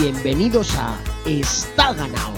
[0.00, 0.96] Bienvenidos a
[1.26, 2.34] Está ganado.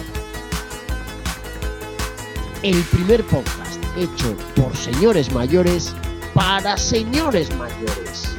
[2.63, 5.95] El primer podcast hecho por señores mayores
[6.33, 8.35] para señores mayores.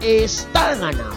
[0.00, 1.16] Está ganado.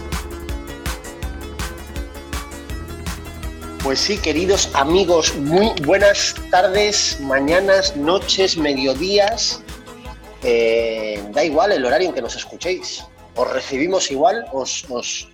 [3.84, 9.62] Pues sí, queridos amigos, muy buenas tardes, mañanas, noches, mediodías.
[10.42, 13.04] Eh, da igual el horario en que nos escuchéis.
[13.36, 15.28] Os recibimos igual, os, os,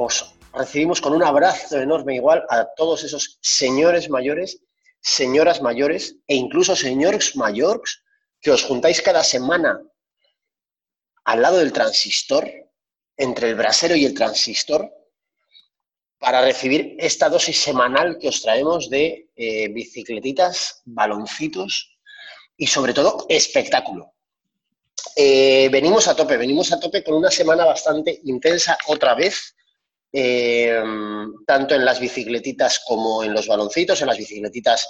[0.00, 4.62] os recibimos con un abrazo enorme igual a todos esos señores mayores,
[5.00, 8.04] señoras mayores e incluso señores mayores
[8.40, 9.82] que os juntáis cada semana
[11.24, 12.48] al lado del transistor,
[13.16, 14.88] entre el brasero y el transistor,
[16.18, 21.98] para recibir esta dosis semanal que os traemos de eh, bicicletitas, baloncitos
[22.56, 24.14] y sobre todo espectáculo.
[25.16, 29.56] Eh, venimos a tope, venimos a tope con una semana bastante intensa otra vez,
[30.12, 30.82] eh,
[31.46, 34.00] tanto en las bicicletitas como en los baloncitos.
[34.00, 34.88] En las bicicletitas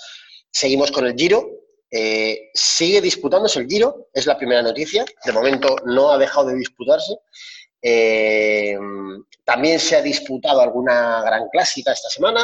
[0.51, 1.49] seguimos con el Giro.
[1.91, 5.05] Eh, sigue disputándose el Giro, es la primera noticia.
[5.25, 7.15] De momento no ha dejado de disputarse.
[7.81, 8.77] Eh,
[9.45, 12.43] también se ha disputado alguna gran clásica esta semana.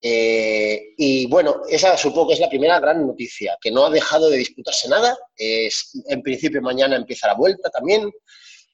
[0.00, 4.30] Eh, y bueno, esa supongo que es la primera gran noticia, que no ha dejado
[4.30, 5.16] de disputarse nada.
[5.36, 8.10] Es, en principio mañana empieza la vuelta también,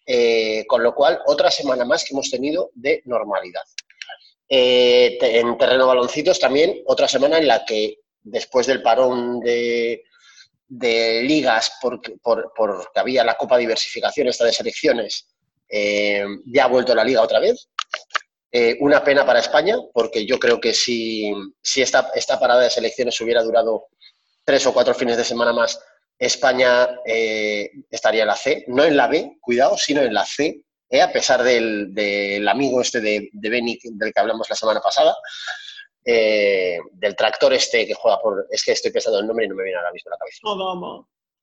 [0.07, 3.63] eh, con lo cual otra semana más que hemos tenido de normalidad.
[4.49, 10.03] Eh, en terreno baloncitos también otra semana en la que después del parón de,
[10.69, 15.29] ligas porque, por- porque había la Copa Diversificación esta de selecciones,
[15.69, 17.69] eh, ya ha vuelto la liga otra vez.
[18.81, 23.87] Una pena para España, porque yo creo que si, esta parada de selecciones hubiera durado
[24.45, 25.79] tres o cuatro fines de semana más,
[26.23, 30.63] España eh, estaría en la C, no en la B, cuidado, sino en la C,
[30.89, 34.81] eh, a pesar del, del amigo este de, de Beni del que hablamos la semana
[34.81, 35.17] pasada,
[36.05, 38.47] eh, del tractor este que juega por...
[38.51, 40.39] Es que estoy pensando el nombre y no me viene ahora mismo a la cabeza.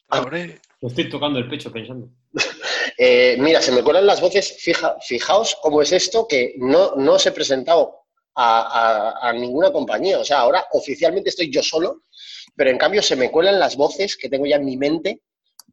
[0.07, 0.61] Abre.
[0.81, 2.09] Me estoy tocando el pecho pensando.
[3.01, 4.57] Eh, mira, se me cuelan las voces.
[4.59, 7.98] Fija, fijaos cómo es esto que no, no os he presentado
[8.35, 10.19] a, ninguna compañía.
[10.19, 12.03] O sea, ahora oficialmente estoy yo solo,
[12.55, 15.21] pero en cambio se me cuelan las voces que tengo ya en mi mente,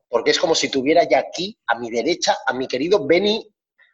[0.09, 3.47] porque es como si tuviera ya aquí, a mi derecha, a mi querido Benny.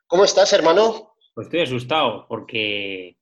[0.06, 1.15] ¿Cómo estás, hermano?
[1.34, 3.17] Pues estoy asustado porque,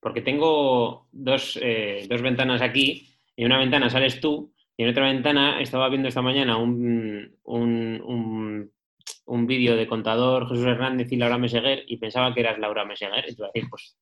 [0.00, 3.14] porque tengo dos, eh, dos ventanas aquí.
[3.36, 7.38] y En una ventana sales tú y en otra ventana estaba viendo esta mañana un,
[7.44, 8.72] un,
[9.26, 13.24] un vídeo de contador Jesús Hernández y Laura Meseguer y pensaba que eras Laura Meseguer.
[13.28, 13.96] Y te iba a decir, pues,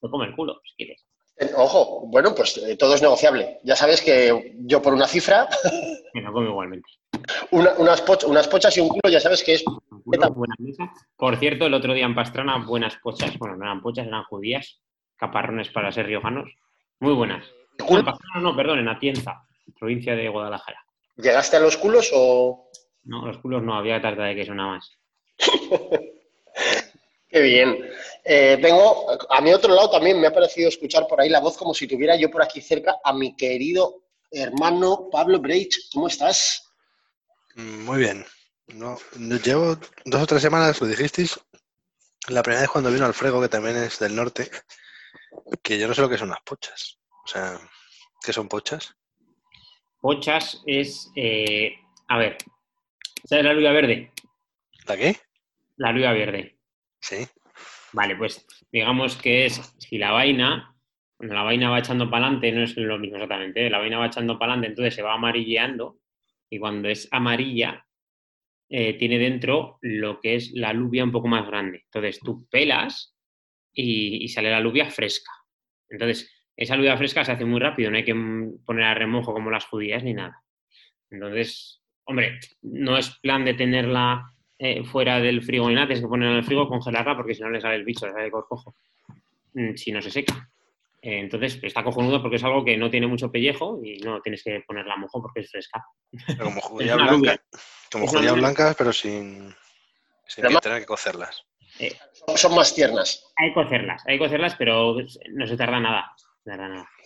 [0.00, 1.04] te come el culo si quieres.
[1.40, 3.58] Eh, Ojo, bueno, pues eh, todo es negociable.
[3.64, 5.48] Ya sabes que yo por una cifra,
[6.14, 6.88] Me lo come igualmente.
[7.52, 9.64] una- unas, poch- unas pochas y un culo, ya sabes que es
[10.04, 10.90] buena mesa.
[11.16, 13.36] Por cierto, el otro día en Pastrana, buenas pochas.
[13.38, 14.80] Bueno, no eran pochas, eran judías.
[15.16, 16.48] Caparrones para ser riojanos.
[17.00, 17.44] Muy buenas.
[17.78, 19.42] No, en Pastrana no, perdón, en Atienza,
[19.78, 20.80] provincia de Guadalajara.
[21.16, 22.68] ¿Llegaste a los culos o...?
[23.08, 24.92] No, los culos no, había tarta de queso nada más.
[27.30, 27.78] Qué bien.
[28.24, 31.56] Eh, tengo, a mi otro lado también me ha parecido escuchar por ahí la voz
[31.56, 35.88] como si tuviera yo por aquí cerca a mi querido hermano Pablo Breich.
[35.92, 36.70] ¿Cómo estás?
[37.56, 38.26] Mm, Muy bien.
[38.68, 41.40] No, no- llevo dos o tres semanas, lo dijisteis,
[42.28, 44.50] la primera vez cuando vino Alfredo, que también es del norte,
[45.62, 46.98] que yo no sé lo que son las pochas.
[47.24, 47.58] O sea,
[48.22, 48.94] ¿qué son pochas?
[50.02, 51.72] Pochas es, eh,
[52.08, 52.36] a ver,
[53.24, 54.12] ¿sabes la lluvia verde?
[54.86, 55.16] ¿La qué?
[55.76, 56.58] La lluvia verde.
[57.00, 57.26] Sí.
[57.92, 60.74] Vale, pues digamos que es si la vaina,
[61.16, 63.70] cuando la vaina va echando para adelante, no es lo mismo exactamente, ¿eh?
[63.70, 66.00] la vaina va echando para adelante, entonces se va amarilleando
[66.50, 67.86] y cuando es amarilla
[68.68, 71.82] eh, tiene dentro lo que es la alubia un poco más grande.
[71.84, 73.16] Entonces tú pelas
[73.72, 75.32] y, y sale la alubia fresca.
[75.88, 78.16] Entonces esa alubia fresca se hace muy rápido, no hay que
[78.66, 80.42] poner a remojo como las judías ni nada.
[81.08, 81.77] Entonces,
[82.08, 86.32] hombre, no es plan de tenerla eh, fuera del frigo ni nada, tienes que ponerla
[86.32, 88.74] en el frigo, congelarla porque si no le sale el bicho, le sale el corcojo,
[89.54, 90.48] mm, si no se seca.
[91.00, 94.42] Eh, entonces está cojonudo porque es algo que no tiene mucho pellejo y no tienes
[94.42, 95.84] que ponerla a mojo porque es fresca.
[96.26, 97.40] Pero como judías una blancas,
[97.92, 98.10] alubia.
[98.10, 99.48] como blancas, pero sin,
[100.26, 101.44] sin Pero que ma- tener que cocerlas.
[102.26, 103.24] Son- Son más tiernas.
[103.36, 104.96] Hay que cocerlas, hay que cocerlas, pero
[105.34, 106.12] no se tarda nada.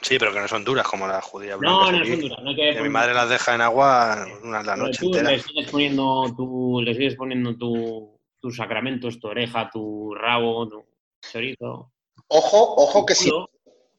[0.02, 2.38] Sí, pero que no son duras como las judías No, no son duras.
[2.42, 5.30] No hay que que mi madre las deja en agua una la noche tú entera.
[5.30, 10.84] le sigues poniendo tu, le sigues poniendo tu, tus sacramentos, tu oreja, tu rabo, tu
[11.30, 11.92] chorizo.
[12.28, 13.30] Ojo, ojo que si...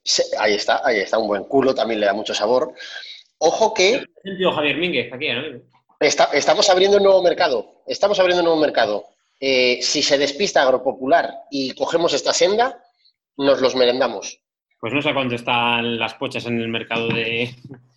[0.03, 2.73] se- Ahí está, ahí está, un buen culo, también le da mucho sabor.
[3.37, 4.03] Ojo que
[4.53, 5.41] Javier Mínguez, aquí, ¿no?
[5.99, 7.81] está- estamos abriendo un nuevo mercado.
[7.87, 9.05] Estamos abriendo un nuevo mercado.
[9.39, 12.81] eh, si se despista Agropopular y cogemos esta senda,
[13.35, 14.39] nos los merendamos.
[14.83, 17.55] Pues no sé cuánto están las pochas en el mercado de,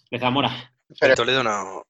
[0.09, 0.73] de Zamora.
[1.01, 1.83] Pero- En Toledo no.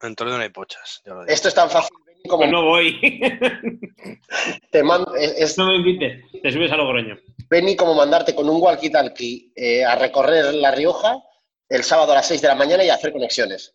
[0.00, 1.02] En Toledo no hay pochas.
[1.04, 1.34] ya lo digo.
[1.34, 1.90] Esto es tan fácil
[2.28, 3.20] como Pues no voy.
[4.70, 6.22] te mando, es, no me invites.
[6.44, 7.18] Te subes a Logroño.
[7.50, 11.18] Benny como mandarte con un walkie-talkie eh, a recorrer La Rioja
[11.68, 13.74] el sábado a las 6 de la mañana y a hacer conexiones.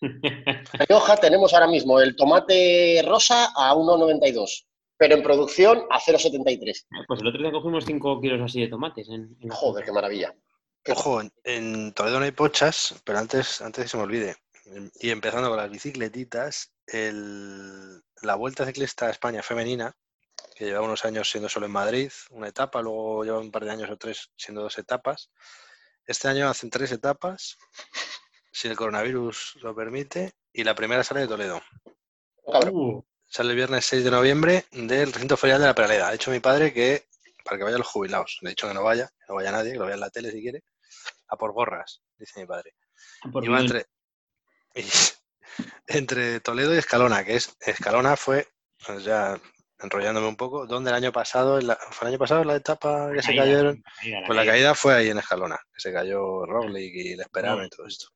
[0.00, 4.64] En La Rioja tenemos ahora mismo el tomate rosa a 1,92,
[4.98, 6.86] pero en producción a 0,73.
[7.06, 9.08] Pues el otro día cogimos 5 kilos así de tomates.
[9.08, 10.34] En, en- Joder, qué maravilla.
[10.88, 14.36] Ojo, en, en Toledo no hay pochas, pero antes, antes que se me olvide.
[15.00, 19.96] Y empezando con las bicicletitas, el- la Vuelta Ciclista a España femenina,
[20.56, 23.70] que lleva unos años siendo solo en Madrid, una etapa, luego lleva un par de
[23.70, 25.30] años o tres siendo dos etapas.
[26.06, 27.56] Este año hacen tres etapas,
[28.50, 31.60] si el coronavirus lo permite, y la primera sale de Toledo.
[32.50, 32.74] Cabrón.
[32.74, 36.08] Uh, Sale el viernes 6 de noviembre del recinto ferial de la Peraleda.
[36.08, 37.06] Ha dicho mi padre que
[37.44, 38.38] para que vayan los jubilados.
[38.42, 40.10] Le he dicho que no vaya, que no vaya nadie, que lo vea en la
[40.10, 40.64] tele si quiere.
[41.28, 42.74] A por gorras, dice mi padre.
[43.32, 43.86] por Y va entre,
[44.74, 44.84] y-
[45.86, 48.48] entre Toledo y Escalona, que es Escalona fue,
[48.86, 49.38] pues ya
[49.80, 53.10] enrollándome un poco, donde el año pasado, en la- fue el año pasado la etapa
[53.12, 54.52] que se Caída, cayeron, caída, pues la caída.
[54.52, 58.08] caída fue ahí en Escalona, que se cayó Roglic y el Esperame y todo esto.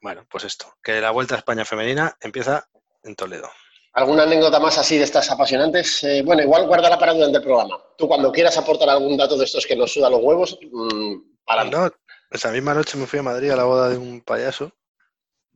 [0.00, 2.68] Bueno, pues esto, que la Vuelta a España femenina empieza
[3.02, 3.48] en Toledo.
[3.94, 6.04] ¿Alguna anécdota más así de estas apasionantes?
[6.04, 7.82] Eh, bueno, igual guárdala para durante el programa.
[7.96, 11.14] Tú cuando quieras aportar algún dato de estos que nos suda los huevos, mm,
[11.44, 11.90] para No,
[12.30, 14.72] esa misma noche me fui a Madrid a la boda de un payaso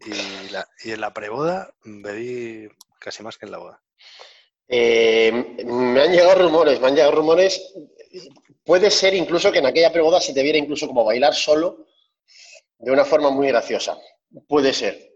[0.00, 2.68] y, la- y en la preboda bebí
[2.98, 3.82] casi más que en la boda.
[4.68, 5.30] Eh,
[5.64, 7.74] me han llegado rumores, me han llegado rumores.
[8.64, 11.86] Puede ser incluso que en aquella preboda se te viera incluso como bailar solo
[12.78, 13.96] de una forma muy graciosa.
[14.48, 15.11] Puede ser.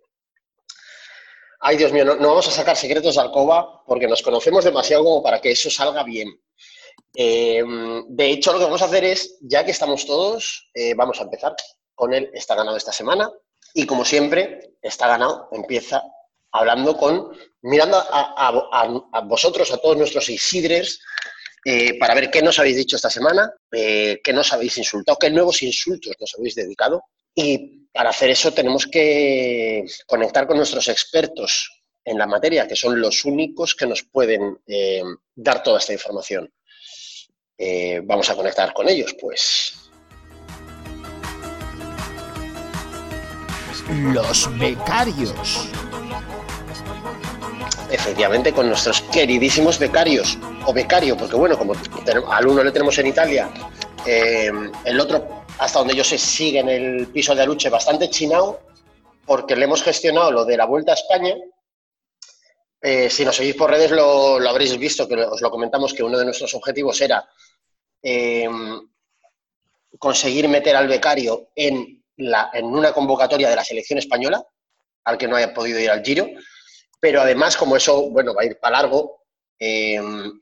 [1.69, 5.21] Ay, Dios mío, no, vamos a sacar secretos de alcoba porque nos conocemos demasiado como
[5.21, 6.29] para que eso salga bien.
[7.13, 7.61] Eh,
[8.07, 11.25] de hecho, lo que vamos a hacer es, ya que estamos todos, eh, vamos a
[11.25, 11.57] empezar
[11.93, 13.29] con el Está ganado esta semana.
[13.75, 16.05] Y como siempre, Está ganado empieza
[16.53, 21.01] hablando con, mirando a vosotros, a todos nuestros Isidres,
[21.69, 25.31] eh, para ver qué nos habéis dicho esta semana, eh, qué nos habéis insultado, qué
[25.31, 27.03] nuevos insultos nos habéis dedicado.
[27.38, 31.71] Y para hacer eso tenemos que conectar con nuestros expertos
[32.03, 35.03] en la materia, que son los únicos que nos pueden eh,
[35.35, 36.50] dar toda esta información.
[37.59, 39.91] Eh, vamos a conectar con ellos, pues.
[44.12, 45.69] Los becarios.
[47.91, 51.75] Efectivamente, con nuestros queridísimos becarios, o becario, porque bueno, como
[52.31, 53.50] al uno le tenemos en Italia,
[54.06, 54.50] eh,
[54.85, 58.61] el otro, hasta donde yo sé, sigue en el piso de Aluche bastante chinao,
[59.25, 61.35] porque le hemos gestionado lo de la Vuelta a España.
[62.81, 66.19] Eh, si nos seguís por redes lo, habréis visto, que os lo comentamos, que uno
[66.19, 67.26] de nuestros objetivos era
[68.03, 68.49] eh,
[69.99, 72.03] conseguir meter al becario en,
[72.62, 74.43] una convocatoria de la selección española,
[75.05, 76.26] al que no haya podido ir al Giro
[76.99, 79.26] pero además, como eso, bueno, va a ir para largo,
[79.58, 80.00] eh,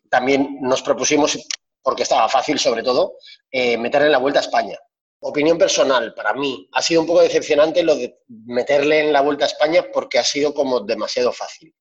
[0.09, 1.37] también nos propusimos,
[1.83, 3.15] porque estaba fácil sobre todo,
[3.53, 4.79] meterle en la Vuelta a España.
[5.27, 9.47] Opinión personal, para mí, ha sido un poco decepcionante lo de meterle en la Vuelta
[9.47, 11.75] a España porque ha sido como demasiado fácil.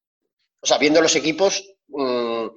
[0.62, 2.48] O sea, viendo los equipos, mm,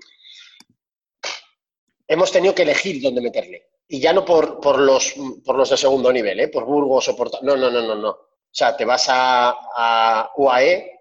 [2.06, 3.66] hemos tenido que elegir dónde meterle.
[3.88, 5.14] Y ya no por, por, los,
[5.44, 6.48] por los de segundo nivel, ¿eh?
[6.48, 7.42] por Burgos o por...
[7.42, 8.10] No, no, no, no, no.
[8.10, 11.00] O sea, te vas a, UAE,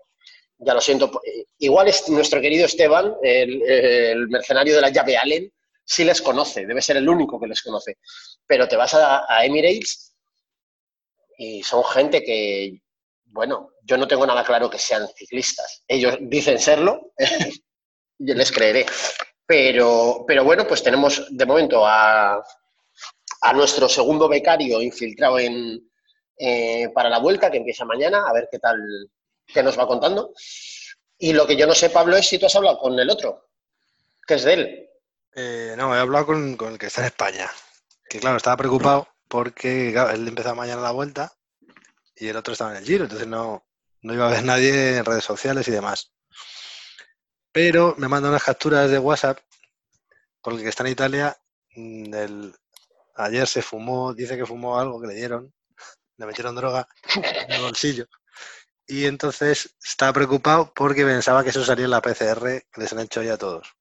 [0.58, 1.22] ya lo siento.
[1.60, 5.54] Igual es nuestro querido Esteban, el, el mercenario de la llave Allen,
[5.86, 7.98] sí les conoce, debe ser el único que les conoce.
[8.46, 10.15] Pero te vas a, a Emirates
[11.38, 12.82] y son gente que,
[13.25, 15.84] bueno, yo no tengo nada claro que sean ciclistas.
[15.88, 17.13] Ellos dicen serlo,
[18.18, 18.86] yo les creeré.
[19.46, 22.44] Pero, pero bueno, pues tenemos de momento a,
[23.42, 25.88] a nuestro segundo becario infiltrado en,
[26.38, 28.80] eh, para la vuelta, que empieza mañana, a ver qué tal,
[29.46, 30.34] qué nos va contando.
[31.18, 33.50] Y lo que yo no sé, Pablo, es si tú has hablado con el otro,
[34.27, 34.89] que es de él.
[35.36, 37.51] Eh, no, he hablado con, el que está en España.
[38.10, 41.34] Que claro, estaba preocupado porque claro, él empezaba mañana la vuelta
[42.15, 43.65] y el otro estaba en el giro, entonces no,
[44.01, 46.13] no iba a ver nadie en redes sociales y demás.
[47.51, 49.39] Pero me manda unas capturas de WhatsApp
[50.39, 51.38] con el que está en Italia.
[51.75, 52.50] mm,
[53.15, 55.54] ayer se fumó, dice que fumó algo que le dieron,
[56.18, 58.08] le metieron droga en el bolsillo.
[58.88, 63.00] Y entonces estaba preocupado porque pensaba que eso salía en la PCR que les han
[63.00, 63.75] hecho ya a todos.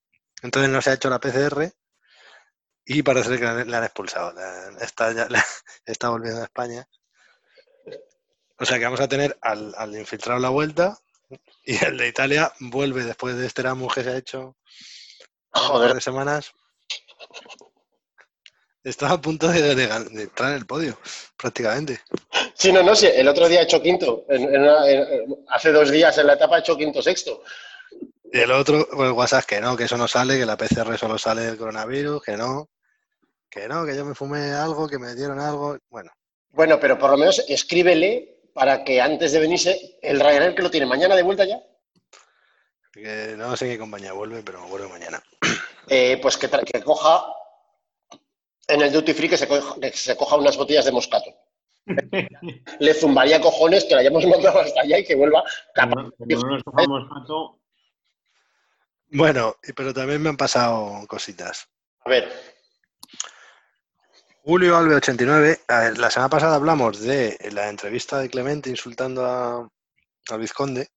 [0.45, 1.73] Entonces no se ha hecho la PCR
[2.85, 4.33] y parece que le han- expulsado.
[4.35, 5.45] La- Está, ya- la-
[5.87, 6.87] está volviendo a España.
[8.59, 10.99] O sea que vamos a tener al, al infiltrado la vuelta,
[11.65, 14.57] Y el de Italia vuelve después de este Eramus que se ha hecho
[15.51, 16.53] Joder, de semanas.
[18.85, 20.99] Estaba a punto de, de- de entrar en el podio,
[21.39, 22.03] prácticamente.
[22.55, 24.27] Sí, no, no, sí, el otro día he hecho quinto.
[24.29, 27.43] En- en una- en- hace dos días en la etapa he hecho quinto sexto.
[28.35, 30.99] Y el otro, pues el WhatsApp, que no, que eso no sale, que la PCR
[30.99, 32.69] solo sale del coronavirus, que no,
[33.49, 35.79] que no, que yo me fumé algo, que me dieron algo.
[35.89, 36.11] Bueno,
[36.51, 40.71] Bueno, pero por lo menos escríbele para que antes de venirse, el Ryanair que lo
[40.73, 41.63] tiene mañana de vuelta ya,
[42.93, 45.23] que no sé qué compañía vuelve, pero vuelve mañana.
[45.87, 47.27] eh, pues que, que coja
[48.67, 51.31] en el duty free que se, coja, que se coja unas botellas de moscato.
[52.81, 56.11] Le zumbaría cojones que la hayamos mandado hasta allá y que vuelva capaz.
[56.19, 57.64] Como no nos
[59.15, 61.69] Bueno, pero también me han pasado cositas.
[62.05, 62.33] A ver,
[64.43, 69.25] Julio Alve 89, a ver, la semana pasada hablamos de la entrevista de Clemente insultando
[69.25, 69.71] a-
[70.31, 70.89] al vizconde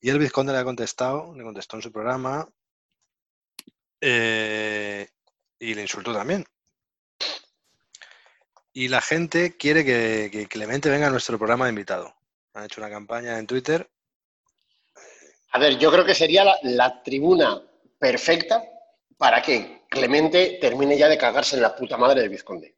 [0.00, 2.46] y el vizconde le ha contestado, le contestó en su programa
[4.00, 5.08] eh,
[5.58, 6.44] y le insultó también.
[8.72, 12.14] Y la gente quiere que, que Clemente venga a nuestro programa de invitado.
[12.54, 13.90] Han hecho una campaña en Twitter.
[15.50, 17.62] A ver, yo creo que sería la, tribuna
[17.98, 18.62] perfecta
[19.16, 22.76] para que Clemente termine ya de cagarse en la puta madre del vizconde.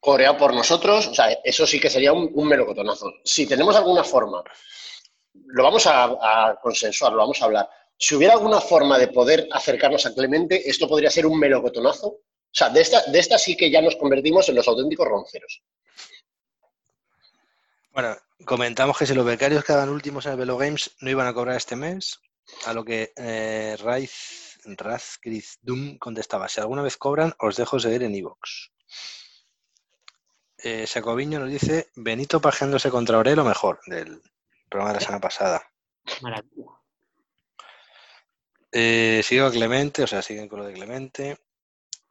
[0.00, 3.12] Coreado por nosotros, o sea, eso sí que sería un, un melocotonazo.
[3.24, 4.42] Si tenemos alguna forma,
[5.34, 7.68] lo vamos a, a consensuar, lo vamos a hablar.
[7.98, 12.06] Si hubiera alguna forma de poder acercarnos a Clemente, esto podría ser un melocotonazo.
[12.08, 15.62] O sea, de esta, de esta sí que ya nos convertimos en los auténticos ronceros.
[17.92, 21.34] Bueno, comentamos que si los becarios quedaban últimos en el Velo Games no iban a
[21.34, 22.20] cobrar este mes,
[22.66, 28.02] a lo que eh, Raiz, Razgriz Doom contestaba, si alguna vez cobran, os dejo seguir
[28.02, 28.72] en Evox.
[30.58, 34.20] Eh, Sacoviño nos dice, Benito pajeándose contra Aurelo mejor, del
[34.68, 35.62] programa de la semana pasada.
[36.20, 36.66] maravilla.
[38.72, 41.38] Eh, sigo a Clemente, o sea, siguen con lo de Clemente.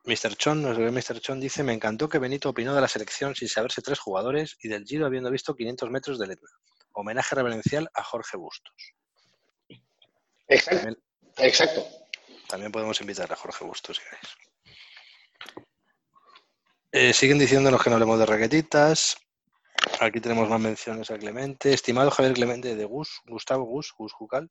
[0.08, 0.38] Mr.
[0.38, 1.20] Chon, nuestro gran Mr.
[1.20, 4.70] Chon dice, me encantó que Benito opinó de la selección sin saberse tres jugadores y
[4.70, 6.50] del Giro habiendo visto 500 metros de Letna.
[6.94, 8.94] Homenaje reverencial a Jorge Bustos.
[10.48, 10.78] Exacto.
[10.78, 11.04] También,
[11.40, 11.86] Exacto.
[12.48, 15.68] también podemos invitar a Jorge Bustos si queréis.
[16.94, 19.18] Eh, siguen diciéndonos que no hablemos de raquetitas.
[20.00, 21.74] Aquí tenemos más menciones a Clemente.
[21.74, 24.50] Estimado Javier Clemente de Gus, Gustavo Gus, Gus Jucal.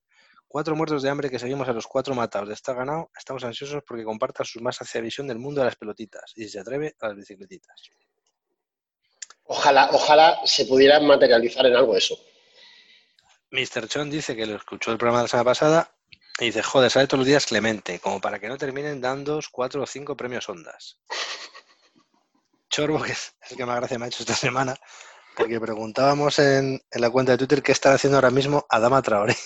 [0.48, 3.10] Cuatro muertos de hambre que seguimos a los cuatro matados de esta ganado.
[3.16, 6.50] Estamos ansiosos porque comparta su más hacia visión del mundo de las pelotitas y si
[6.50, 7.82] se atreve a las bicicletitas.
[9.44, 12.18] Ojalá, ojalá se pudiera materializar en algo eso.
[13.50, 13.88] Mr.
[13.88, 15.96] Chon dice que lo escuchó el programa de la semana pasada
[16.38, 19.82] y dice, joder, sale todos los días Clemente, como para que no terminen dando cuatro
[19.82, 20.98] o cinco premios ondas.
[22.70, 24.76] Chorbo, que es el que más gracia me ha hecho esta semana,
[25.36, 29.36] porque preguntábamos en, en la cuenta de Twitter qué está haciendo ahora mismo Adama Traoré.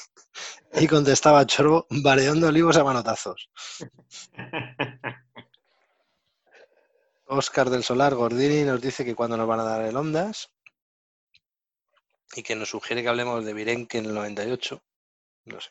[0.74, 3.50] Y contestaba Chorbo, variando olivos a manotazos.
[7.26, 10.48] Oscar del Solar Gordini nos dice que cuando nos van a dar el Ondas
[12.34, 14.80] y que nos sugiere que hablemos de Virenque en el 98.
[15.46, 15.70] No sé.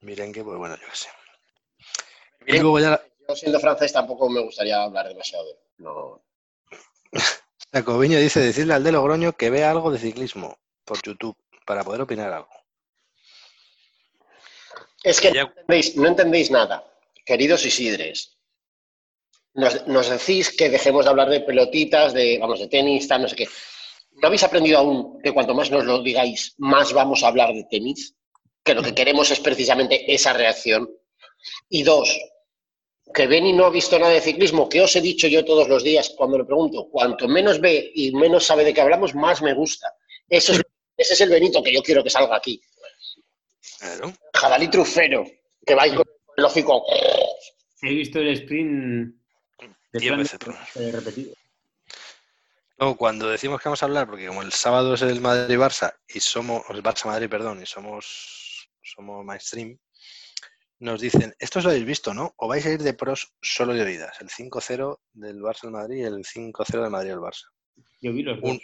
[0.00, 1.08] Virenque, pues bueno, yo qué sé.
[2.46, 5.44] Y luego ya la- Yo siendo francés tampoco me gustaría hablar demasiado.
[5.46, 6.22] de- No.
[7.72, 11.36] Jacobiño dice decirle al de Logroño que vea algo de ciclismo por YouTube
[11.66, 12.48] para poder opinar algo.
[15.02, 16.84] Es que Ya- no entendéis, no entendéis nada,
[17.24, 18.36] queridos Isidres.
[19.54, 23.28] Nos, nos decís que dejemos de hablar de pelotitas, de, vamos, de tenis, tal, no
[23.28, 23.48] sé qué.
[24.12, 27.64] ¿No habéis aprendido aún que cuanto más nos lo digáis, más vamos a hablar de
[27.64, 28.14] tenis?
[28.62, 30.88] Que lo que queremos es precisamente esa reacción.
[31.68, 32.16] Y dos,
[33.12, 35.82] que Beni no ha visto nada de ciclismo, que os he dicho yo todos los
[35.84, 39.54] días cuando le pregunto, cuanto menos ve y menos sabe de qué hablamos, más me
[39.54, 39.88] gusta.
[40.28, 40.62] Eso es,
[40.96, 42.60] ese es el Benito que yo quiero que salga aquí.
[43.78, 44.12] Claro.
[44.34, 45.24] Jabalí trufero,
[45.66, 46.04] que va con
[46.36, 46.84] el hocico.
[47.82, 49.14] He visto el sprint
[49.92, 51.34] de Diez veces, pero- eh, repetido.
[52.78, 56.18] Luego, cuando decimos que vamos a hablar, porque como el sábado es el Madrid-Barça y
[56.20, 59.78] somos, el Barça-Madrid, perdón, y somos, somos mainstream,
[60.82, 62.34] nos dicen, esto os lo habéis visto, ¿no?
[62.36, 65.98] O vais a ir de pros solo de oídas, el 5-0 del Barça al Madrid
[65.98, 67.44] y el 5-0 del Madrid al Barça.
[68.00, 68.50] Yo vi los dos.
[68.50, 68.60] Un-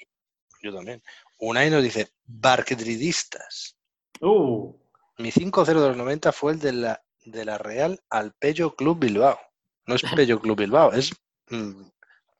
[0.61, 1.01] yo también.
[1.39, 3.77] Unai nos dice, barquedridistas.
[4.21, 4.75] Uh,
[5.19, 8.99] Mi 5-0 de los 90 fue el de la, de la Real al Pello Club
[8.99, 9.39] Bilbao.
[9.87, 11.13] No es Pello Club Bilbao, es
[11.51, 11.83] mm,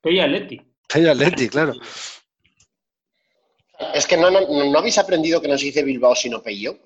[0.01, 0.61] Pello Atleti.
[0.93, 1.75] Pello Atleti, claro.
[3.95, 6.77] Es que no, no, no habéis aprendido que no se dice Bilbao sino Peyo.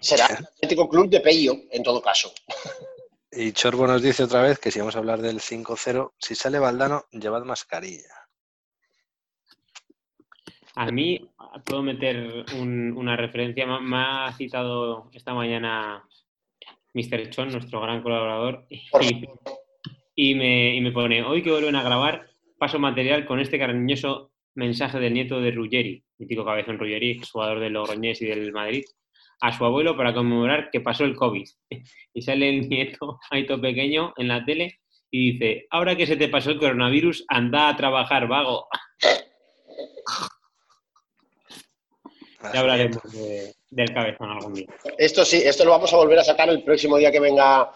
[0.00, 2.32] Será el Atlético Club de Peyo, en todo caso.
[3.30, 6.58] Y Chorbo nos dice otra vez que si vamos a hablar del 5-0, si sale
[6.58, 8.14] Valdano, llevad mascarilla.
[10.74, 11.28] A mí
[11.64, 13.66] puedo meter un- una referencia.
[13.66, 16.04] Me, ha citado esta mañana
[16.94, 17.30] Mr.
[17.30, 18.66] Chon, nuestro gran colaborador,
[20.14, 22.28] y me, y me pone, hoy que vuelven a grabar,
[22.58, 27.72] paso material con este cariñoso mensaje del nieto de Ruggeri, mítico cabezón Ruggeri, jugador del
[27.74, 28.84] Logroñés y del Madrid,
[29.40, 31.46] a su abuelo para conmemorar que pasó el COVID.
[32.14, 34.80] Y sale el nieto, Aito pequeño, en la tele
[35.10, 38.66] y dice, ahora que se te pasó el coronavirus, anda a trabajar, vago.
[42.54, 44.66] Ya hablaremos de- del cabezón algún día.
[44.96, 47.72] Esto sí, esto lo vamos a volver a sacar el próximo día que venga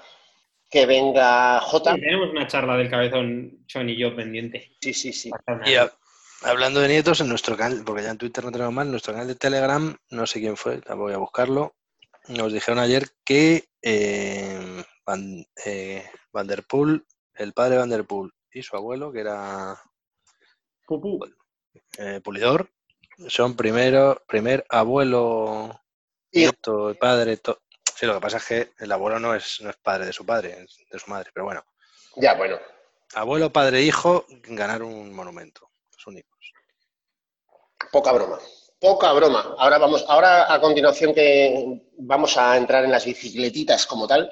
[0.71, 1.95] que venga J.
[1.95, 4.71] Sí, tenemos una charla del cabezón Chon y yo pendiente.
[4.81, 5.31] Sí, sí, sí.
[5.66, 5.92] Y a-
[6.44, 9.12] hablando de nietos, en nuestro canal, porque ya en Twitter no tenemos más, en nuestro
[9.12, 11.75] canal de Telegram, no sé quién fue, tampoco voy a buscarlo,
[12.28, 18.30] nos dijeron ayer que eh, Van, eh, Van der Poel, el padre Van der Poel
[18.52, 19.76] y su abuelo, que era
[20.87, 21.20] Pupú.
[21.99, 22.70] eh, Pulidor,
[23.28, 25.80] son primero, primer abuelo,
[26.32, 27.37] nieto, y padre.
[27.38, 27.61] to-
[27.94, 30.25] Sí, lo que pasa es que el abuelo no es, no es padre de su
[30.26, 31.64] padre, es de su madre, pero bueno.
[32.16, 32.58] Ya, bueno.
[33.14, 35.70] Abuelo, padre e hijo ganaron un monumento.
[36.02, 36.52] Son hijos.
[37.92, 38.38] Poca broma.
[38.80, 39.54] Poca broma.
[39.59, 44.28] Ahora vamos, ahora a continuación que vamos a entrar en las bicicletitas como tal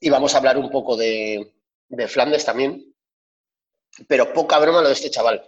[0.00, 1.52] y vamos a hablar un poco de,
[1.88, 2.92] de Flandes también.
[4.08, 5.46] Pero poca broma lo de este chaval.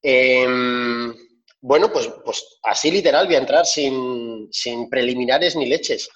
[0.00, 1.14] Em,
[1.60, 6.08] bueno, pues, pues así literal voy a entrar sin, sin preliminares ni leches.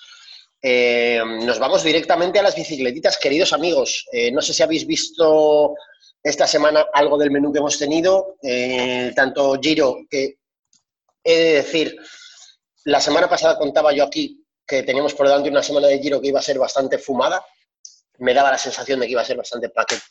[0.62, 4.06] Em, nos vamos directamente a las bicicletitas, queridos amigos.
[4.12, 5.74] Eh, no sé si habéis visto
[6.22, 10.38] esta semana algo del menú que hemos tenido, eh, tanto Giro, que
[11.24, 11.96] he de decir,
[12.84, 16.28] la semana pasada contaba yo aquí que teníamos por delante una semana de Giro que
[16.28, 17.44] iba a ser bastante fumada,
[18.18, 20.02] me daba la sensación de que iba a ser bastante paquete.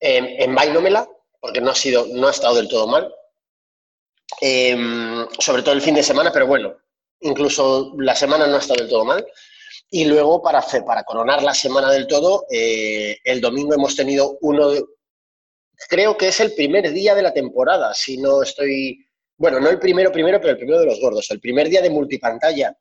[0.00, 1.08] Eh, en Bainómela,
[1.40, 3.12] porque no ha, sido, no ha estado del todo mal,
[4.40, 6.76] Eh, sobre todo el fin de semana, pero bueno,
[7.20, 9.26] incluso la semana no ha estado del todo mal.
[9.90, 10.62] Y luego, para,
[11.04, 14.84] coronar la semana del todo, eh, el domingo hemos tenido uno de,
[15.88, 19.04] creo que es el primer día de la temporada, si no estoy,
[19.36, 21.90] bueno, no el primero primero, pero el primero de los gordos, el primer día de
[21.90, 22.76] multipantalla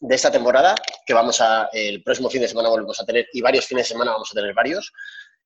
[0.00, 3.40] de esta temporada, que vamos a, el próximo fin de semana volvemos a tener, y
[3.40, 4.92] varios fines de semana vamos a tener varios,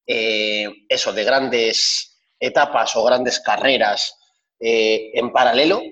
[0.07, 4.17] eh, eso, de grandes etapas o grandes carreras
[4.59, 5.83] eh, en paralelo.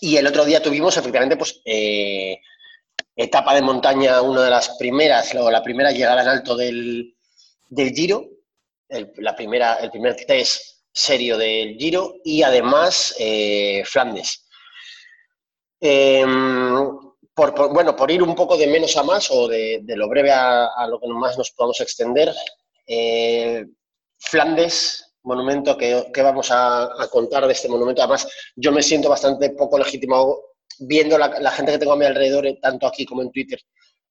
[0.00, 2.38] Y el otro día tuvimos, efectivamente, pues, eh,
[3.18, 7.16] etapa de montaña, una de las primeras, la primera llegada en alto del,
[7.68, 8.24] del Giro,
[8.88, 14.46] el, la primera, el primer test serio del Giro y además eh, Flandes.
[15.80, 16.96] Em,
[17.34, 20.30] por, bueno, por ir un poco de menos a más o de, de lo breve
[20.30, 22.32] a, a lo que más nos podamos extender,
[22.86, 23.64] eh,
[24.16, 28.00] Flandes, monumento que, que vamos a, a contar de este monumento.
[28.00, 30.47] Además, yo me siento bastante poco legitimado
[30.80, 33.60] viendo la, la gente que tengo a mi alrededor, eh, tanto aquí como en Twitter,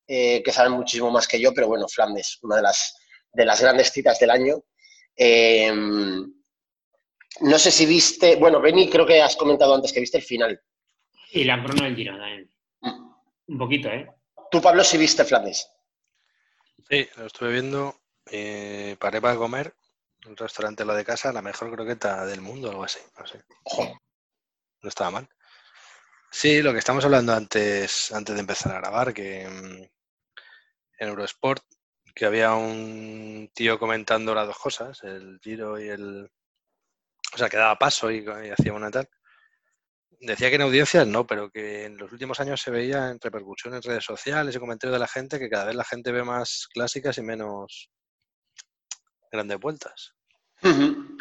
[0.07, 2.95] eh, que saben muchísimo más que yo, pero bueno, Flandes, una de las,
[3.33, 4.63] de las grandes citas del año.
[5.15, 5.71] Eh,
[7.39, 10.59] no sé si viste, bueno, Beni, creo que has comentado antes que viste el final.
[11.31, 12.51] Y la crono del Giro también.
[12.81, 13.11] Mm.
[13.47, 14.07] Un poquito, ¿eh?
[14.49, 15.69] Tú, Pablo, sí viste Flandes.
[16.89, 17.95] Sí, lo estuve viendo.
[18.31, 19.75] eh, paré para comer.
[20.25, 22.99] Un restaurante lo de casa, la mejor croqueta del mundo, algo así.
[23.17, 23.43] No sé.
[24.81, 25.29] No estaba mal.
[26.31, 29.83] Sí, lo que estamos hablando antes, antes de empezar a grabar, que mm,
[30.99, 31.63] en Eurosport,
[32.13, 36.29] que había un tío comentando las dos cosas, el giro y el.
[37.33, 39.07] O sea, que daba paso y, hacía una tal.
[40.19, 43.75] Decía que en audiencias no, pero que en los últimos años se veía en repercusión
[43.75, 46.67] en redes sociales y comentarios de la gente que cada vez la gente ve más
[46.73, 47.91] clásicas y menos
[49.31, 50.13] grandes vueltas.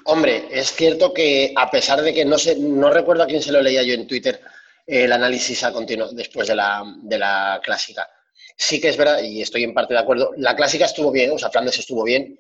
[0.05, 3.53] Hombre, es cierto que a pesar de que no sé, no recuerdo a quién se
[3.53, 4.41] lo leía yo en Twitter
[4.87, 8.09] el análisis a continuo después de la, de la clásica.
[8.57, 11.39] Sí que es verdad, y estoy en parte de acuerdo, la clásica estuvo bien, o
[11.39, 12.39] sea, Flandes estuvo bien.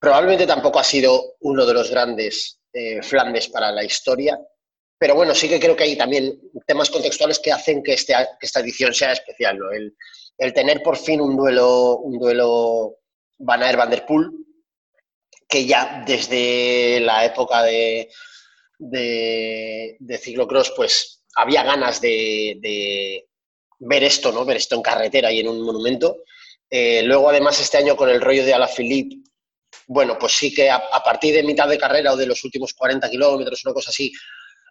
[0.00, 4.38] Probablemente tampoco ha sido uno de los grandes eh, Flandes para la historia,
[4.98, 8.60] pero bueno, sí que creo que hay también temas contextuales que hacen que, este, esta
[8.60, 9.58] edición sea especial.
[10.38, 12.98] El, tener por fin un duelo, un duelo
[13.38, 14.06] Van Aert Van der
[15.48, 18.10] que ya desde la época de,
[18.78, 23.24] de, de ciclocross, pues había ganas de,
[23.80, 24.44] ver esto, ¿no?
[24.44, 26.24] Ver esto en carretera y en un monumento.
[26.68, 29.16] Eh, luego, además, este año con el rollo de Alaphilippe,
[29.86, 33.08] bueno, pues sí que a, partir de mitad de carrera o de los últimos 40
[33.08, 34.12] kilómetros, una cosa así,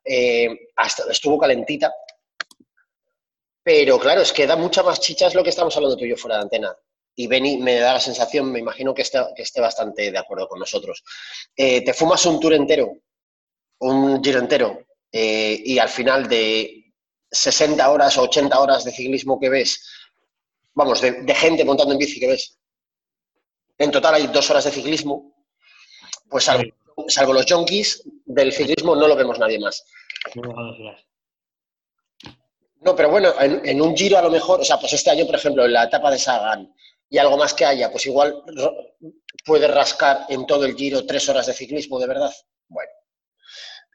[0.04, 1.92] eh, hasta estuvo calentita.
[3.64, 6.10] Pero claro, es que da mucha más chicha es lo que estamos hablando tú y
[6.10, 6.76] yo fuera de antena
[7.16, 10.48] y Benny me da la sensación, me imagino que esté, que esté bastante de acuerdo
[10.48, 11.04] con nosotros.
[11.56, 12.94] Eh, ¿Te fumas un tour entero
[13.80, 14.87] un giro entero
[15.20, 16.94] eh, y al final de
[17.32, 19.84] 60 horas o 80 horas de ciclismo que ves,
[20.76, 22.60] vamos, de, de gente montando en bici que ves,
[23.80, 25.34] en total hay dos horas de ciclismo,
[26.30, 26.72] pues salvo,
[27.08, 29.84] salvo los junkies del ciclismo no lo vemos nadie más.
[32.82, 35.26] No, pero bueno, en, en un giro a lo mejor, o sea, pues este año,
[35.26, 36.72] por ejemplo, en la etapa de Sagan
[37.10, 38.44] y algo más que haya, pues igual
[39.44, 42.32] puede rascar en todo el giro tres horas de ciclismo, de verdad.
[42.68, 42.92] Bueno.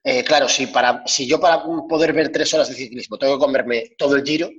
[0.05, 3.45] Eh, claro, si, para, si yo para poder ver tres horas de ciclismo tengo que
[3.45, 4.51] comerme todo el giro,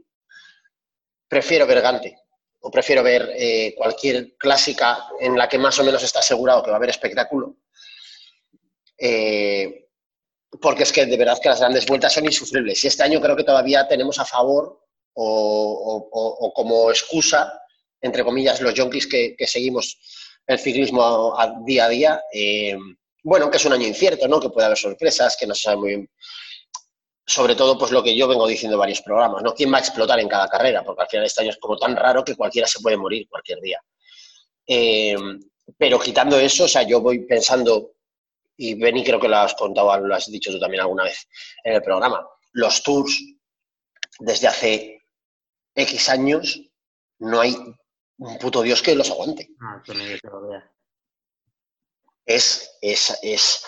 [1.27, 1.83] prefiero ver
[2.61, 6.69] o prefiero ver eh, cualquier clásica en la que más o menos está asegurado que
[6.69, 7.57] va a haber espectáculo.
[8.97, 9.89] Eh,
[10.61, 12.81] porque es que de verdad que las grandes vueltas son insufribles.
[12.83, 14.79] Y este año creo que todavía tenemos a favor
[15.13, 17.51] o, como excusa,
[17.99, 19.97] entre comillas, los junkies que, seguimos
[20.47, 22.21] el ciclismo día a día.
[23.23, 24.39] Bueno, que es un año incierto, ¿no?
[24.39, 26.09] Que puede haber sorpresas, que no se sabe muy bien.
[27.25, 29.53] Sobre todo, pues lo que yo vengo diciendo en varios programas, ¿no?
[29.53, 30.83] ¿Quién va a explotar en cada carrera?
[30.83, 33.61] Porque al final este año es como tan raro que cualquiera se puede morir cualquier
[33.61, 33.79] día.
[34.67, 35.15] Eh,
[35.77, 37.93] pero quitando eso, o sea, yo voy pensando,
[38.57, 41.25] y Benny creo que lo has contado, lo has dicho tú también alguna vez
[41.63, 43.17] en el programa, los tours
[44.19, 45.01] desde hace
[45.75, 46.59] X años
[47.19, 47.55] no hay
[48.17, 49.49] un puto Dios que los aguante.
[49.61, 49.81] Ah.
[52.25, 53.63] Es, es, es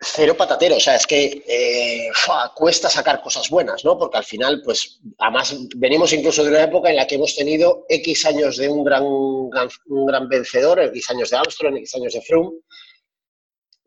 [0.00, 0.76] cero patatero.
[0.76, 2.10] O sea, es que eh,
[2.54, 3.98] cuesta sacar cosas buenas, ¿no?
[3.98, 7.86] Porque al final, pues, además, venimos incluso de una época en la que hemos tenido
[7.88, 12.22] X años de un gran, un gran vencedor, X años de Armstrong, X años de
[12.22, 12.58] Froome,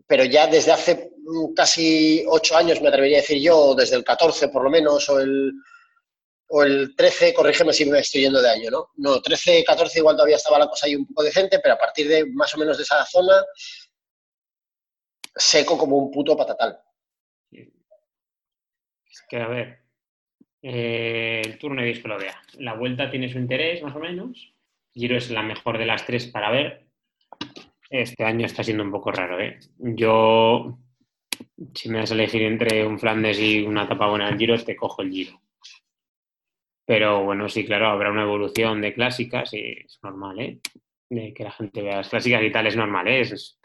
[0.08, 4.03] pero ya desde hace mm, casi ocho años, me atrevería a decir yo, desde el
[4.03, 5.51] 14 por lo menos, o el,
[6.50, 8.90] o el 13, corrígeme si me estoy yendo de año, ¿no?
[8.96, 12.08] No, 13, 14 igual todavía estaba la cosa ahí un poco decente, pero a partir
[12.08, 13.44] de más o menos de esa zona,
[15.36, 16.80] seco como un puto patatal.
[17.52, 19.80] Es que, a ver,
[20.62, 22.42] eh, el Tour no he visto que lo vea.
[22.60, 24.54] La vuelta tiene su interés, más o menos.
[24.94, 26.88] Giro es la mejor de las tres para ver.
[27.90, 29.60] Este año está siendo un poco raro, ¿eh?
[29.78, 30.78] Yo,
[31.74, 34.76] si me das a elegir entre un Flandes y una etapa buena del Giro, te
[34.76, 35.42] cojo el Giro.
[36.88, 40.60] Pero bueno, sí, claro, habrá una evolución de clásicas y es normal, ¿eh?
[41.10, 43.19] De que la gente vea las clásicas y tal, es normal, ¿eh?
[43.21, 43.60] Es,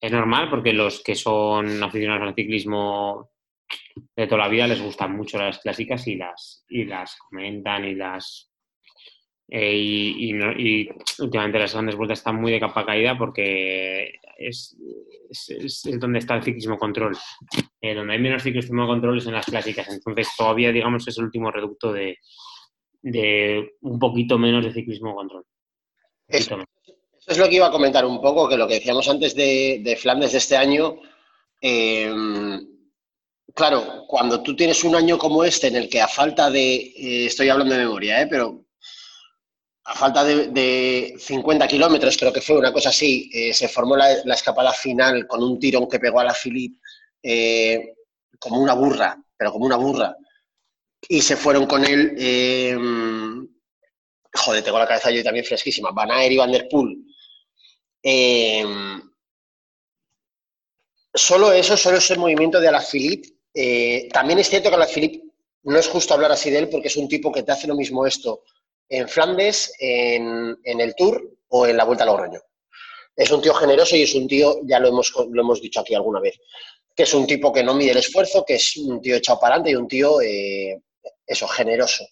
[0.00, 3.30] es normal porque los que son aficionados al ciclismo
[4.16, 7.94] de toda la vida les gustan mucho las clásicas y las, y las comentan y
[7.94, 8.50] las...
[9.48, 14.14] eh, y, y no- y últimamente las grandes vueltas están muy de capa caída porque
[14.38, 14.74] es,
[15.30, 15.50] es-
[15.84, 17.16] es- donde está el ciclismo control.
[17.82, 19.88] Eh, donde hay menos ciclismo control es en las clásicas.
[19.92, 22.16] Entonces todavía, digamos, es el último reducto de,
[23.02, 25.44] de un poquito menos de ciclismo control.
[26.28, 26.58] Eso
[27.26, 29.96] es lo que iba a comentar un poco, que lo que decíamos antes de, de
[29.96, 30.96] Flandes de este año,
[31.60, 32.12] eh,
[33.54, 37.26] claro, cuando tú tienes un año como este en el que a falta de, eh,
[37.26, 38.64] estoy hablando de memoria, eh, pero
[39.84, 43.96] a falta de, de 50 kilómetros, creo que fue una cosa así, eh, se formó
[43.96, 46.78] la, la escapada final con un tirón que pegó a la Philippe
[47.22, 47.94] eh,
[48.38, 50.16] como una burra, pero como una burra,
[51.08, 52.76] y se fueron con él, eh,
[54.32, 57.04] joder, tengo la cabeza yo también fresquísima, Van Aert y Van Der Poel,
[58.02, 58.64] eh,
[61.14, 63.28] solo eso, solo ese movimiento de Alaphilippe.
[63.54, 65.24] Eh, también es cierto que Alaphilippe
[65.64, 67.76] no es justo hablar así de él porque es un tipo que te hace lo
[67.76, 68.42] mismo esto
[68.88, 72.40] en Flandes, en, en el Tour o en la Vuelta a Logroño.
[73.14, 75.94] Es un tío generoso y es un tío, ya lo hemos, lo hemos dicho aquí
[75.94, 76.38] alguna vez,
[76.94, 79.54] que es un tipo que no mide el esfuerzo, que es un tío echado para
[79.54, 80.82] adelante y un tío, eh,
[81.32, 82.06] eso, generoso.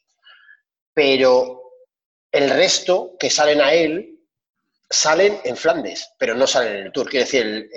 [0.93, 1.63] Pero
[2.33, 4.19] el resto que salen a él
[4.89, 7.09] salen en Flandes, pero no salen en el Tour.
[7.09, 7.71] Quiere decir,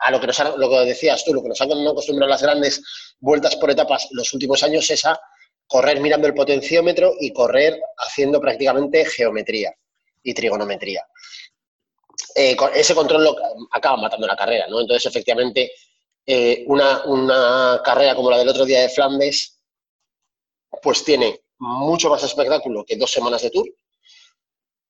[0.00, 2.82] a lo que, nos que decías tú, lo que nos han acostumbrado las grandes
[3.20, 5.18] vueltas por etapas los últimos años es a
[5.66, 9.74] correr mirando el potenciómetro y correr haciendo prácticamente geometría
[10.22, 11.06] y trigonometría.
[12.34, 13.36] Eh, ese control lo
[13.72, 14.80] acaba matando la carrera, ¿no?
[14.80, 15.72] Entonces, efectivamente,
[16.26, 19.57] eh, una, una carrera como la del otro día de Flandes,
[20.82, 23.66] pues tiene mucho más espectáculo que dos semanas de Tour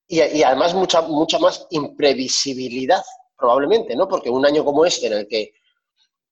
[0.08, 3.02] y, además mucha, mucha más imprevisibilidad,
[3.36, 4.08] probablemente, ¿no?
[4.08, 5.52] Porque un año como este, en el que,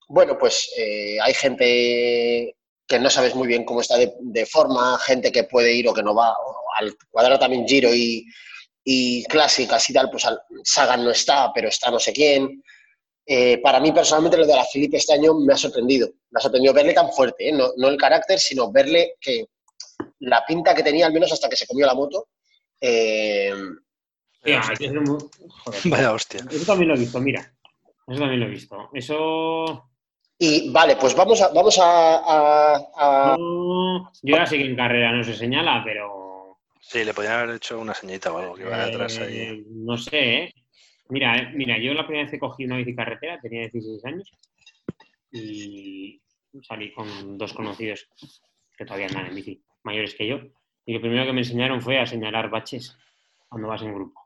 [0.09, 2.57] bueno, pues eh, hay gente
[2.89, 6.03] que no sabes muy bien cómo está de, forma, gente que puede ir o que
[6.03, 6.35] no va,
[6.79, 8.25] al cuadrado también Giro y,
[8.83, 12.63] y clásicas y tal, pues al, Sagan no está, pero está no sé quién.
[13.27, 16.09] Eh, para mí, personalmente, lo de la Felipe este año me ha sorprendido.
[16.31, 17.53] Me ha sorprendido verle tan fuerte, ¿eh?
[17.53, 19.47] no, no el carácter, sino verle que
[20.21, 22.29] la pinta que tenía, al menos hasta que se comió la moto,
[22.81, 23.53] eh,
[24.43, 25.81] Tía, hay que ser muy- joder.
[25.87, 26.41] Vaya hostia.
[26.51, 27.41] Eso también lo he visto, mira.
[28.07, 28.91] Eso también lo he visto.
[28.93, 29.91] Eso.
[30.39, 34.77] Y vale, pues vamos a, vamos a, a- a- No, yo ya sé que en
[34.77, 36.59] carrera no se señala, pero.
[36.81, 39.65] Sí, le podían haber hecho una señita o algo que vaya atrás ahí.
[39.69, 40.55] no sé, ¿eh?
[41.09, 44.33] Mira, eh, mira, yo la primera vez que cogí una bicicarretera tenía 16 años
[45.31, 46.21] y
[46.63, 48.09] salí con dos conocidos
[48.77, 50.41] que todavía andan en bici, mayores que yo.
[50.85, 52.97] Y lo primero que me enseñaron fue a señalar baches
[53.49, 54.21] cuando vas en grupo.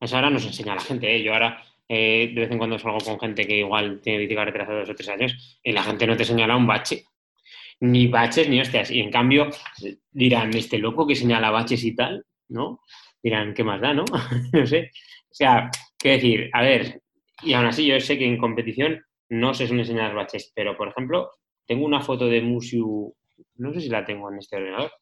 [0.00, 1.22] Eso ahora nos enseña la gente, ¿eh?
[1.22, 4.72] Yo ahora eh, de vez en cuando salgo con gente que igual tiene bicicarretera hace
[4.74, 7.04] dos o tres años y la gente no te señala un bache.
[7.80, 8.90] Ni baches ni hostias.
[8.90, 9.48] Y en cambio
[10.10, 12.80] dirán, este loco que señala baches y tal, ¿no?
[13.22, 14.04] Dirán, ¿qué más da, no?
[14.52, 14.92] no sé.
[15.30, 17.02] O sea, qué decir, a ver,
[17.42, 20.88] y aún así yo sé que en competición no se suelen enseñar baches, pero por
[20.88, 21.30] ejemplo,
[21.66, 23.14] tengo una foto de Musiu,
[23.56, 24.92] no sé si la tengo en este ordenador,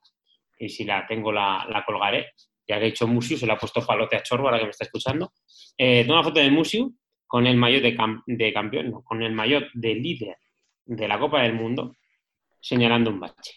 [0.58, 2.32] y si la tengo la, colgaré,
[2.66, 4.70] ya que he hecho Musiu, se la ha puesto palote a Chorbo ahora que me
[4.70, 5.32] está escuchando.
[5.76, 6.94] Eh, tengo una foto de Musiu
[7.26, 10.36] con el maillot de, cam- de campeón, no, con el maillot de líder
[10.84, 11.96] de la Copa del Mundo,
[12.60, 13.52] señalando un bache.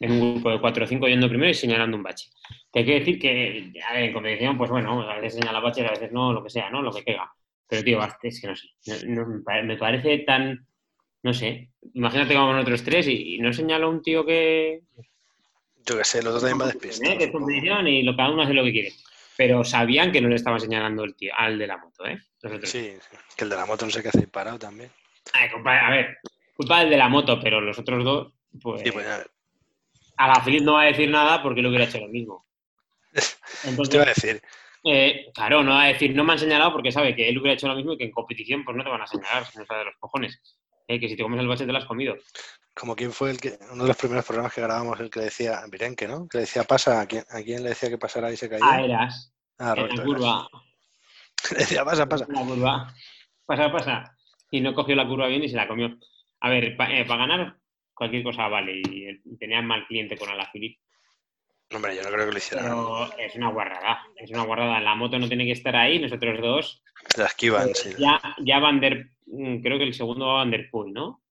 [0.00, 2.28] En un grupo de 4 o 5 yendo primero y señalando un bache.
[2.72, 5.90] Te quiero decir que a ver, en competición, pues bueno, a veces señala baches, a
[5.90, 6.82] veces no, lo que sea, ¿no?
[6.82, 7.32] Lo que caiga.
[7.68, 8.68] Pero, tío, es que no sé.
[9.06, 10.66] no- no, me pare- me parece tan.
[11.22, 11.70] No sé.
[11.94, 14.80] Imagínate que vamos nosotros tres y, y no señala un tío que.
[15.86, 16.72] Yo qué sé, el otro también va ¿eh?
[16.74, 17.18] despistado.
[17.18, 18.92] que es competición y lo, cada uno hace lo que quiere.
[19.36, 22.18] Pero sabían que no le estaban señalando el tío, al de la moto, ¿eh?
[22.42, 22.70] Los otros.
[22.70, 22.92] Sí,
[23.36, 24.90] que el de la moto no sé qué hace ahí parado también.
[25.32, 26.18] Ay, compadre, a ver,
[26.54, 28.32] culpa del de la moto, pero los otros dos,
[28.62, 28.82] pues.
[28.82, 29.30] Sí, pues a ver,
[30.20, 32.46] A la Philip no va a decir nada porque él hubiera hecho lo mismo.
[33.12, 33.38] pues
[33.88, 34.42] te iba a Entonces, decir,
[34.84, 37.54] eh, claro, no va a decir, no me han señalado porque sabe que él hubiera
[37.54, 39.78] hecho lo mismo y que en competición pues no te van a señalar, no sabe
[39.80, 40.40] de los cojones.
[40.88, 42.16] Eh, que si te comes el bache te lo has comido.
[42.74, 45.62] como quién fue el que, uno de los primeros programas que grabamos, el que decía,
[45.70, 46.26] Virenque, ¿no?
[46.28, 48.64] Que le decía pasa, ¿a quién, a quién le decía que pasara y se caía?
[48.68, 50.00] Ah, eras, Ah, en la Eras.
[50.06, 50.48] curva,
[51.52, 52.26] Le decía, pasa, pasa.
[52.28, 52.94] la curva,
[53.46, 54.16] pasa, pasa.
[54.50, 55.96] Y no cogió la curva bien y se la comió.
[56.40, 57.56] A ver, para ganar
[58.00, 60.80] cualquier cosa vale y eh, tenía mal cliente con Alaphilippe,
[61.72, 62.62] Hombre, yo no creo que lo hiciera.
[62.64, 64.80] pero es una guarrada, es una guarrada.
[64.80, 66.82] La moto no tiene que estar ahí, nosotros dos
[67.16, 67.90] la esquivan, sí.
[67.98, 71.22] Ya, ya Van der, mm, creo que el segundo va Van der Poel, ¿no?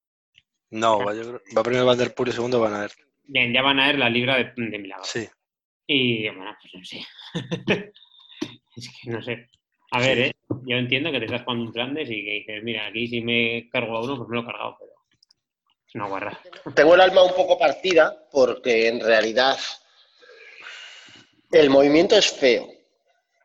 [0.69, 2.93] No, va, yo va primero Van der Poel y segundo Van Aert.
[3.23, 5.03] Bien, ya van a ver la libra de, de Milagro.
[5.03, 5.27] Sí.
[5.87, 7.05] Y bueno, pues no sé.
[8.77, 9.49] es que no sé.
[9.91, 10.31] A ver, ¿eh?
[10.65, 13.67] yo entiendo que te estás jugando un Flandes y que dices, mira, aquí si me
[13.69, 14.88] cargo a uno, pues me lo he cargado, pero
[15.95, 16.39] una guarra.
[16.75, 19.57] tengo el alma un poco partida porque en realidad
[21.51, 22.67] el movimiento es feo.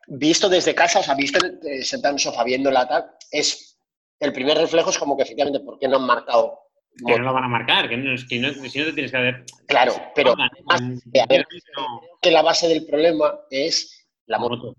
[0.07, 3.79] Visto desde casa, o sea, visto eh, sentado en el sofá viendo la tal, es
[4.19, 6.59] el primer reflejo es como que efectivamente, ¿por qué no han marcado?
[7.05, 9.11] Que no lo van a marcar, que, no, es que no- si no te tienes
[9.11, 9.43] que hacer...
[9.67, 14.75] Claro, pero Pongan, más a ver, no, que la base del problema es la moto.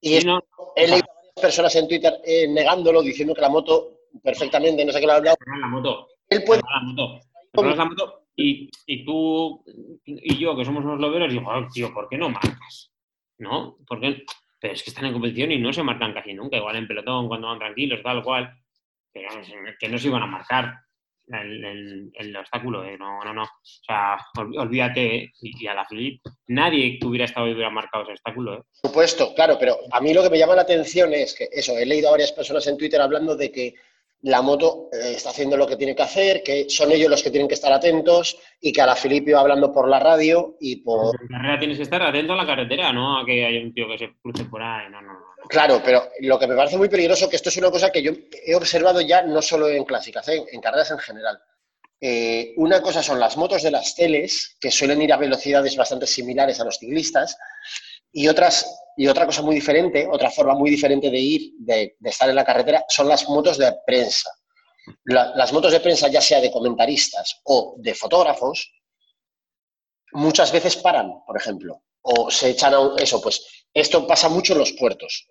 [0.00, 0.24] Y es-
[0.76, 4.92] he leído a varias personas en Twitter eh, negándolo, diciendo que la moto perfectamente, no
[4.92, 5.36] sé qué lo ha hablado.
[5.60, 6.08] la moto.
[6.30, 7.20] Él puede, la moto.
[7.32, 9.62] Te pones la moto y, y tú
[10.06, 12.92] y yo, que somos unos loberos, digo, "Ah, tío, ¿por qué no marcas?
[13.38, 13.76] ¿No?
[13.86, 14.22] ¿Por qué?
[14.60, 17.28] Pero es que están en competición y no se marcan casi nunca, igual en pelotón,
[17.28, 18.54] cuando van tranquilos, tal cual.
[19.12, 19.28] Pero
[19.78, 20.74] que no se iban a marcar
[21.28, 22.96] el, el- el obstáculo, ¿eh?
[22.98, 23.42] No, no, no.
[23.42, 27.70] O sea, ol- olvídate, y, y a la Filip, nadie que hubiera estado y hubiera
[27.70, 28.62] marcado ese obstáculo, ¿eh?
[28.82, 31.76] por supuesto, claro, pero a mí lo que me llama la atención es que eso,
[31.78, 33.74] he leído a varias personas en Twitter hablando de que
[34.22, 37.30] la moto eh, está haciendo lo que tiene que hacer, que son ellos los que
[37.30, 40.76] tienen que estar atentos y que a la Filipe iba hablando por la radio y
[40.76, 41.14] por...
[41.20, 43.88] En carrera tienes que estar atento a la carretera, no a que haya un tío
[43.88, 45.20] que se cruce por ahí, no, no, no.
[45.20, 45.48] no.
[45.48, 48.12] Claro, pero lo que me parece muy peligroso, que esto es una cosa que yo
[48.46, 50.44] he observado ya no solo en clásicas, ¿eh?
[50.52, 51.40] en carreras en general.
[52.02, 56.06] Eh, una cosa son las motos de las teles, que suelen ir a velocidades bastante
[56.06, 57.36] similares a los ciclistas,
[58.12, 62.28] y, otras, y otra cosa muy diferente, otra forma muy diferente de ir, de, estar
[62.28, 64.30] en la carretera, son las motos de prensa.
[65.04, 68.72] La- las motos de prensa, ya sea de comentaristas o de fotógrafos,
[70.12, 74.52] muchas veces paran, por ejemplo, o se echan a un- eso, pues esto pasa mucho
[74.54, 75.28] en los puertos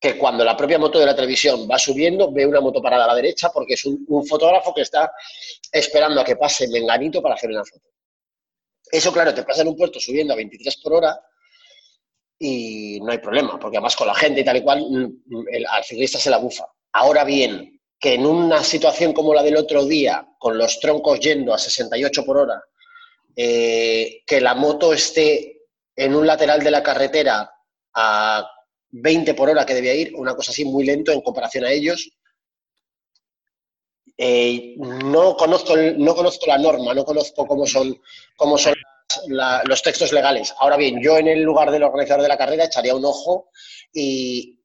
[0.00, 3.08] que cuando la propia moto de la televisión va subiendo, ve una moto parada a
[3.08, 5.10] la derecha porque es un, fotógrafo que está
[5.72, 7.88] esperando a que pase Menganito para hacer una foto.
[8.92, 11.18] Eso, claro, te pasa en un puerto subiendo a 23 por hora
[12.38, 15.66] y no hay problema, porque además con la gente y tal y cual, mm, el-
[15.66, 16.66] al ciclista se la bufa.
[16.92, 21.54] Ahora bien, que en una situación como la del otro día, con los troncos yendo
[21.54, 22.62] a 68 por hora,
[23.36, 25.62] eh, que la moto esté
[25.96, 27.50] en un lateral de la carretera
[27.94, 28.50] a
[28.90, 32.10] 20 por hora que debía ir, una cosa así muy lento en comparación a ellos.
[34.16, 38.00] Eh, no, conozco no conozco la norma, no conozco cómo son,
[38.36, 38.74] cómo son
[39.28, 40.54] la- los textos legales.
[40.58, 43.50] Ahora bien, yo en el lugar del organizador de la carrera echaría un ojo
[43.92, 44.60] y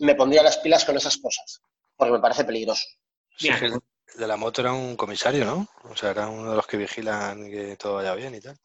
[0.00, 1.60] me pondría las pilas con esas cosas,
[1.96, 2.84] porque me parece peligroso.
[3.36, 3.48] Sí,
[4.16, 5.66] de la moto era un comisario, ¿no?
[5.90, 8.56] O sea, era uno de los que vigilan que todo vaya bien y tal.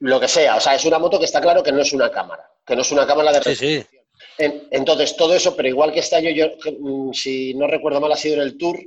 [0.00, 2.10] Lo que sea, o sea, es una moto que está claro que no es una
[2.10, 3.86] cámara, que no es una cámara de Sí, sí.
[4.38, 6.46] En- Entonces, todo eso, pero igual que este año, yo,
[6.80, 8.78] mm, si no recuerdo mal, ha sido en el Tour,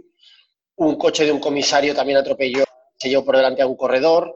[0.78, 2.64] un coche de un comisario también atropelló,
[2.98, 4.34] se llevó por delante a un corredor.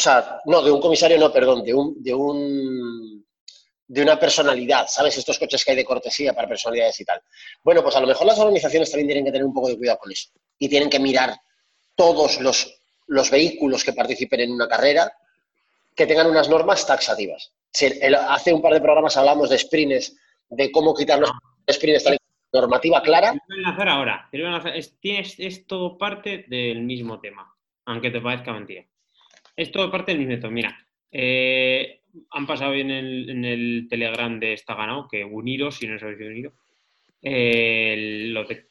[0.00, 3.22] O sea, no, de un comisario no, perdón, de un, de un
[3.86, 5.18] de una personalidad, ¿sabes?
[5.18, 7.20] Estos coches que hay de cortesía para personalidades y tal.
[7.62, 9.98] Bueno, pues a lo mejor las organizaciones también tienen que tener un poco de cuidado
[9.98, 10.30] con eso.
[10.58, 11.34] Y tienen que mirar
[11.94, 15.12] todos los, los vehículos que participen en una carrera
[15.94, 17.52] que tengan unas normas taxativas.
[18.26, 20.16] Hace un par de programas hablamos de sprints,
[20.48, 21.30] de cómo quitar los
[21.70, 22.08] sprints,
[22.54, 23.34] normativa clara.
[23.86, 24.30] Ahora.
[24.74, 24.94] Es,
[25.38, 28.86] es todo parte del mismo tema, aunque te parezca mentira.
[29.56, 30.50] Es todo parte del mismo.
[30.50, 30.76] Mira,
[31.10, 35.96] eh, han pasado en el, en el Telegram de Está Ganado, que uniros, si no
[35.96, 36.52] os habéis unido,
[37.22, 38.68] eh, lo, de-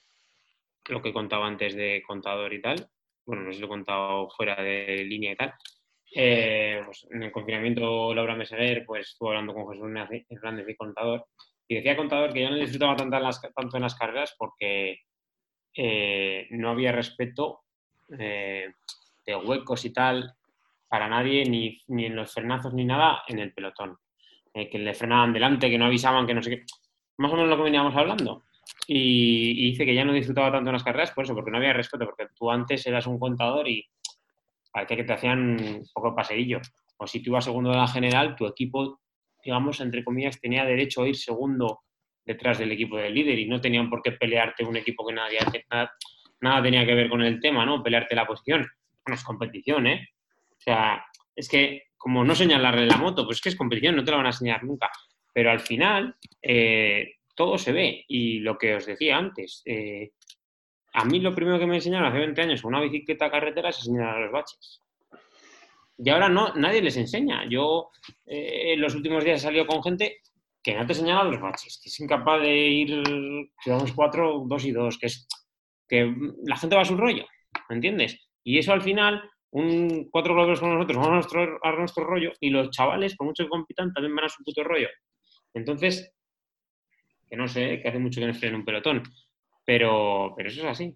[0.90, 2.88] lo que contaba antes de contador y tal.
[3.26, 5.54] Bueno, no sé si lo he contado fuera de línea y tal.
[6.16, 9.92] Eh, pues en el confinamiento, Laura Meseguer pues, estuvo hablando con Jesús
[10.30, 11.28] Hernández y contador.
[11.68, 15.02] Y decía contador que ya no disfrutaba tanto en las, tanto las carreras porque
[16.50, 17.62] no había respeto
[18.08, 18.74] de
[19.46, 20.34] huecos y tal
[20.90, 23.98] para nadie, ni, ni en los frenazos ni nada en el pelotón.
[24.54, 26.64] Eh, que le frenaban delante, que no avisaban, que no sé qué.
[27.18, 28.44] Más o menos lo que veníamos hablando.
[28.88, 31.58] Y, y dice que ya no disfrutaba tanto en las carreras por eso, porque no
[31.58, 33.86] había respeto, porque tú antes eras un contador y
[34.72, 36.60] parecía que te hacían un poco paseillo.
[36.98, 39.00] O si tú ibas segundo de la general, tu equipo,
[39.44, 41.82] digamos, entre comillas, tenía derecho a ir segundo
[42.26, 45.40] detrás del equipo del líder y no tenían por qué pelearte un equipo que nadie,
[45.72, 45.92] nada,
[46.42, 47.82] nada tenía que ver con el tema, ¿no?
[47.82, 48.68] Pelearte la posición.
[49.06, 50.10] Bueno, es competición, ¿eh?
[50.60, 51.04] O sea,
[51.36, 54.18] es que como no señalarle la moto, pues es que es competición, no te la
[54.18, 54.90] van a enseñar nunca.
[55.34, 58.06] Pero al final, eh, todo se ve.
[58.08, 60.12] Y lo que os decía antes, eh,
[60.94, 63.78] a mí lo primero que me enseñaron hace 20 años con una bicicleta carretera es
[63.80, 64.82] enseñar a los baches.
[65.98, 67.46] Y ahora no, nadie les enseña.
[67.50, 67.90] Yo
[68.26, 70.22] eh, en los últimos días he salido con gente
[70.64, 73.04] que no te señala los baches, que es incapaz de ir,
[73.64, 75.28] si vamos cuatro, dos y dos, que es
[75.88, 76.14] que
[76.46, 77.26] la gente va a su rollo,
[77.70, 78.30] ¿me entiendes?
[78.44, 82.34] Y eso al final, un cuatro globos con nosotros, vamos a nuestro, a nuestro rollo,
[82.40, 84.90] y los chavales, por mucho que compitan, también van a su puto rollo.
[85.54, 86.14] Entonces,
[87.30, 89.04] que no sé, que hace mucho que no estoy en un pelotón,
[89.66, 90.96] pero, pero eso es así.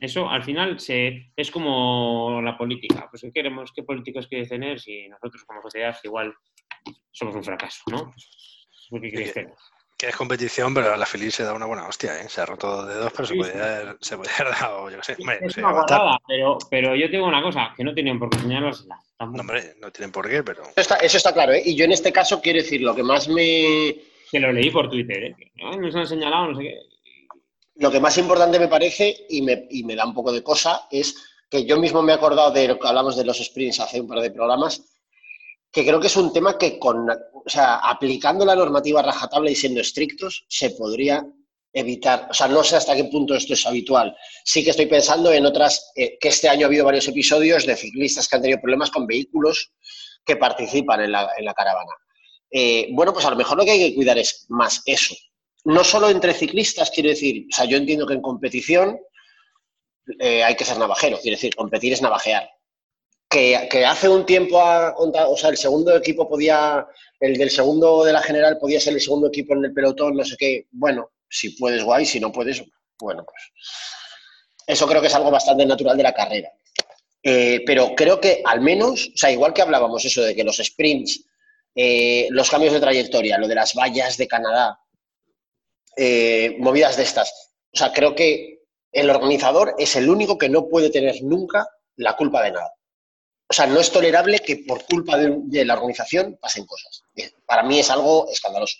[0.00, 3.08] Eso al final se, es como la política.
[3.10, 3.72] Pues ¿qué queremos?
[3.72, 6.32] ¿Qué políticos quieres tener si nosotros como sociedad igual
[7.10, 8.12] somos un fracaso, ¿no?
[8.90, 9.54] ¿Qué queréis tener?
[9.98, 12.28] Que es competición, pero la Feliz se da una buena hostia, ¿eh?
[12.28, 14.96] Se ha roto de dos, pero se Sí, podía, haber- se podía haber dado, yo
[14.98, 15.16] qué sé.
[15.18, 18.16] Hombre, Es sé, una guardada, pero, pero yo te digo una cosa, que no tenían
[18.18, 18.94] por qué enseñárnosla.
[18.94, 19.40] No, Tampoco.
[19.40, 20.62] hombre, no tienen por qué, pero...
[20.62, 21.62] Eso está, eso está claro, ¿eh?
[21.64, 23.96] Y yo en este caso quiero decir, lo que más me,
[24.30, 25.34] Que lo leí por Twitter, ¿eh?
[25.36, 26.78] Que, "Ay, nos han señalado, no sé qué.
[27.80, 30.86] lo que más importante me parece y me, y me da un poco de cosa
[30.90, 31.14] es
[31.50, 34.06] que yo mismo me he acordado de lo que hablamos de los sprints hace un
[34.08, 34.82] par de programas,
[35.70, 39.54] que creo que es un tema que con, o sea, aplicando la normativa rajatabla y
[39.54, 41.24] siendo estrictos, se podría
[41.72, 42.28] evitar.
[42.30, 44.16] O sea, no sé hasta qué punto esto es habitual.
[44.44, 47.76] Sí que estoy pensando en otras, eh, que este año ha habido varios episodios de
[47.76, 49.72] ciclistas que han tenido problemas con vehículos
[50.24, 51.92] que participan en la, en la caravana.
[52.50, 55.14] Eh, bueno, pues a lo mejor lo que hay que cuidar es más eso.
[55.64, 58.98] No solo entre ciclistas, quiero decir, o sea, yo entiendo que en competición
[60.18, 62.48] eh, hay que ser navajero, quiero decir, competir es navajear.
[63.30, 66.86] Que, hace un tiempo, ha contado- o sea, el segundo equipo podía,
[67.20, 70.24] el del segundo de la general podía ser el segundo equipo en el pelotón, no
[70.24, 70.66] sé qué.
[70.70, 72.62] Bueno, si puedes, guay, si no puedes,
[72.98, 73.42] bueno, pues.
[74.66, 76.50] Eso creo que es algo bastante natural de la carrera.
[77.22, 80.56] Eh, pero creo que al menos, o sea, igual que hablábamos eso de que los
[80.56, 81.24] sprints,
[81.74, 84.78] eh, los cambios de trayectoria, lo de las vallas de Canadá,
[85.96, 87.30] eh, movidas de estas.
[87.74, 88.60] O sea, creo que
[88.92, 92.72] el organizador es el único que no puede tener nunca la culpa de nada.
[93.50, 97.02] O sea, no es tolerable que por culpa de, de la organización pasen cosas.
[97.16, 98.78] Eh, Para mí es algo escandaloso.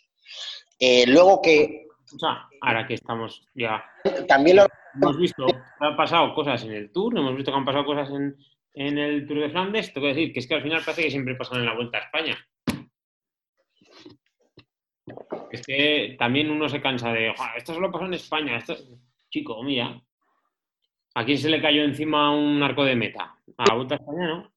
[0.79, 3.83] Eh, luego que O sea, ahora que estamos ya.
[4.29, 7.65] también lo, Hemos visto que han pasado cosas en el Tour, hemos visto que han
[7.65, 8.37] pasado cosas en,
[8.75, 9.93] en el Tour de Flandes.
[9.93, 11.99] Tengo que decir que es que al final parece que siempre pasan en la Vuelta
[11.99, 12.37] a España.
[15.51, 18.57] Es que también uno se cansa de, "Joder, esto solo pasó en España.
[18.59, 18.77] Esto...
[19.31, 20.01] Chico, mira.
[21.15, 23.35] ¿A quién se le cayó encima un arco de meta?
[23.57, 24.53] A la Vuelta a España, ¿no?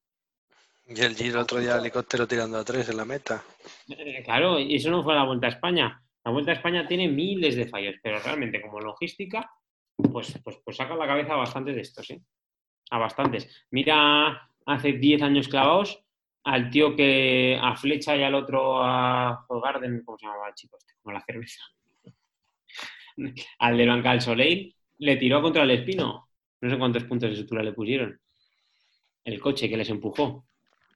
[0.88, 3.42] Y el Giro otro día helicóptero tirando a tres en la meta.
[3.88, 6.02] Eh, Claro, y eso no fue la Vuelta a España.
[6.24, 9.50] La Vuelta a España tiene miles de fallos, pero realmente como logística,
[9.96, 12.22] pues, pues, pues saca la cabeza a bastantes de estos, ¿eh?
[12.90, 13.66] A bastantes.
[13.70, 16.04] Mira, hace 10 años clavados,
[16.44, 20.76] al tío que a Flecha y al otro a Garden, ¿cómo se llamaba el chico
[20.78, 20.94] este?
[21.00, 21.62] Como la cerveza.
[23.58, 26.28] al de Banca del Soleil, le tiró contra el espino.
[26.60, 28.20] No sé cuántos puntos de sutura le pusieron.
[29.24, 30.44] El coche que les empujó.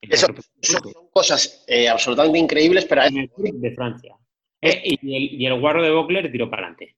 [0.01, 0.29] Eso,
[0.61, 4.15] son, cosas eh, absolutamente increíbles, pero en el Tour de Francia.
[4.61, 6.97] Eh, y, el, y el guarro de Bocler tiró para adelante.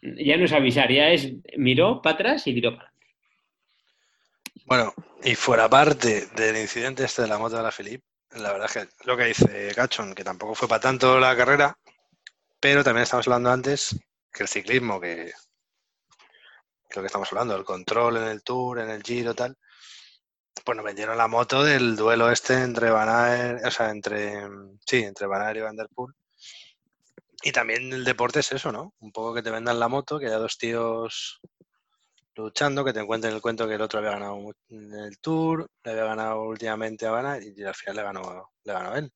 [0.00, 3.06] Ya no es avisar, ya es miró para atrás y tiró para adelante.
[4.64, 4.94] Bueno,
[5.24, 8.04] y fuera parte del incidente este de la moto de la Philippe,
[8.36, 11.76] la verdad es que lo que dice Gachon, que tampoco fue para tanto la carrera,
[12.60, 13.96] pero también estamos hablando antes
[14.32, 15.32] que el ciclismo, que,
[16.88, 19.56] que lo que estamos hablando, el control en el Tour, en el Giro, tal,
[20.64, 24.42] pues nos vendieron la moto del duelo este entre Van Aert, o sea, entre,
[24.86, 26.14] sí, entre Van Aert y Van Der Poel.
[27.42, 28.94] Y también el deporte es eso, ¿no?
[29.00, 31.40] Un poco que te vendan la moto, que haya dos tíos
[32.34, 34.38] luchando, que te encuentren el cuento que el otro había ganado
[34.70, 38.72] en el Tour, le había ganado últimamente a Aert y al final le ganó, le
[38.72, 39.12] ganó él.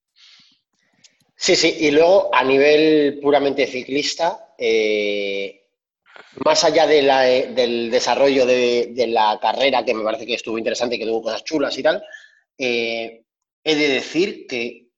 [1.36, 5.65] Sí, sí, y luego a nivel puramente ciclista, eh,
[6.44, 10.34] más allá de la, eh, del desarrollo de, de la carrera, que me parece que
[10.34, 12.02] estuvo interesante y que tuvo cosas chulas y tal,
[12.58, 13.24] eh,
[13.64, 14.88] he de decir que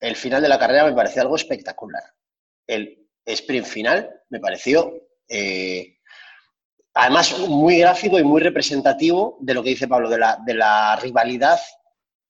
[0.00, 2.02] el final de la carrera me pareció algo espectacular.
[2.66, 4.92] El sprint final me pareció,
[5.28, 5.98] eh,
[6.94, 10.96] además, muy gráfico y muy representativo de lo que dice Pablo, de la, de la
[10.96, 11.60] rivalidad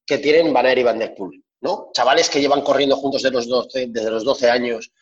[0.05, 1.43] que tienen Van y Van Der Poel.
[1.63, 1.91] ¿no?
[1.93, 4.93] Chavales que llevan corriendo juntos desde los 12, desde los 12 años,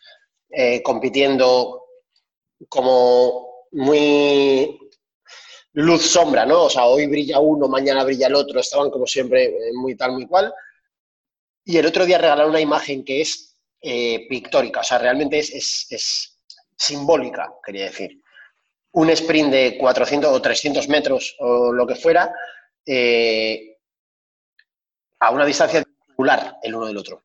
[0.82, 1.87] compitiendo
[2.68, 4.78] como muy
[5.72, 6.64] luz-sombra, ¿no?
[6.64, 10.12] O sea, hoy brilla uno, mañana brilla el otro, estaban como siempre eh, muy tal,
[10.12, 10.52] muy cual.
[11.64, 15.50] Y el otro día regalaron una imagen que es eh, pictórica, o sea, realmente es,
[15.50, 16.34] es, es,
[16.76, 18.20] simbólica, quería decir.
[18.92, 22.32] Un sprint de 400 o 300 metros o lo que fuera,
[22.86, 23.76] eh,
[25.20, 27.24] a una distancia circular el uno del otro.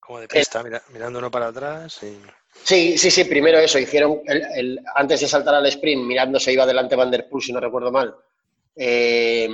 [0.00, 2.18] Como de pista, mira, mirando uno para atrás y...
[2.64, 6.66] Sí, sí, sí, primero eso, hicieron el, el, antes de saltar al sprint, mirándose iba
[6.66, 8.14] delante Van Der Poel, si no recuerdo mal,
[8.76, 9.48] eh,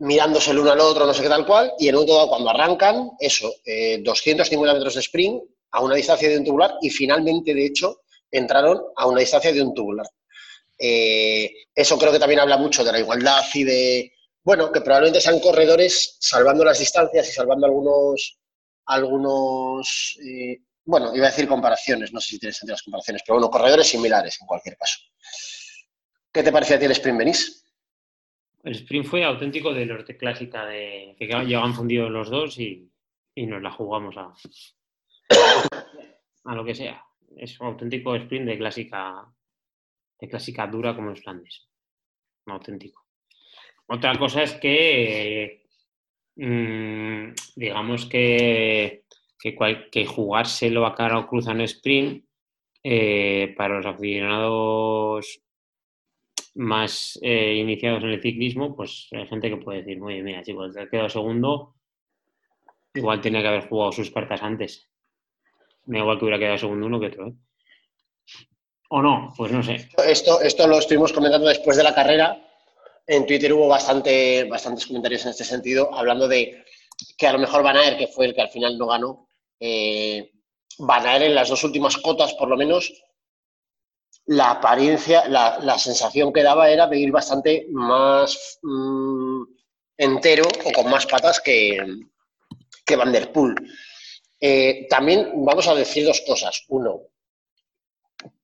[0.00, 2.50] mirándose el uno al otro, no sé qué tal cual, y en un todo cuando
[2.50, 7.52] arrancan, eso, eh, 250 metros de sprint a una distancia de un tubular y finalmente,
[7.54, 10.06] de hecho, entraron a una distancia de un tubular.
[10.78, 14.12] Eh, eso creo que también habla mucho de la igualdad y de,
[14.44, 18.38] bueno, que probablemente sean corredores salvando las distancias y salvando algunos,
[18.86, 23.34] algunos eh, bueno, iba a decir comparaciones, no sé si tiene sentido las comparaciones, pero
[23.34, 25.00] bueno, corredores similares en cualquier caso.
[26.32, 27.62] ¿Qué te parecía a ti el sprint, Benís?
[28.64, 32.90] El sprint fue auténtico de los de clásica, de que llegan fundidos los dos y,
[33.34, 34.32] y nos la jugamos a,
[36.44, 37.04] a lo que sea.
[37.36, 39.30] Es un auténtico sprint de clásica,
[40.18, 41.68] de clásica dura como es Flandes.
[42.46, 43.04] Auténtico.
[43.88, 45.66] Otra cosa es que,
[46.36, 49.04] mmm, digamos que
[49.38, 52.24] que, cual, que jugárselo a cara o cruz en sprint
[52.82, 55.40] eh, para los aficionados
[56.54, 60.74] más eh, iniciados en el ciclismo, pues hay gente que puede decir, oye, mira, chicos,
[60.74, 61.76] te quedado segundo,
[62.94, 64.88] igual tenía que haber jugado sus cartas antes.
[65.86, 67.28] Me da igual que hubiera quedado segundo uno que otro.
[67.28, 67.34] ¿eh?
[68.90, 69.32] ¿O no?
[69.36, 69.88] Pues no sé.
[70.06, 72.44] Esto, esto lo estuvimos comentando después de la carrera.
[73.06, 76.64] En Twitter hubo bastante, bastantes comentarios en este sentido, hablando de
[77.16, 79.27] que a lo mejor Van Aert, que fue el que al final no ganó,
[79.60, 80.30] eh,
[80.78, 82.92] Van Aert en las dos últimas cotas, por lo menos,
[84.26, 89.42] la apariencia, la, sensación que daba era de ir bastante más mmm,
[89.96, 91.78] entero o con más patas que,
[92.84, 93.54] que Van Der Poel.
[94.40, 96.64] Eh, también vamos a decir dos cosas.
[96.68, 97.00] Uno,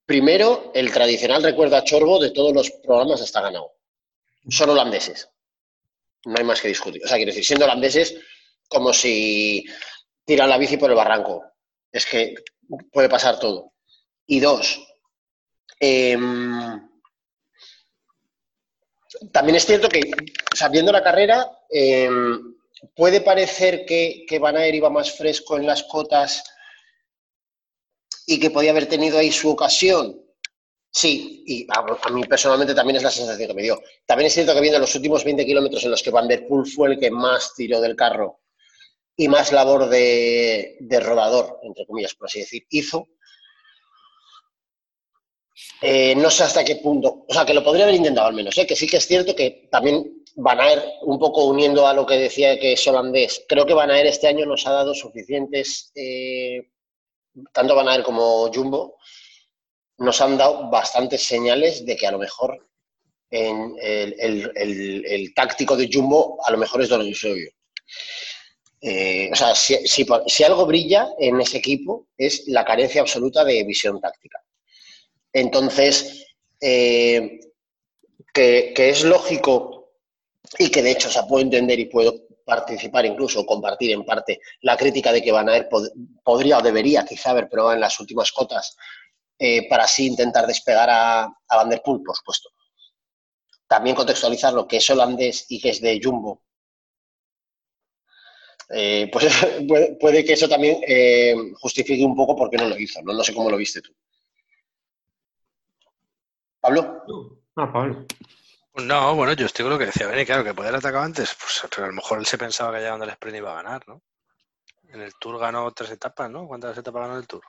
[0.06, 3.74] primero, el tradicional recuerdo a Chorbo de todos los programas está ganado.
[4.48, 5.28] Son holandeses.
[6.24, 7.02] No hay más que discutir.
[7.04, 8.16] O sea, quiero decir, siendo holandeses,
[8.68, 9.64] como si
[10.24, 11.44] tiran la bici por el barranco.
[11.92, 12.34] Es que
[12.92, 13.72] puede pasar todo.
[14.26, 14.80] Y dos,
[15.80, 16.16] eh,
[19.32, 20.00] también es cierto que,
[20.54, 22.08] sabiendo la carrera, eh,
[22.94, 26.44] puede parecer que, que Van iba más fresco en las cotas
[28.26, 30.20] y que podía haber tenido ahí su ocasión.
[30.90, 33.82] Sí, y a, a, mí personalmente también es la sensación que me dio.
[34.06, 36.66] También es cierto que viendo los últimos 20 kilómetros en los que Van Der Poel
[36.66, 38.43] fue el que más tiró del carro
[39.16, 43.08] y más labor de, de rodador, entre comillas, por así decir, hizo.
[45.80, 48.56] Eh, no sé hasta qué punto, o sea, que lo podría haber intentado al menos,
[48.58, 48.66] ¿eh?
[48.66, 52.14] que sí que es cierto que también Van Aert, un poco uniendo a lo que
[52.14, 56.70] decía que es holandés, creo que Van Aert este año nos ha dado suficientes, eh,
[57.52, 58.96] tanto Van Aert como Jumbo,
[59.98, 62.68] nos han dado bastantes señales de que a lo mejor
[63.30, 63.74] el,
[64.18, 67.50] el, el táctico de Jumbo a lo mejor es Don Eusebio.
[68.86, 73.98] Eh, o sea, si, algo brilla en ese equipo es la carencia absoluta de visión
[73.98, 74.44] táctica.
[75.32, 76.26] Entonces,
[76.60, 77.40] eh,
[78.32, 79.92] que, es lógico
[80.58, 84.76] y que de hecho se puede entender y puedo participar incluso, compartir en parte la
[84.76, 85.90] crítica de que Van Aert pod-
[86.22, 88.76] podría o debería quizá haber probado en las últimas cotas
[89.38, 92.50] eh, para así intentar despegar a, a Van der Poel, por supuesto.
[93.66, 96.42] También contextualizar lo que es holandés y que es de Jumbo.
[98.70, 99.26] Eh, pues
[99.68, 103.02] puede, puede que eso también eh, justifique un poco por qué no lo hizo.
[103.02, 103.94] No, no sé cómo lo viste tú.
[106.60, 107.36] Pablo.
[107.56, 108.06] Ah, Pablo.
[108.72, 111.36] Pues No, bueno, yo estoy con lo que decía Benny, claro, que poder atacar antes,
[111.38, 114.02] pues a lo mejor él se pensaba que llegando al sprint iba a ganar, ¿no?
[114.88, 116.46] En el Tour ganó tres etapas, ¿no?
[116.46, 117.44] ¿Cuántas etapas ganó el Tour?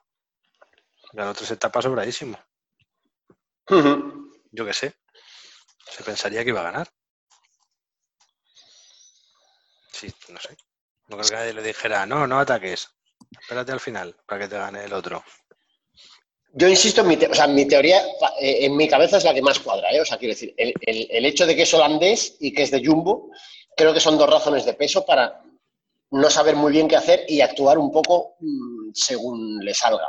[1.14, 2.38] Ganó tres etapas sobradísimo.
[4.52, 4.94] Yo qué sé.
[5.90, 6.90] Se pensaría que iba a ganar.
[9.92, 10.58] Sí, no sé.
[11.08, 12.90] No creo que nadie le dijera, no, no ataques.
[13.40, 15.24] Espérate al final para que te gane el otro.
[16.54, 18.02] Yo insisto en mi, te- o sea, mi teoría,
[18.40, 20.00] eh, en mi cabeza es la que más cuadra, ¿eh?
[20.02, 22.72] O sea, quiero decir, el, el- el hecho de que es holandés y que es
[22.72, 23.30] de Jumbo,
[23.76, 25.44] creo que son dos razones de peso para
[26.12, 30.08] no saber muy bien qué hacer y actuar un poco mm, según le salga.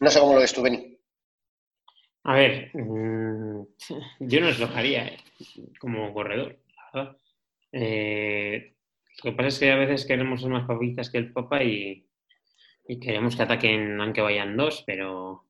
[0.00, 0.98] No sé cómo lo ves tú, Beni.
[2.24, 3.62] A ver, mm,
[4.20, 5.18] yo no es lo que haría eh,
[5.78, 6.58] como corredor.
[7.72, 8.74] Eh,
[9.24, 12.06] lo que pasa es que a veces queremos ser más papistas que el Papa y,
[13.00, 15.44] queremos que ataquen aunque vayan dos, pero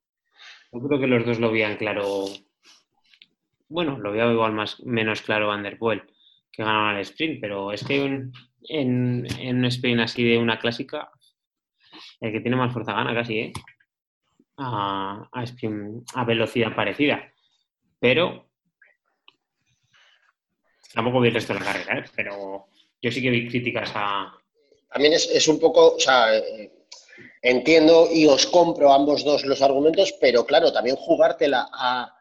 [0.72, 2.26] yo creo que los dos lo veían claro.
[3.68, 6.02] Bueno, lo veía igual más menos claro Van der Poel
[6.52, 11.10] que ganaba el sprint, pero es que en un sprint así de una clásica,
[12.20, 13.52] el que tiene más fuerza gana casi, ¿eh?
[14.58, 17.32] a, a sprint- a velocidad parecida.
[17.98, 18.50] Pero
[20.92, 22.04] tampoco vi el resto de la carrera, ¿eh?
[22.16, 22.66] pero
[23.02, 24.32] yo sí que vi críticas a.
[24.92, 26.72] También es, es un poco, o sea, eh,
[27.42, 32.14] entiendo y os compro ambos dos los argumentos, pero claro, también jugártela a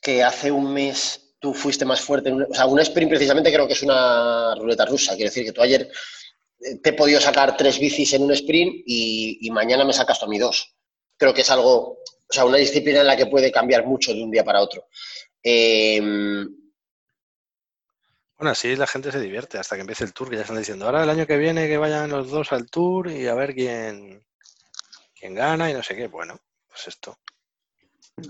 [0.00, 2.28] que hace un mes tú fuiste más fuerte.
[2.30, 5.14] en un- o sea, un sprint precisamente creo que es una ruleta rusa.
[5.14, 5.90] Quiero decir que tú ayer
[6.60, 10.26] eh, te he podido sacar tres bicis en un sprint y, mañana me sacas tú
[10.26, 10.74] a mí dos.
[11.16, 14.22] Creo que es algo, o sea, una disciplina en la que puede cambiar mucho de
[14.22, 14.86] un día para otro.
[15.42, 16.00] Eh,
[18.38, 20.86] Bueno, así la gente se divierte hasta que empiece el tour, que ya están diciendo,
[20.86, 24.24] ahora el año que viene que vayan los dos al tour y a ver quién,
[25.18, 26.06] quién gana y no sé qué.
[26.06, 27.18] Bueno, pues esto.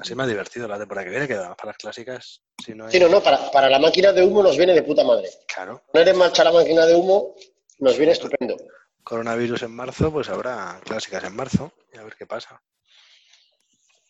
[0.00, 2.92] Así más divertido la temporada que viene, que además para las clásicas, si no hay...
[2.92, 5.28] sí, no, no, para, para la máquina de humo nos viene de puta madre.
[5.46, 7.34] Claro, Poner en marcha la máquina de humo
[7.78, 8.56] nos viene estupendo.
[9.02, 12.62] coronavirus en marzo, pues habrá clásicas en marzo y a ver qué pasa.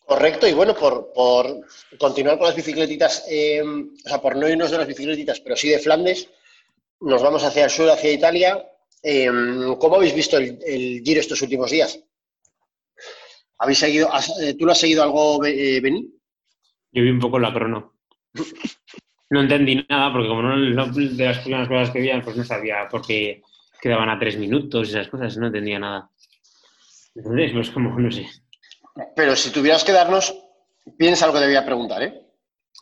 [0.09, 1.45] Correcto, y bueno, por, por
[1.99, 5.69] continuar con las bicicletitas, eh, o sea, por no irnos de las bicicletitas, pero sí
[5.69, 6.27] de Flandes,
[7.01, 8.65] nos vamos hacia el sur, hacia Italia.
[9.03, 9.29] Eh,
[9.79, 11.99] ¿Cómo habéis visto el, el Giro estos últimos días?
[13.59, 16.11] ¿Habéis seguido, has- eh, ¿Tú lo has seguido algo, Beni?
[16.91, 17.93] Yo vi un poco la crono.
[19.31, 22.43] No entendí nada, porque como no no- de las primeras cosas que veían, pues no
[22.43, 23.43] sabía por qué
[23.79, 26.09] quedaban a tres minutos y esas cosas, no entendía nada.
[27.13, 28.25] Entonces, pues como, no sé.
[29.15, 30.35] Pero si tuvieras que darnos,
[30.97, 32.25] piensa lo que te voy a preguntar, ¿eh?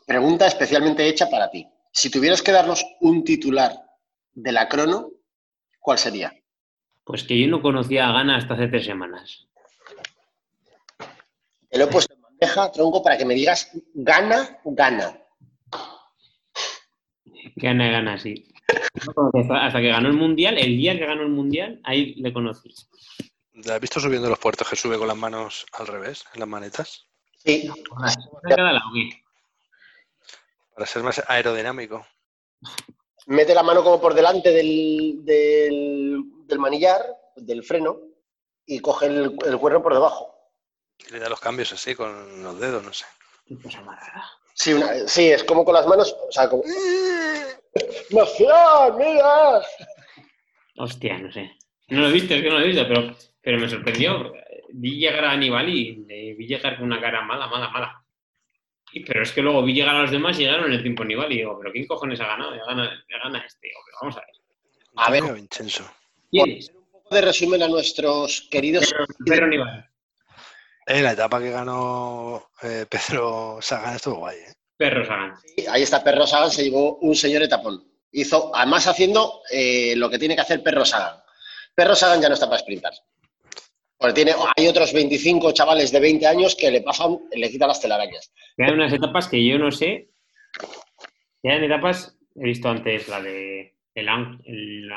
[0.05, 1.67] Pregunta especialmente hecha para ti.
[1.91, 3.73] Si tuvieras que darnos un titular
[4.33, 5.11] de la crono,
[5.79, 6.33] ¿cuál sería?
[7.03, 9.47] Pues que yo no conocía a Gana hasta hace tres semanas.
[11.69, 15.19] Te lo he puesto en bandeja, tronco, para que me digas gana, gana.
[17.55, 18.53] Gana, gana, sí.
[19.49, 22.73] Hasta que ganó el Mundial, el día que ganó el Mundial, ahí le conocí.
[23.65, 26.49] ¿La has visto subiendo los puertos que sube con las manos al revés, en las
[26.49, 27.05] manetas?
[27.43, 29.09] Sí, ¿De cada lado o qué?
[30.75, 32.05] Para ser más aerodinámico.
[33.25, 37.03] mete la mano como por delante del, del, del manillar,
[37.35, 37.99] del freno,
[38.65, 40.33] y coge el, el cuerno por debajo.
[41.07, 43.05] Y le da los cambios así con los dedos, no sé.
[43.47, 44.25] Qué cosa más rara.
[44.53, 46.63] Sí, una- sí, es como con las manos, o sea, como...
[48.09, 49.61] ¡Emoción, mira!
[50.77, 51.51] Hostia, no sé.
[51.89, 53.15] No lo he visto, es que no lo he visto, pero,
[53.47, 54.33] pero me sorprendió.
[54.73, 58.03] Vi llegar a Aníbal y le vi llegar con una cara mala, mala, mala.
[58.91, 61.03] Y- pero es que luego vi llegar a los demás y llegaron en el tiempo
[61.03, 62.53] Aníbal y digo, ¿pero quién cojones ha ganado?
[62.53, 63.67] Ya gana, ya gana este.
[63.69, 64.29] Digo, pero vamos a ver.
[64.97, 65.23] A ver.
[65.23, 66.59] Un
[66.91, 68.91] poco de resumen a nuestros queridos...
[68.91, 69.89] Pedro, Pedro Aníbal.
[70.85, 74.53] Eh, la etapa que ganó eh, Pedro Sagan estuvo guay, ¿eh?
[74.75, 75.35] Perro Sagan.
[75.69, 77.81] Ahí está Perro Sagan, se llevó un señor etapón.
[78.11, 81.15] Hizo, además haciendo eh, lo que tiene que hacer Perro Sagan.
[81.73, 82.91] Perro Sagan ya no está para sprintar.
[83.97, 87.81] Porque tiene, hay otros 25 chavales de 20 años que le pasan, le quitan las
[87.81, 88.31] telarañas.
[88.55, 90.09] Quedan unas etapas que yo no sé.
[91.41, 94.07] Quedan etapas, he visto antes la de el,
[94.45, 94.91] el,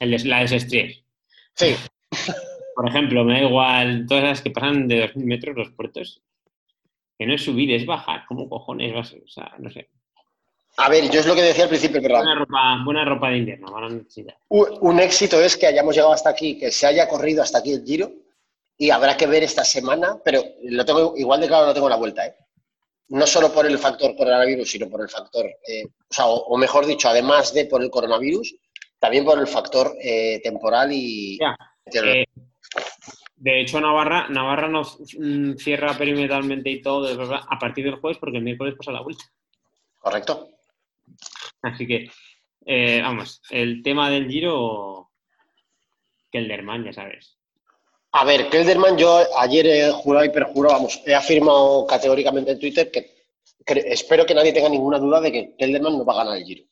[0.00, 0.94] el la de Sestrier,
[1.54, 1.74] Sí,
[2.10, 2.34] por
[2.74, 6.22] por ejemplo, me da igual todas las que pasan de 2.000 metros los puertos.
[7.18, 8.26] Que no es subir, es bajar.
[8.28, 9.14] ¿Cómo cojones vas?
[9.14, 9.88] O sea, no sé.
[10.78, 12.24] A ver, yo es lo que decía al principio, perdón.
[12.24, 14.36] Buena ropa, buena ropa de invierno, van a necesitar.
[14.48, 17.72] Un un éxito es que hayamos llegado hasta aquí, que se haya corrido hasta aquí
[17.72, 18.12] el giro
[18.76, 21.96] y habrá que ver esta semana, pero lo tengo igual de claro, no tengo la
[21.96, 22.36] vuelta, ¿eh?
[23.08, 26.58] No solo por el factor coronavirus, sino por el factor, eh, o sea, o, o
[26.58, 28.56] mejor dicho, además de por el coronavirus,
[28.98, 31.38] también por el factor eh, temporal y...
[31.38, 31.56] Ya,
[31.92, 32.26] Eh,
[33.36, 38.18] de hecho, Navarra, Navarra nos mm, cierra perimetralmente y todo verdad, a partir del jueves
[38.18, 39.24] porque el miércoles pasa la vuelta.
[39.98, 40.55] Correcto.
[41.62, 42.10] Así que,
[42.66, 45.10] eh, vamos, el tema del giro,
[46.30, 47.36] Kelderman, ya sabes.
[48.12, 52.90] A ver, Kelderman, yo ayer he jurado y perjurado, vamos, he afirmado categóricamente en Twitter
[52.90, 53.14] que
[53.66, 56.64] espero que nadie tenga ninguna duda de que Kelderman no va a ganar el giro.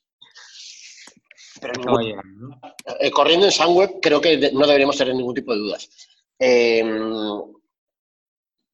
[1.61, 2.59] Pero No a llegar, ¿no?
[2.99, 5.89] Eh, corriendo en Sunweb creo que de- no deberíamos tener ningún tipo de dudas.
[6.39, 6.83] Eh,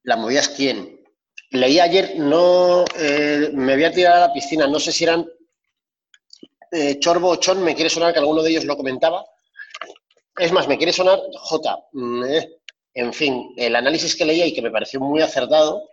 [0.03, 0.99] la movida es quién.
[1.51, 5.28] Leí ayer, no eh, me voy a tirar a la piscina, no sé si eran
[6.72, 9.26] eh, Chorbo o Chon, me quiere sonar que alguno de ellos lo comentaba.
[10.38, 11.78] Es más, me quiere sonar J.
[11.91, 12.57] Mm, eh.
[12.93, 15.84] En fin, el análisis que leía y que me pareció muy acertado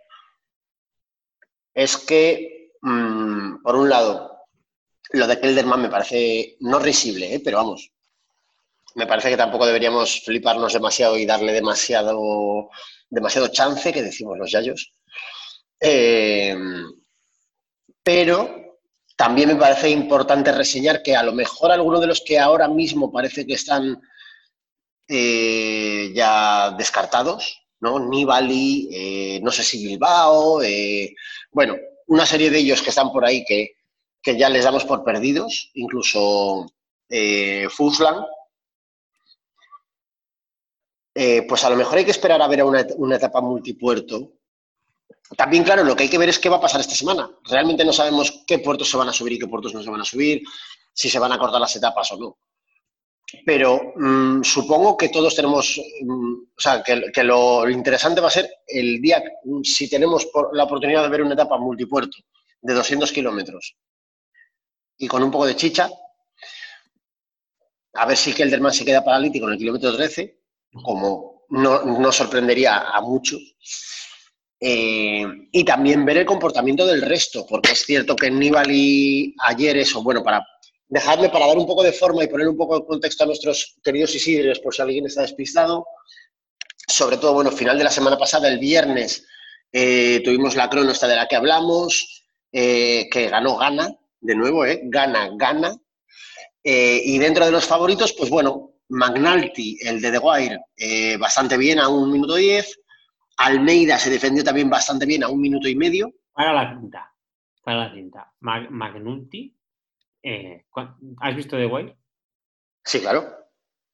[1.73, 4.45] es que, mm, por un lado,
[5.11, 7.41] lo de Kelderman me parece no risible, ¿eh?
[7.43, 7.91] pero vamos,
[8.95, 12.69] me parece que tampoco deberíamos fliparnos demasiado y darle demasiado,
[13.09, 14.93] demasiado chance, que decimos los yayos.
[18.03, 18.58] Pero
[19.19, 23.11] también me parece importante reseñar que a lo mejor algunos de los que ahora mismo
[23.11, 24.01] parece que están
[25.09, 27.99] eh, ya descartados, ¿no?
[27.99, 31.13] Nibali, eh, no sé si Bilbao, eh,
[31.51, 31.75] bueno,
[32.07, 33.71] una serie de ellos que están por ahí que,
[34.21, 36.71] que ya les damos por perdidos, incluso
[37.71, 38.23] Fuslan,
[41.13, 44.38] pues a lo mejor hay que esperar a ver una, una etapa multipuerto.
[45.37, 47.29] También, claro, lo que hay que ver es qué va a pasar esta semana.
[47.45, 50.01] Realmente no sabemos qué puertos se van a subir y qué puertos no se van
[50.01, 50.41] a subir,
[50.93, 52.37] si se van a cortar las etapas o no.
[53.45, 58.49] Pero mm, supongo que todos tenemos, mm, o sea, que, lo interesante va a ser
[58.65, 62.17] el día, mm, si tenemos por- la oportunidad de ver una etapa multipuerto
[62.61, 63.75] de 200 kilómetros
[64.97, 65.89] y con un poco de chicha,
[67.93, 70.39] a ver si Kelderman se queda paralítico en el kilómetro 13,
[70.83, 73.41] como no, no sorprendería a muchos.
[74.61, 80.03] Eh, y también ver el comportamiento del resto, porque es cierto que Nibali ayer eso,
[80.03, 80.45] bueno, para
[80.87, 83.77] dejarme para dar un poco de forma y poner un poco de contexto a nuestros
[83.83, 85.85] queridos Isidres, por si alguien está despistado.
[86.87, 89.25] Sobre todo, bueno, final de la semana pasada, el viernes,
[89.71, 94.65] eh, tuvimos la crono esta de la que hablamos, eh, que ganó Gana, de nuevo,
[94.65, 94.81] ¿eh?
[94.85, 95.77] Gana, Gana.
[96.61, 101.87] Y dentro de los favoritos, pues bueno, Magnalti, el de The Wire, bastante bien a
[101.87, 102.79] un minuto diez.
[103.39, 106.13] Almeida se defendió también bastante bien a un minuto y medio.
[106.33, 107.13] Para la cinta.
[107.63, 108.31] Para la cinta.
[108.41, 109.55] Mag- Magnulti.
[110.21, 111.93] eh, ¿cuál- ¿Has visto The Wild?
[112.83, 113.25] Sí, claro.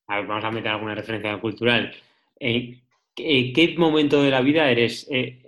[0.08, 1.94] A ver, vamos a meter alguna referencia cultural.
[2.40, 2.82] Eh,
[3.14, 5.42] ¿qué, qué momento de la vida eres, eh,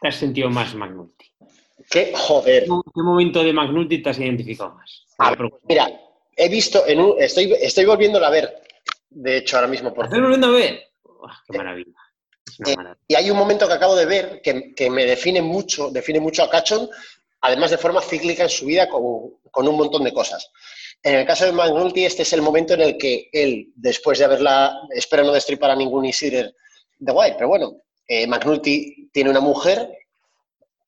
[0.00, 1.26] te has sentido más Magnulti?
[1.90, 2.64] Que, joder.
[2.64, 5.06] ¿Qué momento de Magnulti te has identificado más?
[5.18, 5.88] A ver, mira,
[6.36, 8.62] he visto, en un, estoy, estoy volviéndola a ver,
[9.10, 10.80] de hecho, ahora mismo, por ¿Estás volviendo a ver?
[11.48, 11.98] ¡Qué maravilla!
[12.66, 12.74] Eh.
[13.08, 16.42] Y hay un momento que acabo de ver que, que me define mucho, define mucho
[16.42, 16.88] a Cachon,
[17.40, 20.50] además de forma cíclica en su vida con, con un montón de cosas.
[21.02, 24.24] En el caso de McNulty, este es el momento en el que él, después de
[24.24, 26.54] haberla, espero no destripar a ningún Isidre
[26.98, 27.76] de White, pero bueno,
[28.06, 29.88] eh, McNulty tiene una mujer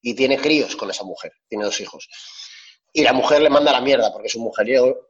[0.00, 2.08] y tiene críos con esa mujer, tiene dos hijos.
[2.92, 5.08] Y la mujer le manda a la mierda porque es un mujeriego,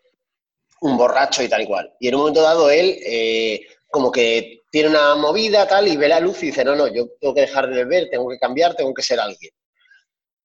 [0.81, 1.93] un borracho y tal y cual.
[2.01, 6.09] Y en un momento dado él, eh, como que tiene una movida tal y ve
[6.09, 8.75] la luz y dice, no, no, yo tengo que dejar de beber, tengo que cambiar,
[8.75, 9.53] tengo que ser alguien.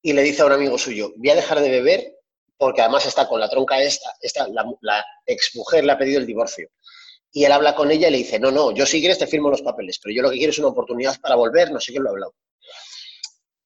[0.02, 2.14] Y le dice a un amigo suyo, voy a dejar de beber
[2.56, 6.26] porque además está con la tronca esta, esta la, la exmujer le ha pedido el
[6.26, 6.68] divorcio.
[7.32, 9.50] Y él habla con ella y le dice, no, no, yo si quieres te firmo
[9.50, 11.98] los papeles, pero yo lo que quiero es una oportunidad para volver, no sé qué
[11.98, 12.34] lo ha hablado.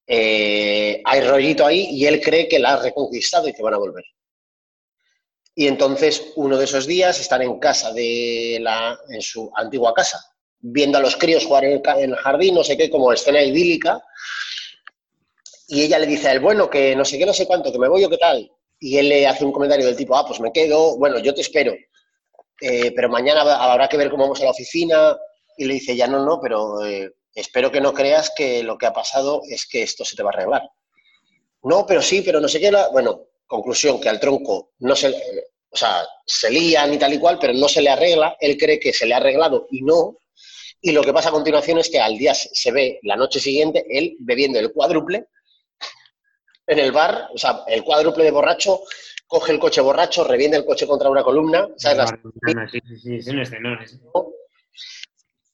[0.07, 3.79] Eh, hay rollito ahí y él cree que la ha reconquistado y que van a
[3.79, 4.05] volver.
[5.55, 10.34] Y entonces uno de esos días están en casa de la, en su antigua casa,
[10.67, 14.03] viendo a los críos jugar en el, jardín, no sé qué, como escena idílica.
[15.69, 17.79] Y ella le dice a él, bueno, que no sé qué, no sé cuánto, que
[17.79, 18.51] me voy o qué tal.
[18.81, 21.43] Y él le hace un comentario del tipo, ah, pues me quedo, bueno, yo te
[21.43, 21.75] espero,
[22.61, 25.17] eh, pero mañana habrá que ver cómo vamos a la oficina.
[25.57, 28.87] Y le dice, ya no, no, pero eh, espero que no creas que lo que
[28.87, 30.63] ha pasado es que esto se te va a arreglar.
[31.63, 32.73] No, pero sí, pero no sé qué.
[32.91, 37.39] Bueno, conclusión, que al tronco no se, o sea, se lían y tal y cual,
[37.39, 38.37] pero no se le arregla.
[38.41, 40.17] Él cree que se le ha arreglado y no.
[40.87, 43.87] Y lo que pasa a continuación es que al día se ve, la noche siguiente,
[43.89, 45.29] él bebiendo el cuádruple
[46.67, 48.83] en el bar, o sea, el cuádruple de borracho,
[49.27, 51.97] coge el coche borracho, revienta el coche contra una columna, ¿sabes?
[51.97, 53.79] Las- Sí, sí, sí, es un escenón.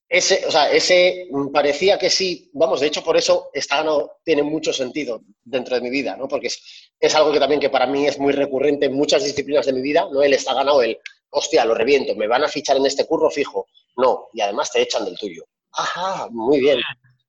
[0.08, 0.44] ese.
[0.46, 4.72] O sea, ese parecía que sí, vamos, de hecho por eso esta no tiene mucho
[4.72, 6.26] sentido dentro de mi vida, ¿no?
[6.26, 9.64] Porque es, es algo que también que para mí es muy recurrente en muchas disciplinas
[9.66, 10.98] de mi vida, no el está ganado, el,
[11.30, 14.82] hostia, lo reviento, me van a fichar en este curro fijo, no, y además te
[14.82, 15.44] echan del tuyo.
[15.72, 16.80] Ajá, muy bien.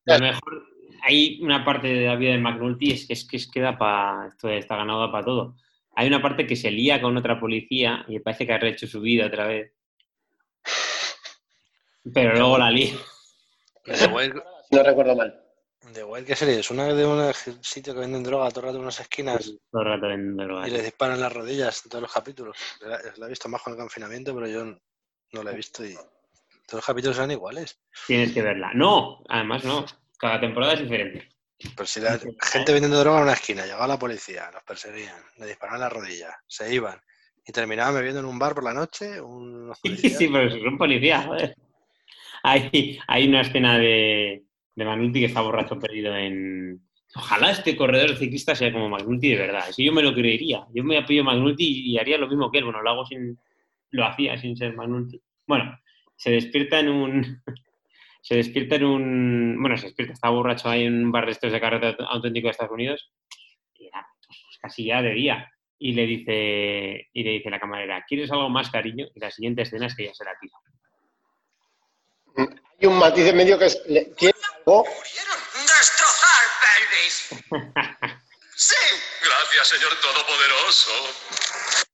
[0.07, 0.64] A lo mejor
[1.03, 4.28] hay una parte de la vida de McNulty es que es que es queda para
[4.28, 5.55] esto de está ganado para todo.
[5.95, 9.01] Hay una parte que se lía con otra policía y parece que ha rehecho su
[9.01, 9.74] vida otra vez.
[12.14, 12.93] Pero luego la lía.
[13.86, 15.38] The Wild, Si no recuerdo mal.
[15.93, 16.70] The Wild, ¿qué serie es?
[16.72, 19.88] Una de un sitio que venden droga todo el rato en unas esquinas Todo el
[19.88, 20.68] rato vendiendo drogas.
[20.68, 22.55] y les disparan las rodillas en todos los capítulos.
[22.82, 25.95] La, la he visto más con el confinamiento, pero yo no la he visto y
[26.72, 27.82] todos los capítulos eran iguales.
[28.07, 28.72] Tienes que verla.
[28.74, 29.86] No, además no.
[30.17, 31.28] Cada temporada es diferente.
[31.76, 35.47] Pero si la gente vendiendo droga en una esquina, llegaba la policía, los perseguían, le
[35.47, 36.97] disparaban las rodillas, se iban
[37.45, 39.19] y terminaban bebiendo en un bar por la noche.
[39.19, 40.17] Unos policías.
[40.17, 41.55] Sí, pero son policías, joder.
[42.43, 44.43] Hay, hay una escena de,
[44.76, 46.82] de que está borracho perdido en.
[47.13, 49.65] Ojalá este corredor ciclista sea como Magnuti de verdad.
[49.72, 50.65] Si yo me lo creería.
[50.74, 52.63] Yo me apellido Magnuti y haría lo mismo que él.
[52.63, 53.38] Bueno, lo hago sin.
[53.89, 55.22] Lo hacía sin ser Magnuti.
[55.45, 55.78] Bueno,
[56.22, 57.43] se despierta en un.
[58.24, 59.57] Se despierta en un.
[59.59, 62.51] Bueno, se despierta, está borracho ahí en un bar de estos de carrera auténtico de
[62.51, 63.11] Estados Unidos.
[63.74, 65.51] Y era pues, casi ya de día.
[65.80, 69.07] Y le dice, y le dice la camarera, ¿quieres algo más, cariño?
[69.15, 70.53] Y la siguiente escena es que ya se la tira.
[72.80, 73.82] Hay un matiz en medio que es,
[74.15, 74.84] ¿quieres algo?
[74.84, 77.43] ¡Pudieron destrozar pelvis!
[78.55, 78.76] ¡Sí!
[79.26, 81.91] Gracias, Señor Todopoderoso.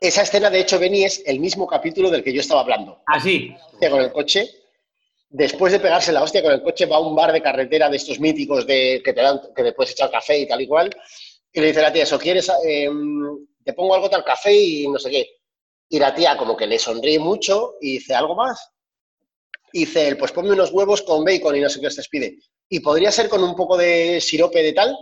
[0.00, 3.02] Esa escena, de hecho, Benny, es el mismo capítulo del que yo estaba hablando.
[3.06, 3.54] Ah, sí.
[3.72, 4.48] hostia con el coche.
[5.30, 7.96] Después de pegarse la hostia con el coche, va a un bar de carretera de
[7.96, 10.90] estos míticos de que te dan, que te puedes echar café y tal y cual.
[11.52, 12.50] Y le dice la tía, ¿eso quieres?
[12.64, 12.88] eh,
[13.64, 15.28] te pongo algo tal café y no sé qué.
[15.90, 18.70] Y la tía como que le sonríe mucho y dice, ¿algo más?
[19.72, 22.38] Y dice él, pues ponme unos huevos con bacon y no sé qué os pide.
[22.70, 24.96] Y podría ser con un poco de sirope de tal,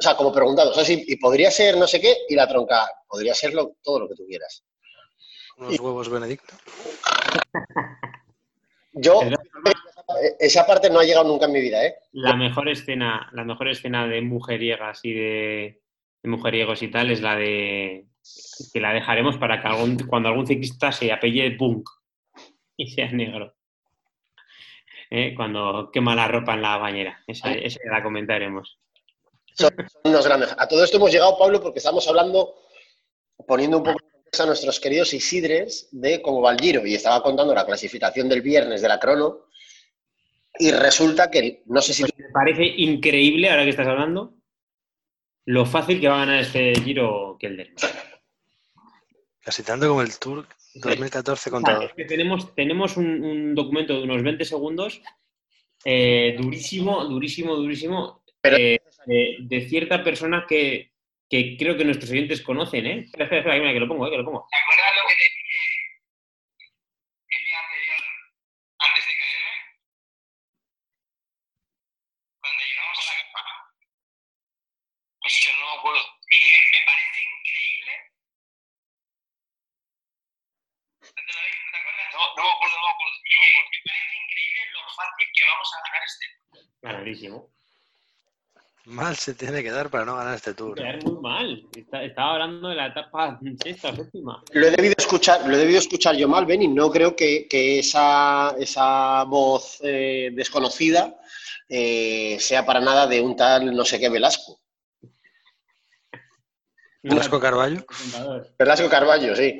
[0.00, 2.48] o sea, como preguntado, o sea, sí, y podría ser no sé qué, y la
[2.48, 4.64] tronca, podría ser lo- todo lo que tú quieras.
[5.58, 6.54] Unos huevos Benedicto.
[8.92, 9.38] Yo, Es
[10.40, 11.94] esa parte no ha llegado nunca en mi vida, ¿eh?
[12.12, 15.82] La mejor escena, la mejor escena de mujeriegas y de,
[16.22, 18.06] de mujeriegos y tal es la de
[18.72, 21.88] que la dejaremos para que algún, cuando algún ciclista se apelle Punk
[22.76, 23.54] y sea negro.
[25.10, 27.22] Eh, Cuando quema la ropa en la bañera.
[27.26, 28.78] Esa, esa la comentaremos.
[29.60, 30.54] Son, son unos grandes.
[30.58, 32.54] A todo esto hemos llegado, Pablo, porque estamos hablando,
[33.46, 33.98] poniendo un poco
[34.38, 36.86] a nuestros queridos Isidres de cómo va el Giro.
[36.86, 39.46] Y estaba contando la clasificación del viernes de la crono.
[40.58, 44.34] Y resulta que, no sé si tú- Me parece increíble, ahora que estás hablando,
[45.46, 47.72] lo fácil que va a ganar este Giro Kelder.
[49.42, 54.02] Casi tanto como el Tour 2014 contra Es que tenemos, tenemos un, un documento de
[54.02, 55.00] unos 20 segundos
[55.84, 60.92] eh, durísimo, durísimo, durísimo, Pero- eh, de, de cierta persona que,
[61.28, 62.98] que creo que nuestros oyentes conocen, ¿eh?
[63.04, 64.10] Espera, espera, espera, mira, que lo pongo, ¿eh?
[64.10, 64.46] Que lo pongo.
[64.50, 65.60] ¿Te acuerdas lo que te dije
[67.28, 68.02] el día anterior,
[68.78, 69.54] antes de caerme?
[72.40, 73.54] Cuando llegamos a la campana.
[75.22, 76.02] Es que no me acuerdo.
[76.30, 77.92] Dije, me parece increíble.
[81.00, 81.60] ¿No te lo dije?
[81.64, 82.10] ¿No te acuerdas?
[82.10, 83.16] No, no me acuerdo, no me acuerdo.
[83.22, 86.26] Dije, me parece increíble lo fácil que vamos a ganar este.
[86.80, 87.59] Clarísimo.
[88.90, 90.74] Mal se tiene que dar para no ganar este Tour.
[90.74, 91.64] Quedar muy mal.
[91.76, 94.42] Está- estaba hablando de la etapa sexta séptima.
[94.52, 97.46] lo he debido escuchar, lo he debido escuchar yo mal, Ben, y no creo que,
[97.48, 101.16] que esa, esa voz eh, desconocida
[101.68, 104.60] eh, sea para nada de un tal no sé qué Velasco.
[107.02, 107.84] Velasco Carballo.
[108.58, 109.58] Velasco Carballo, sí.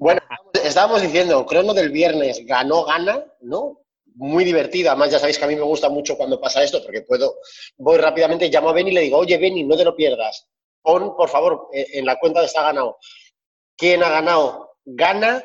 [0.00, 0.20] Bueno,
[0.64, 3.83] estábamos diciendo, crono del viernes ganó, gana, ¿no?
[4.14, 4.90] Muy divertida.
[4.90, 7.38] Además, ya sabéis que a mí me gusta mucho cuando pasa esto, porque puedo,
[7.76, 10.48] voy rápidamente, llamo a Benny y le digo, oye, Benny, no te lo pierdas.
[10.82, 12.98] Pon, por favor, eh, en la cuenta de está ganado.
[13.76, 14.76] ¿Quién ha ganado?
[14.84, 15.42] Gana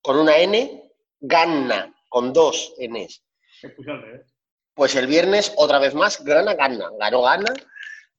[0.00, 3.22] con una N, gana con dos Ns.
[3.62, 4.34] Al revés.
[4.74, 6.90] Pues el viernes, otra vez más, Grana gana.
[6.98, 7.52] Ganó gana.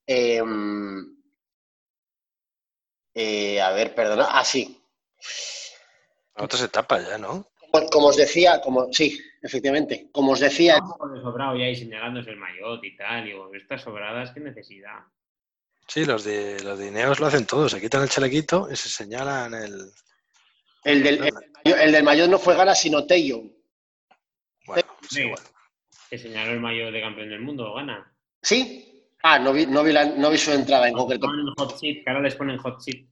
[0.08, 0.42] Eh,
[3.14, 4.28] eh, a ver, perdona.
[4.30, 4.82] Ah, sí.
[6.36, 7.48] Otras etapas ya, ¿no?
[7.72, 10.08] Como, como os decía, como sí, efectivamente.
[10.12, 10.80] Como os decía,
[11.22, 13.26] sobrado ya y señalándose el maillot y tal.
[13.26, 15.00] Digo, estas sobradas, qué necesidad.
[15.88, 17.72] Sí, los de los de Ineos lo hacen todos.
[17.72, 19.92] Se quitan el chalequito y se señalan el.
[20.84, 23.42] el del, el, del mayor- el del mayor no fue Gana, sino Tello.
[24.66, 25.22] Bueno, es Sí.
[25.22, 25.42] igual.
[26.10, 28.14] Que señaló el mayor de campeón del mundo, gana.
[28.42, 29.10] ¿Sí?
[29.24, 31.26] Ah, no vi, no vi, la- no vi su entrada en concreto.
[31.28, 33.06] Ponen hot seat, que ahora les ponen hot seat.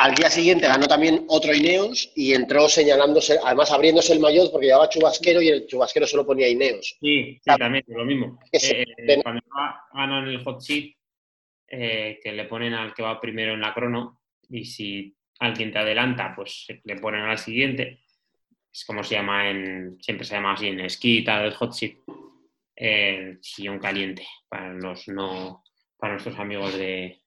[0.00, 4.68] Al día siguiente ganó también otro Ineos y entró señalándose, además abriéndose el maillot porque
[4.68, 6.96] llevaba chubasquero y el chubasquero solo ponía Ineos.
[7.00, 8.38] Sí, sí, también, lo mismo.
[8.52, 9.42] Eh, eh, cuando
[9.92, 10.94] ganan el hot seat,
[11.66, 15.80] eh, que le ponen al que va primero en la crono, y si alguien te
[15.80, 17.98] adelanta, pues le ponen al siguiente.
[18.72, 21.72] Es como se llama en, siempre se llama así en esquí y tal, el hot
[21.72, 21.96] seat.
[22.76, 25.64] El sillón caliente, para los no,
[25.96, 27.20] para nuestros amigos de,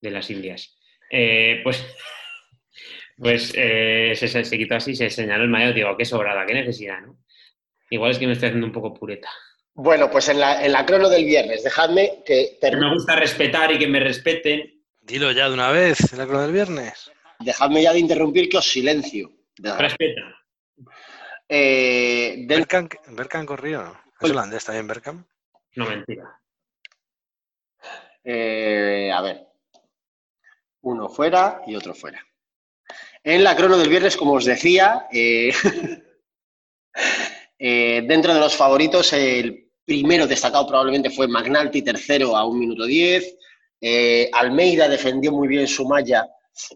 [0.00, 0.75] de las Indias.
[1.10, 1.84] Eh, pues
[3.18, 6.54] pues eh, se, se, se quitó así, se señaló el mayor, digo, qué sobrada, qué
[6.54, 7.18] necesidad, ¿no?
[7.90, 9.28] Igual es que me estoy haciendo un poco pureta.
[9.74, 12.88] Bueno, pues en la, en la crono del viernes, dejadme que termine.
[12.88, 14.82] me gusta respetar y que me respeten.
[15.02, 17.10] Dilo ya de una vez, en la crono del viernes.
[17.38, 19.30] Dejadme ya de interrumpir que os silencio.
[19.58, 20.22] Respeta.
[21.48, 24.00] Eh, del- Berkan, Berkan corrió, ¿no?
[24.20, 25.26] ¿Es holandés también, Berkan?
[25.76, 26.40] No, mentira.
[28.24, 29.46] eh, a ver.
[30.86, 32.24] Uno fuera y otro fuera.
[33.24, 35.52] En la crono del viernes, como os decía, eh,
[37.58, 42.86] eh, dentro de los favoritos, el primero destacado probablemente fue Magnalti, tercero a un minuto
[42.86, 43.36] 10.
[43.80, 46.24] Eh, Almeida defendió muy bien su malla,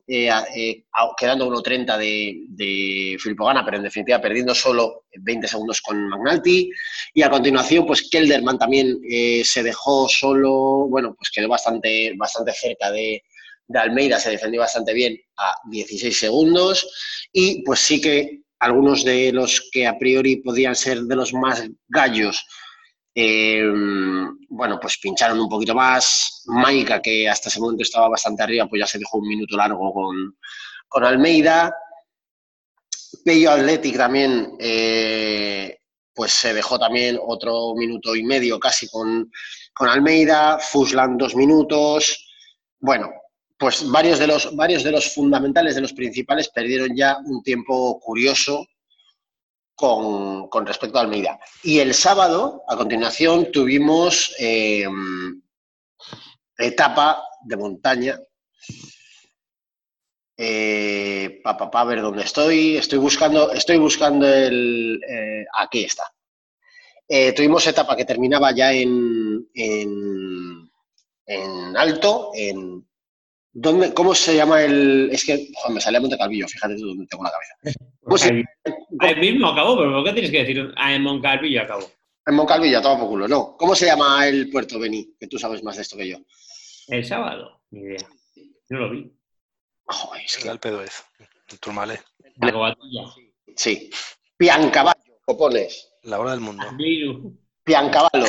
[0.08, 6.68] quedando 1.30 de, de Filippo Gana, pero en definitiva perdiendo solo 20 segundos con Magnalti.
[7.14, 8.98] Y a continuación, pues Kelderman también
[9.44, 13.22] se dejó solo, bueno, pues quedó bastante, bastante cerca de,
[13.70, 16.86] de Almeida, se defendió bastante bien a 16 segundos.
[17.32, 21.62] Y pues sí que algunos de los que a priori podían ser de los más
[21.86, 22.44] gallos,
[23.14, 23.64] eh,
[24.48, 26.42] bueno, pues pincharon un poquito más.
[26.46, 29.92] Maika, que hasta ese momento estaba bastante arriba, pues ya se dejó un minuto largo
[29.92, 30.36] con,
[30.88, 31.72] con Almeida.
[33.24, 35.78] Pello Athletic también, eh,
[36.12, 39.30] pues se dejó también otro minuto y medio casi con,
[39.72, 40.58] con Almeida.
[40.58, 42.26] Fuslan dos minutos.
[42.80, 43.10] Bueno,
[43.60, 48.00] pues varios de, los, varios de los fundamentales, de los principales, perdieron ya un tiempo
[48.00, 48.66] curioso
[49.74, 51.38] con, con respecto a Almeida.
[51.62, 54.86] Y el sábado, a continuación, tuvimos eh,
[56.56, 58.18] etapa de montaña.
[60.38, 62.78] Eh, pa, ver dónde estoy.
[62.78, 65.02] Estoy buscando, estoy buscando el.
[65.06, 66.04] eh, aquí está.
[67.06, 70.70] Eh, tuvimos etapa que terminaba ya en, en,
[71.26, 72.89] en alto, en.
[73.52, 75.08] ¿Dónde, ¿Cómo se llama el.?
[75.12, 77.54] Es que joder, me salía Monte Calvillo, fíjate tú dónde tengo la cabeza.
[78.02, 78.28] Pues sí.
[78.28, 78.44] Ahí,
[79.00, 80.72] ahí mismo acabó, pero ¿por qué tienes que decir?
[80.76, 81.90] Ah, en Moncalvillo acabó.
[82.26, 83.56] En Moncalvillo, toma por culo, no.
[83.56, 85.14] ¿Cómo se llama el puerto, Beni?
[85.18, 86.18] Que tú sabes más de esto que yo.
[86.88, 88.08] El sábado, ni idea.
[88.68, 89.12] No lo vi.
[89.84, 91.02] Joder, es El que- Alpe d'Huez,
[91.50, 92.02] el Tourmalet,
[92.40, 93.04] La cobatilla.
[93.56, 93.90] Sí.
[94.36, 95.88] Piancaballo, copones.
[96.04, 96.64] la hora del mundo.
[97.64, 98.26] Piancaballo.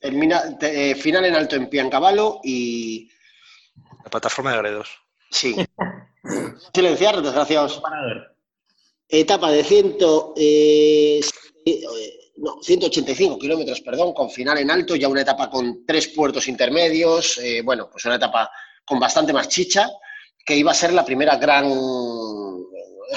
[0.00, 3.10] Termina, te- eh, final en alto en Piancaballo y.
[4.08, 4.88] La plataforma de Gredos.
[5.30, 5.54] Sí.
[6.74, 7.82] Silenciar, desgraciados.
[9.06, 11.20] Etapa de ciento, eh,
[11.66, 11.82] eh,
[12.38, 17.36] no, 185 kilómetros, perdón, con final en alto, ya una etapa con tres puertos intermedios,
[17.36, 18.50] eh, bueno, pues una etapa
[18.82, 19.90] con bastante más chicha,
[20.42, 23.16] que iba a ser la primera gran eh,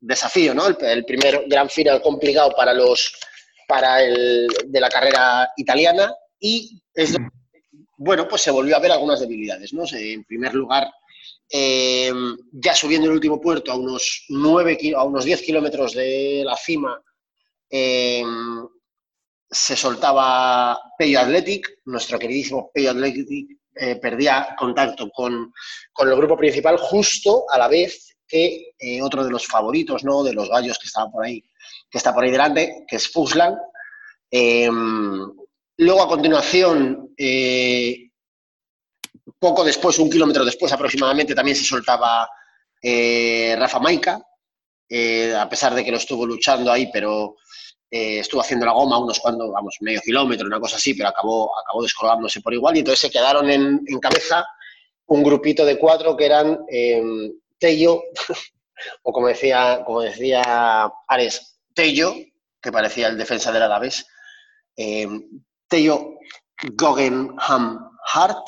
[0.00, 0.68] desafío, ¿no?
[0.68, 3.12] El, el primer gran final complicado para los
[3.68, 7.39] para el de la carrera italiana y es donde,
[8.02, 9.82] bueno, pues se volvió a ver algunas debilidades, ¿no?
[9.92, 10.90] En primer lugar,
[11.50, 12.10] eh,
[12.50, 16.56] ya subiendo el último puerto a unos, 9, ki- a unos 10 kilómetros de la
[16.56, 16.98] cima,
[17.70, 18.24] eh,
[19.50, 25.52] se soltaba Pello Athletic, nuestro queridísimo Pello Athletic eh, perdía contacto con,
[25.92, 28.72] con el grupo principal justo a la vez que
[29.02, 30.22] otro de los favoritos, ¿no?
[30.22, 31.42] de los gallos que estaban por ahí,
[31.90, 33.56] que está por ahí delante, que es Fuslan.
[35.82, 38.12] Luego a continuación, eh,
[39.38, 42.26] poco después, un kilómetro después aproximadamente, también se soltaba
[42.82, 44.22] eh, Rafa Maica,
[44.88, 47.36] eh, a pesar de que lo estuvo luchando ahí, pero
[47.92, 51.82] estuvo haciendo la goma unos cuantos, vamos, medio kilómetro, una cosa así, pero acabó, acabó
[51.82, 52.76] descolgándose por igual.
[52.76, 54.46] Y entonces se quedaron en, cabeza
[55.06, 57.02] un grupito de cuatro que eran eh,
[57.58, 58.00] Tello,
[59.02, 62.14] o como decía, como decía Ares, Tello,
[62.62, 64.06] que parecía el defensa del Alavés,
[64.76, 65.08] eh,
[65.68, 66.14] Tello
[66.62, 68.46] Guggenham Hart,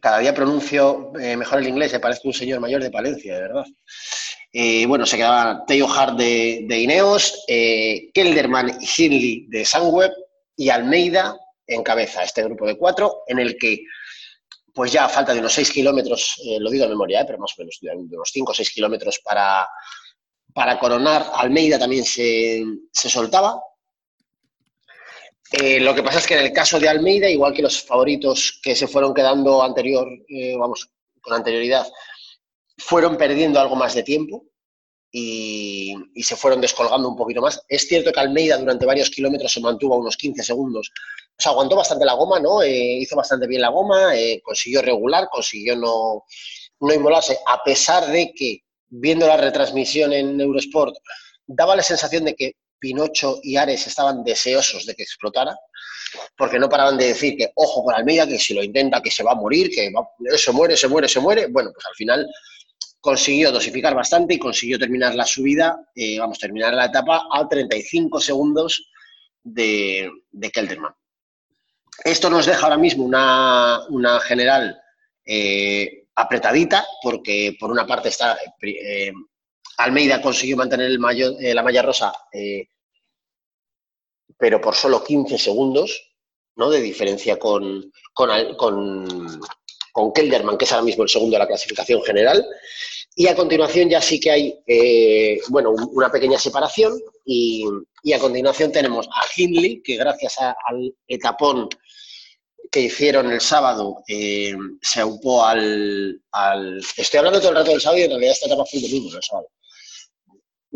[0.00, 3.40] cada día pronuncio eh, mejor el inglés, me parece un señor mayor de Palencia, de
[3.42, 3.64] verdad.
[4.52, 10.12] Eh, bueno, se quedaba Teo Hart de, Ineos, eh, Kelderman y Hindley de Sunweb
[10.56, 11.36] y Almeida
[11.66, 13.84] en cabeza, este grupo de cuatro, en el que,
[14.72, 17.38] pues ya a falta de unos 6 kilómetros, eh, lo digo de memoria, eh, pero
[17.38, 19.66] más o menos de unos 5 o 6 kilómetros para,
[20.52, 23.60] para coronar, Almeida también se, se soltaba.
[25.60, 28.58] Eh, lo que pasa es que en el caso de Almeida, igual que los favoritos
[28.60, 30.90] que se fueron quedando anterior, eh, vamos,
[31.20, 31.86] con anterioridad,
[32.76, 34.46] fueron perdiendo algo más de tiempo
[35.12, 37.62] y, se fueron descolgando un poquito más.
[37.68, 40.90] Es cierto que Almeida durante varios kilómetros se mantuvo a unos 15 segundos.
[41.38, 42.60] O sea, aguantó bastante la goma, ¿no?
[42.62, 46.24] Eh, hizo bastante bien la goma, consiguió regular, consiguió no,
[46.80, 50.96] no inmolarse, a pesar de que, viendo la retransmisión en Eurosport,
[51.46, 55.56] daba la sensación de que Pinocho y Ares estaban deseosos de que explotara,
[56.36, 59.22] porque no paraban de decir que, ojo con Almeida, que si lo intenta, que se
[59.22, 59.92] va a morir, que
[60.36, 61.46] se muere, se muere, se muere.
[61.48, 62.26] Bueno, pues al final
[63.00, 68.20] consiguió dosificar bastante y consiguió terminar la subida, eh, vamos, terminar la etapa a 35
[68.20, 68.90] segundos
[69.42, 70.94] de, de Kelderman.
[72.02, 74.80] Esto nos deja ahora mismo una, una general
[75.24, 79.12] eh, apretadita, porque por una parte está eh,
[79.78, 82.68] Almeida consiguió mantener el mayo- eh, la malla rosa, eh,
[84.38, 86.12] pero por solo 15 segundos
[86.56, 86.70] ¿no?
[86.70, 89.40] de diferencia con, con, con,
[89.92, 92.44] con Kelderman, que es ahora mismo el segundo de la clasificación general.
[93.16, 96.92] Y a continuación ya sí que hay eh, bueno, un- una pequeña separación
[97.24, 97.64] y,
[98.02, 101.68] y a continuación tenemos a Hindley, que gracias al etapón
[102.72, 104.52] que hicieron el sábado eh,
[104.82, 108.46] se aupó al, al- Estoy hablando todo el rato del sábado y en realidad esta
[108.46, 109.48] etapa fue el domingo, el sábado.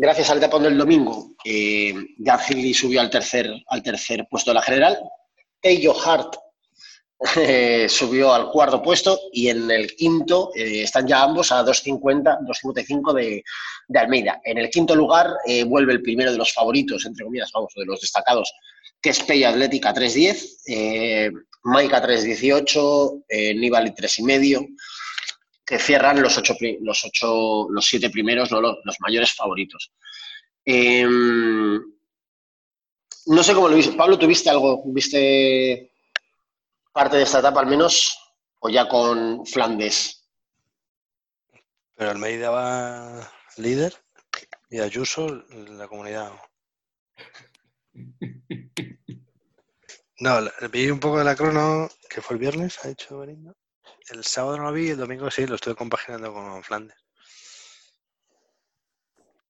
[0.01, 1.93] Gracias al etapón del domingo, eh,
[2.73, 4.97] subió al tercer, al tercer puesto de la general.
[5.59, 6.37] Tello Hart
[7.35, 12.39] eh, subió al cuarto puesto y en el quinto eh, están ya ambos a 2.50,
[12.47, 13.43] 2.55 de,
[13.89, 14.39] de Almeida.
[14.45, 17.83] En el quinto lugar eh, vuelve el primero de los favoritos, entre comillas, vamos, de
[17.83, 18.53] los destacados,
[19.01, 21.29] que es Peyo Atlética 3.10, eh,
[21.63, 24.65] Maika 3.18, eh, Nibali 3.5,
[25.69, 28.59] que cierran los ocho, los ocho, los siete primeros, ¿no?
[28.59, 29.93] los, los mayores favoritos.
[30.65, 31.83] Eh, no
[33.43, 33.95] sé cómo lo viste.
[33.95, 34.81] Pablo, ¿tuviste algo?
[34.87, 35.93] ¿Viste
[36.91, 38.17] parte de esta etapa al menos?
[38.57, 40.27] ¿O ya con Flandes?
[41.93, 43.93] Pero Almeida va líder
[44.71, 46.31] y Ayuso la comunidad.
[50.21, 50.37] No,
[50.73, 53.53] vi un poco de la crono, que fue el viernes, ha hecho Belinda.
[54.09, 56.97] El sábado no lo vi, el domingo sí, lo estuve compaginando con Flandes.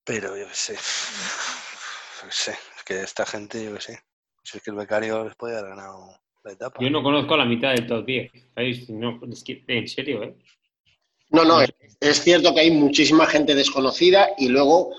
[0.04, 0.74] Pero yo qué sé.
[0.74, 4.04] Yo qué sé, es que esta gente, yo qué sé.
[4.44, 6.80] Si es que el becario les puede haber ganado la etapa.
[6.82, 8.32] Yo no conozco la mitad del top 10.
[8.56, 8.90] ¿sabéis?
[8.90, 10.36] No, es que, en serio, ¿eh?
[11.30, 14.96] No, no, es, es cierto que hay muchísima gente desconocida y luego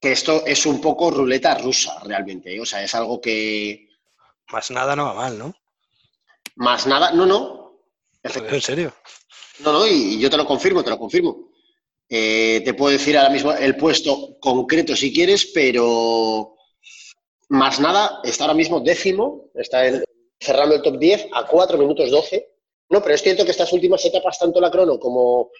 [0.00, 2.54] que esto es un poco ruleta rusa realmente.
[2.54, 2.60] ¿eh?
[2.60, 3.88] O sea, es algo que
[4.50, 5.54] Más nada no va mal, ¿no?
[6.56, 7.63] más nada, no, no,
[8.24, 8.48] En serio.
[9.60, 11.50] No, no, y, yo te lo confirmo, te lo confirmo.
[12.08, 16.56] Eh, te puedo decir ahora mismo el puesto concreto si quieres, pero
[17.50, 20.04] más nada, está ahora mismo décimo, está en-
[20.40, 22.48] cerrando el top 10 a 4 minutos 12.
[22.90, 25.50] No, pero es cierto que estas últimas etapas, tanto la crono como,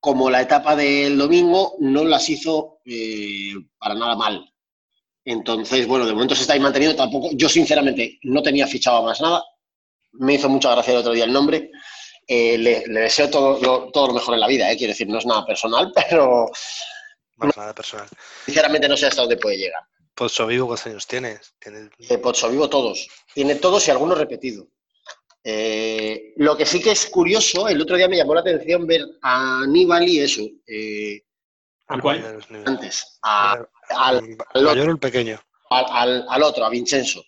[0.00, 4.44] como la etapa del domingo, no las hizo eh, para nada mal.
[5.24, 6.96] Entonces, bueno, de momento se está ahí manteniendo.
[6.96, 9.42] Tampoco, yo sinceramente no tenía fichado más nada.
[10.12, 11.70] Me hizo mucha gracia el otro día el nombre.
[12.26, 14.76] Eh, le, le deseo todo lo, todo lo mejor en la vida, ¿eh?
[14.76, 16.46] quiero decir, no es nada personal, pero
[17.36, 18.06] Más nada personal.
[18.44, 19.82] sinceramente no sé hasta dónde puede llegar.
[20.14, 21.54] Pozo Vivo, ¿cuántos años tienes?
[21.58, 24.66] Tienes Eh, Pozzo Vivo todos, tiene todos y algunos repetido.
[25.44, 29.02] Eh, lo que sí que es curioso, el otro día me llamó la atención ver
[29.22, 31.22] a Aníbal y eso, eh,
[31.86, 32.42] ¿A cuál?
[32.66, 34.62] antes, a- al, ¿Al al otro.
[34.74, 35.40] mayor o el pequeño?
[35.70, 37.22] al, al- al otro, a Vincenzo.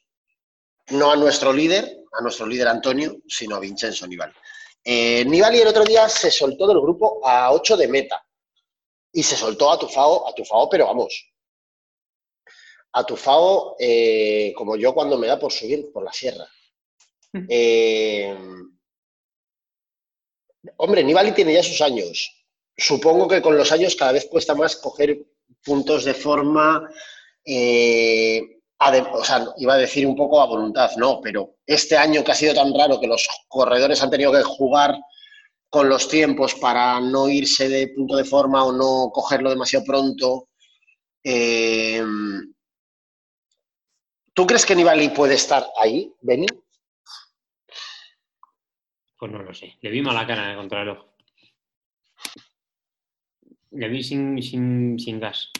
[0.91, 4.35] No a nuestro líder, a nuestro líder Antonio, sino a Vincenzo Nibali.
[4.83, 8.25] Eh, Nibali el otro día se soltó del grupo a 8 de meta.
[9.13, 11.33] Y se soltó a Tufao, a Tufao, pero vamos.
[12.93, 16.47] A Tufao, eh, como yo cuando me da por subir por la sierra.
[17.49, 18.37] Eh,
[20.77, 22.45] hombre, Nibali tiene ya sus años.
[22.77, 25.19] Supongo que con los años cada vez cuesta más coger
[25.65, 26.89] puntos de forma
[27.45, 32.33] eh, o sea, iba a decir un poco a voluntad, no, pero este año que
[32.33, 34.99] ha sido tan raro que los corredores han tenido que jugar
[35.69, 40.49] con los tiempos para no irse de punto de forma o no cogerlo demasiado pronto.
[41.23, 42.03] eh,
[44.33, 46.47] ¿Tú crees que Nibali puede estar ahí, Beni?
[49.19, 49.77] Pues no lo sé.
[49.83, 51.15] Le vi mala cara contra el ojo.
[53.73, 55.51] Le vi sin, sin, sin gas.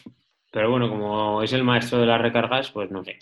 [0.51, 3.17] Pero bueno, como es el maestro de las recargas, pues no sé.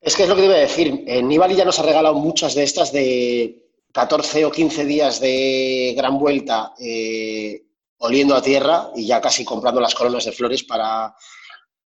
[0.00, 1.04] Es que es lo que te iba a decir.
[1.06, 5.94] Eh, Nibali ya nos ha regalado muchas de estas de 14 o 15 días de
[5.96, 7.62] gran vuelta, eh,
[7.98, 11.14] oliendo a tierra y ya casi comprando las coronas de flores para,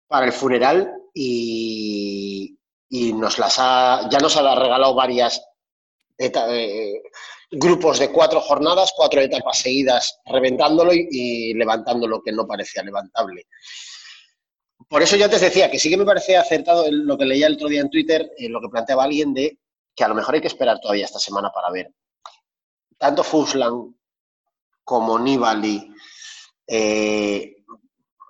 [0.07, 2.57] para el funeral y,
[2.89, 5.43] y nos las ha, ya nos ha regalado varias
[6.17, 7.03] eh,
[7.51, 13.47] grupos de cuatro jornadas, cuatro etapas seguidas, reventándolo y levantando lo que no parecía levantable.
[14.89, 17.55] Por eso yo antes decía que sí que me parecía acertado lo que leía el
[17.55, 19.59] otro día en Twitter, eh, lo que planteaba alguien de
[19.95, 21.93] que a lo mejor hay que esperar todavía esta semana para ver.
[22.97, 23.95] Tanto Fuslan
[24.85, 25.93] como Nibali,
[26.67, 27.57] eh,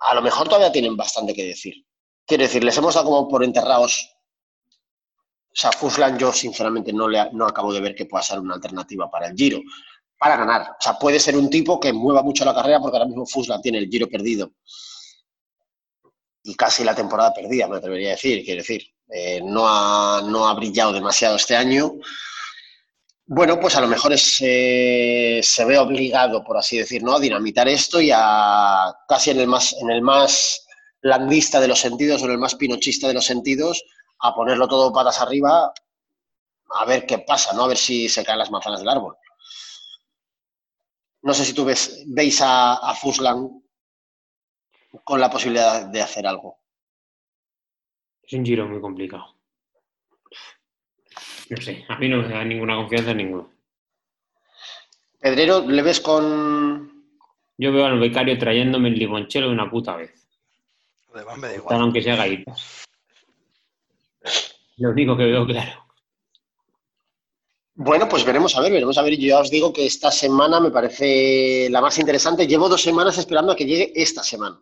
[0.01, 1.75] a lo mejor todavía tienen bastante que decir.
[2.25, 4.09] Quiero decir, les hemos dado como por enterrados.
[5.51, 8.55] O sea, Fuslan yo sinceramente no, le, no acabo de ver que pueda ser una
[8.55, 9.61] alternativa para el Giro,
[10.17, 10.71] para ganar.
[10.71, 13.61] O sea, puede ser un tipo que mueva mucho la carrera porque ahora mismo Fuslan
[13.61, 14.51] tiene el Giro perdido
[16.43, 18.43] y casi la temporada perdida, me atrevería a decir.
[18.43, 21.93] Quiero decir, eh, no, ha, no ha brillado demasiado este año.
[23.25, 27.15] Bueno, pues a lo mejor es, eh, se ve obligado, por así decir, ¿no?
[27.15, 30.65] a dinamitar esto y a casi en el más, en el más
[31.01, 33.83] landista de los sentidos o en el más pinochista de los sentidos,
[34.19, 35.71] a ponerlo todo patas arriba,
[36.71, 37.65] a ver qué pasa, ¿no?
[37.65, 39.15] A ver si se caen las manzanas del árbol.
[41.21, 43.61] No sé si tú ves, veis a, a Fuslan
[45.03, 46.57] con la posibilidad de hacer algo.
[48.23, 49.35] Es un giro muy complicado.
[51.49, 53.51] No sé, a mí no me da ninguna confianza en ninguno.
[55.19, 57.05] Pedrero, ¿le ves con...?
[57.57, 60.27] Yo veo al becario trayéndome el limonchelo una puta vez.
[61.13, 61.81] Además me da Tal igual.
[61.81, 62.85] aunque sea gallitas.
[64.77, 65.85] Lo único que veo claro.
[67.73, 69.17] Bueno, pues veremos a ver, veremos a ver.
[69.17, 72.47] Yo ya os digo que esta semana me parece la más interesante.
[72.47, 74.61] Llevo dos semanas esperando a que llegue esta semana.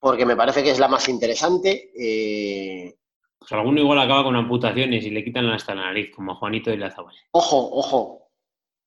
[0.00, 1.90] Porque me parece que es la más interesante.
[1.98, 2.94] Eh,
[3.38, 6.70] Pues alguno igual acaba con amputaciones y le quitan hasta la nariz, como a Juanito
[6.70, 7.14] de la Zabal.
[7.32, 8.30] Ojo, ojo,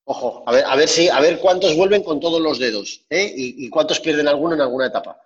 [0.06, 0.44] ojo.
[0.46, 3.32] A ver, a ver si, a ver cuántos vuelven con todos los dedos, ¿eh?
[3.36, 5.18] y, y cuántos pierden alguno en alguna etapa.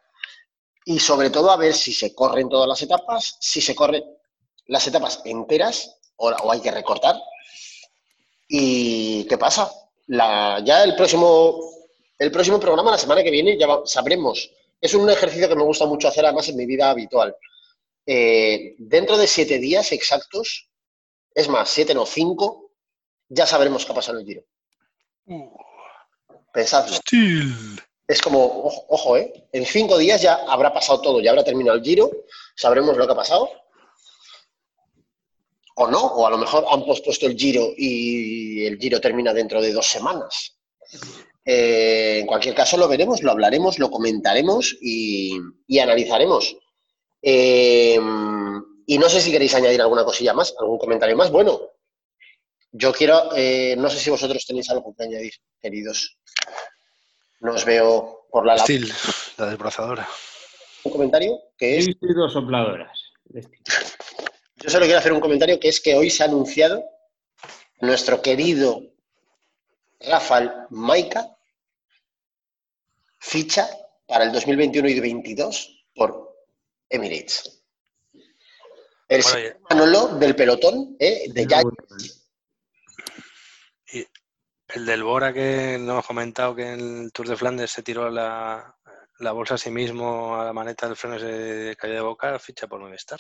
[0.85, 4.03] Y sobre todo a ver si se corren todas las etapas, si se corren
[4.67, 7.15] las etapas enteras o, o hay que recortar.
[8.47, 9.71] ¿Y qué pasa?
[10.07, 11.59] La, ya el próximo,
[12.19, 14.51] el próximo programa, la semana que viene, ya va- sabremos.
[14.85, 17.35] Es un ejercicio que me gusta mucho hacer además en mi vida habitual.
[18.05, 20.69] Eh, dentro de siete días exactos,
[21.33, 22.69] es más, siete no, cinco,
[23.27, 24.45] ya sabremos qué ha pasado en el Giro.
[26.53, 26.97] Pensadlo.
[26.97, 27.81] Still.
[28.07, 29.47] Es como, ojo, ojo, ¿eh?
[29.51, 32.11] En cinco días ya habrá pasado todo, ya habrá terminado el Giro,
[32.55, 33.49] sabremos lo que ha pasado.
[35.77, 39.59] O no, o a lo mejor han pospuesto el Giro y el Giro termina dentro
[39.63, 40.59] de dos semanas.
[41.45, 46.57] Eh, en cualquier caso, lo veremos, lo hablaremos, lo comentaremos y, y analizaremos.
[47.21, 47.99] Eh,
[48.87, 51.31] y no sé si queréis añadir alguna cosilla más, algún comentario más.
[51.31, 51.59] Bueno,
[52.71, 56.17] yo quiero, eh, no sé si vosotros tenéis algo que añadir, queridos.
[57.39, 58.91] No os veo por la Still,
[59.37, 60.07] la desbrozadora.
[60.83, 63.11] un comentario que es, dos sopladoras.
[63.25, 66.83] yo solo quiero hacer un comentario que es que hoy se ha anunciado
[67.81, 68.81] nuestro querido
[69.99, 71.34] Rafael Maica
[73.25, 73.67] ficha
[74.07, 76.35] para el 2021 y 2022 por
[76.89, 77.63] Emirates.
[79.07, 81.25] El Bueno, Manolo del pelotón, ¿eh?
[81.29, 81.61] de ya
[83.91, 84.05] y
[84.69, 88.09] el del Bora que no hemos comentado que en el Tour de Flandes se tiró
[88.09, 88.75] la,
[89.19, 92.67] la bolsa a sí mismo a la maneta del freno se cayó de boca, ficha
[92.67, 93.19] por Movistar.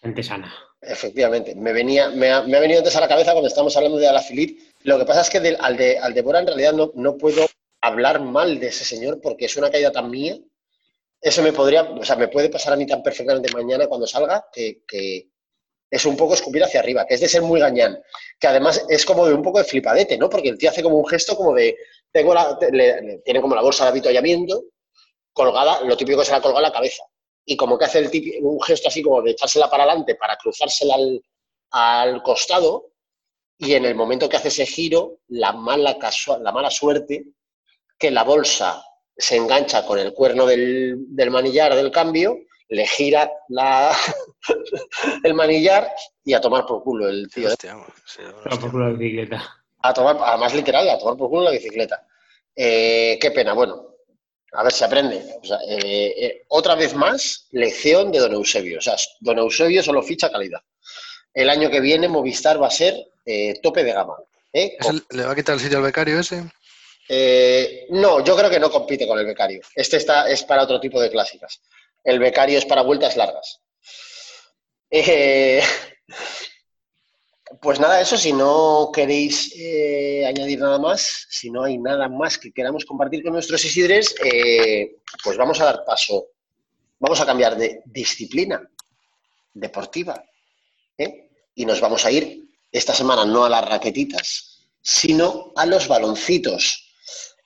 [0.00, 0.52] Gente sana.
[0.80, 3.98] Efectivamente, me, venía, me, ha, me ha venido antes a la cabeza cuando estamos hablando
[3.98, 4.72] de Alaphilippe.
[4.84, 7.18] Lo que pasa es que del, al, de, al de Bora en realidad no, no
[7.18, 7.46] puedo
[7.80, 10.36] hablar mal de ese señor porque es una caída tan mía.
[11.20, 14.46] Eso me podría, o sea, me puede pasar a mí tan perfectamente mañana cuando salga
[14.52, 14.82] que,
[15.90, 18.00] es un poco escupir hacia arriba, que es de ser muy gañán,
[18.38, 20.30] que además es como de un poco de flipadete, ¿no?
[20.30, 21.76] Porque el tío hace como un gesto como de,
[22.12, 22.58] tengo la,
[23.24, 24.62] tiene como la bolsa de avituallamiento
[25.32, 27.02] colgada, lo típico que se la cabeza
[27.44, 30.36] y como que hace el típi- un gesto así como de echársela para adelante para
[30.36, 31.22] cruzársela al,
[31.70, 32.92] al costado
[33.58, 37.24] y en el momento que hace ese giro, la mala, casua- la mala suerte
[38.00, 38.82] que la bolsa
[39.16, 42.36] se engancha con el cuerno del, del manillar del cambio,
[42.68, 43.94] le gira la,
[45.24, 45.92] el manillar
[46.24, 47.48] y a tomar por culo el tío.
[47.48, 48.58] Hostia, sí, hostia.
[48.70, 49.56] por la bicicleta.
[49.82, 52.06] A tomar, además literal, a tomar por culo la bicicleta.
[52.56, 53.86] Eh, qué pena, bueno,
[54.52, 55.22] a ver si aprende.
[55.42, 58.78] O sea, eh, eh, otra vez más, lección de don Eusebio.
[58.78, 60.60] O sea, don Eusebio solo ficha calidad.
[61.32, 62.94] El año que viene Movistar va a ser
[63.24, 64.16] eh, tope de gama.
[64.52, 64.76] ¿eh?
[64.78, 66.42] ¿Es el- ¿Le va a quitar el sitio al becario ese?
[67.12, 69.60] Eh, no, yo creo que no compite con el becario.
[69.74, 71.60] Este está, es para otro tipo de clásicas.
[72.04, 73.60] El becario es para vueltas largas.
[74.88, 75.60] Eh,
[77.60, 82.38] Pues nada, eso, si no queréis eh, añadir nada más, si no hay nada más
[82.38, 84.14] que queramos compartir con nuestros Isidres,
[85.22, 86.28] pues vamos a dar paso,
[87.00, 88.62] vamos a cambiar de disciplina
[89.52, 90.24] deportiva
[91.54, 96.89] y nos vamos a ir esta semana no a las raquetitas, sino a los baloncitos,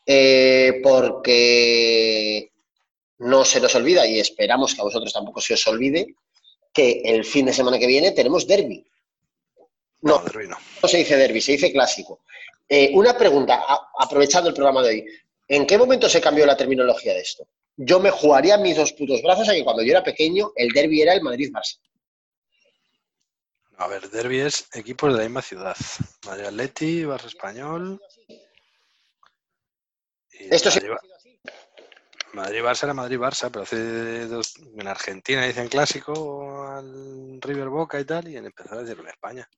[0.07, 2.53] Eh, porque
[3.19, 6.15] no se nos olvida y esperamos que a vosotros tampoco se os olvide
[6.73, 8.85] que el fin de semana que viene tenemos derby.
[10.03, 10.59] No, No, derbi no.
[10.83, 12.21] no se dice derby, se dice clásico.
[12.69, 15.05] Eh, una pregunta, a- aprovechando el programa de hoy.
[15.49, 17.47] ¿En qué momento se cambió la terminología de esto?
[17.77, 21.03] Yo me jugaría mis dos putos brazos a que cuando yo era pequeño el derby
[21.03, 21.79] era el Madrid-Barça.
[23.79, 25.77] A ver, derbi es equipos de la misma ciudad.
[26.27, 28.01] Madrid Atleti, Barça Español.
[30.41, 37.41] Y Esto sí Madrid, Madrid-Barça era Madrid-Barça, pero hace dos, en Argentina dicen clásico al
[37.41, 39.49] River Boca y tal, y en empezar a decirlo en España.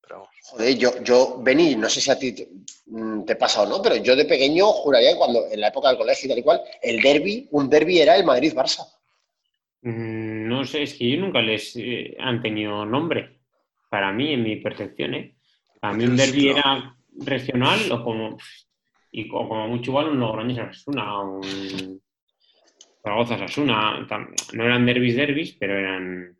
[0.00, 2.48] Pero Joder, yo, yo, Beni, no sé si a ti te,
[2.86, 5.88] mm, te pasa o no, pero yo de pequeño juraría que cuando, en la época
[5.88, 8.84] del colegio y tal y cual, el derby, un derby era el Madrid-Barça.
[9.82, 13.38] Mm, No sé, es que yo nunca les eh, han tenido nombre.
[13.88, 15.36] Para mí, en mi percepción, ¿eh?
[15.80, 16.22] Para mí un no.
[16.22, 18.38] era regional o como,
[19.12, 22.00] y co- como mucho igual un Logroñés Asuna, un
[23.02, 24.06] Zaragoza Asuna.
[24.52, 26.36] No eran derbis derbis, pero eran.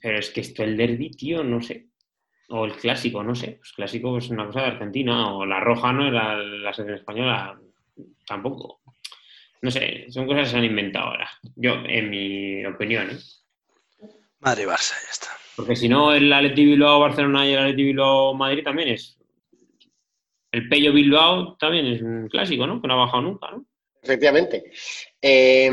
[0.00, 1.88] Pero es que esto, el derbi, tío, no sé.
[2.48, 3.52] O el clásico, no sé.
[3.58, 5.34] Pues clásico es una cosa de Argentina.
[5.34, 6.10] O la roja, ¿no?
[6.10, 7.58] La, la selección española,
[8.26, 8.80] tampoco.
[9.62, 11.30] No sé, son cosas que se han inventado ahora.
[11.56, 13.18] Yo, en mi opinión, ¿eh?
[14.40, 15.28] Madrid-Barça, ya está.
[15.54, 19.21] Porque si no, el Atleti Bilbao Barcelona y el Atleti Bilbao Madrid también es.
[20.52, 22.80] El Pello Bilbao también es un clásico, ¿no?
[22.80, 23.64] Que no ha bajado nunca, ¿no?
[24.02, 24.70] Efectivamente.
[25.20, 25.70] Eh,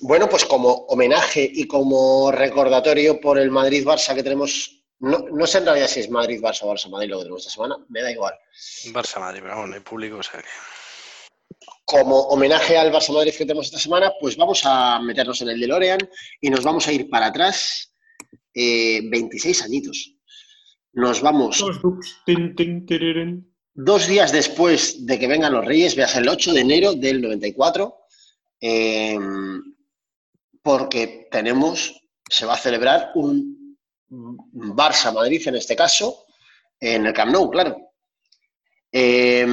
[0.00, 5.58] bueno, pues como homenaje y como recordatorio por el Madrid-Barça que tenemos, no, no sé
[5.58, 8.34] en realidad si es Madrid-Barça o Barça-Madrid lo que tenemos esta semana, me da igual.
[8.92, 10.48] Barça-Madrid, pero vamos, no hay público, o sea que...
[11.84, 16.00] Como homenaje al Barça-Madrid que tenemos esta semana, pues vamos a meternos en el DeLorean
[16.40, 17.94] y nos vamos a ir para atrás
[18.54, 20.16] eh, 26 añitos.
[20.94, 21.62] Nos vamos
[22.24, 23.51] Tin, tin, tirirín.
[23.74, 27.98] Dos días después de que vengan los Reyes, veas el 8 de enero del 94,
[28.60, 29.18] eh,
[30.62, 33.76] porque tenemos, se va a celebrar un
[34.08, 36.26] Barça-Madrid en este caso,
[36.78, 37.76] en el Camp Nou, claro.
[38.92, 39.46] Eh,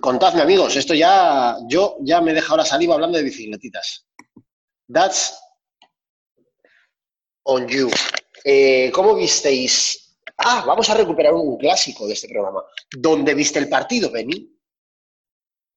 [0.00, 4.06] contadme, amigos, esto ya, yo ya me he dejado la saliva hablando de bicicletitas.
[4.92, 5.34] That's
[7.44, 7.90] on you.
[8.44, 10.05] Eh, ¿Cómo visteis?
[10.38, 12.62] Ah, vamos a recuperar un clásico de este programa.
[12.90, 14.50] ¿Dónde viste el partido, Beni?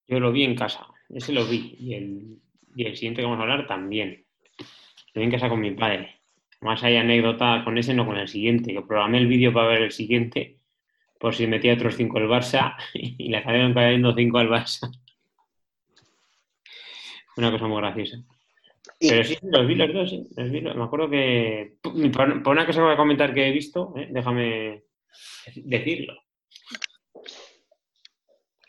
[0.07, 1.75] Yo lo vi en casa, ese lo vi.
[1.79, 4.25] Y el, siguiente que vamos a hablar también.
[5.13, 6.21] Lo vi en casa con mi padre.
[6.61, 8.73] Más hay anécdota con ese, no con el siguiente.
[8.73, 10.59] Que programé el vídeo para ver el siguiente,
[11.19, 14.91] por si metía otros cinco el Barça, y le acabaron cayendo cinco al Barça.
[17.37, 18.17] Una cosa muy graciosa.
[18.99, 21.75] Y- Pero sí, los vi los dos, sí, los vi, los- me acuerdo que...
[21.81, 24.83] Por, por una cosa que voy a comentar que he visto, eh, déjame
[25.55, 26.13] decirlo.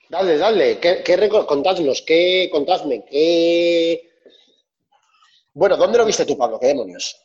[0.08, 4.10] Dale, dale, ¿qué, qué contadnos, qué, contadme, qué...
[5.54, 6.58] Bueno, ¿dónde lo viste tú, Pablo?
[6.60, 7.16] ¿Qué demonios?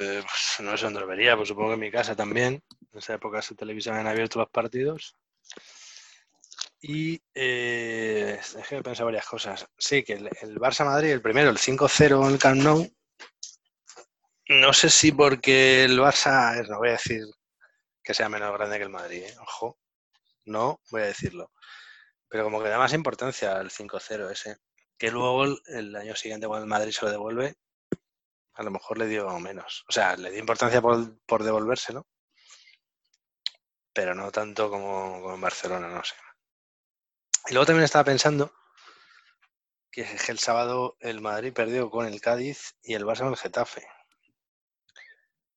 [0.00, 2.62] Eh, pues, no sé dónde lo vería, pues supongo que en mi casa también.
[2.92, 5.16] En esa época se televisaban abiertos los partidos.
[6.84, 9.64] Y eh, déjeme pensar varias cosas.
[9.78, 12.92] Sí, que el, el Barça-Madrid, el primero, el 5-0 en el Camp Nou.
[14.48, 17.22] No sé si porque el Barça, no voy a decir
[18.02, 19.36] que sea menos grande que el Madrid, ¿eh?
[19.40, 19.78] ojo,
[20.44, 21.52] no voy a decirlo.
[22.28, 24.56] Pero como que da más importancia al 5-0 ese.
[24.98, 27.54] Que luego el, el año siguiente cuando el Madrid se lo devuelve,
[28.54, 29.84] a lo mejor le dio menos.
[29.88, 32.06] O sea, le dio importancia por, por devolvérselo,
[33.92, 36.16] pero no tanto como, como en Barcelona, no sé.
[37.48, 38.52] Y luego también estaba pensando
[39.90, 43.86] que el sábado el Madrid perdió con el Cádiz y el Barça con el Getafe.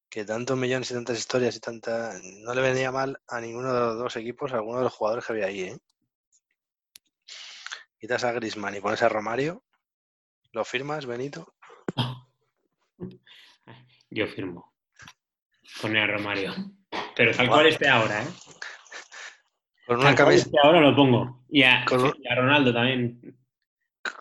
[0.10, 2.20] Que tantos millones y tantas historias y tanta...
[2.42, 5.26] No le venía mal a ninguno de los dos equipos, a alguno de los jugadores
[5.26, 5.78] que había ahí, ¿eh?
[8.00, 9.64] Quitas a Griezmann y pones a Romario,
[10.52, 11.56] ¿lo firmas, Benito?
[14.10, 14.74] Yo firmo.
[15.82, 16.54] Pone a Romario.
[17.16, 18.28] Pero tal cual esté ahora, ¿eh?
[19.86, 21.46] Con una, esté ahora lo pongo.
[21.50, 23.38] Y a, Con un- y a Ronaldo también.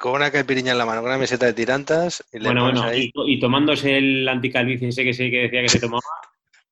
[0.01, 3.11] con una caipiriña en la mano, con una meseta de tirantas y Bueno, bueno, ahí.
[3.15, 6.03] y, y tomándose el anticalvicie ese que sí que decía que se tomaba,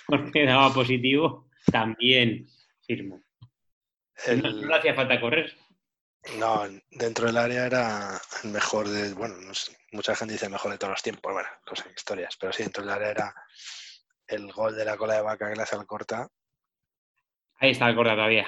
[0.06, 2.46] porque daba positivo, también
[2.86, 3.22] firmo.
[4.28, 5.52] No, le hacía falta correr.
[6.38, 6.62] No,
[6.92, 10.70] dentro del área era el mejor de, bueno, no sé, mucha gente dice el mejor
[10.70, 13.34] de todos los tiempos, bueno, cosas, historias, pero sí, dentro del área era
[14.28, 16.28] el gol de la cola de vaca que le hace al corta,
[17.62, 18.46] Ahí está el corta todavía.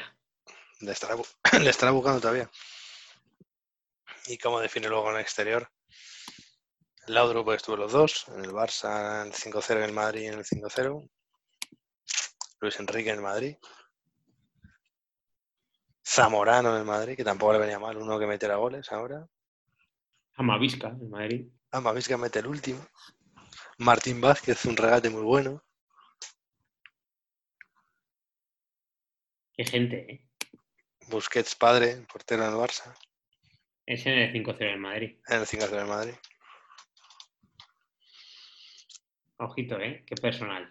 [0.80, 1.26] le estará, bu-
[1.62, 2.50] le estará buscando todavía.
[4.26, 5.70] ¿Y cómo define luego en el exterior?
[7.06, 10.26] Laudrup pues estuvo los dos, en el Barça, en el 5-0 en el Madrid y
[10.26, 11.08] en el 5-0.
[12.60, 13.56] Luis Enrique en el Madrid.
[16.06, 19.26] Zamorano en el Madrid, que tampoco le venía mal uno que metiera goles ahora.
[20.36, 21.48] Amavisca, en Madrid.
[21.70, 22.84] Amavisca mete el último.
[23.78, 25.63] Martín Vázquez, un regate muy bueno.
[29.56, 30.28] Qué gente, ¿eh?
[31.08, 32.94] Busquets padre, portero en el Barça.
[33.86, 35.18] Es en el 5-0 en Madrid.
[35.28, 36.14] En el 5-0 del Madrid.
[39.36, 40.04] Ojito, ¿eh?
[40.06, 40.68] Qué personal.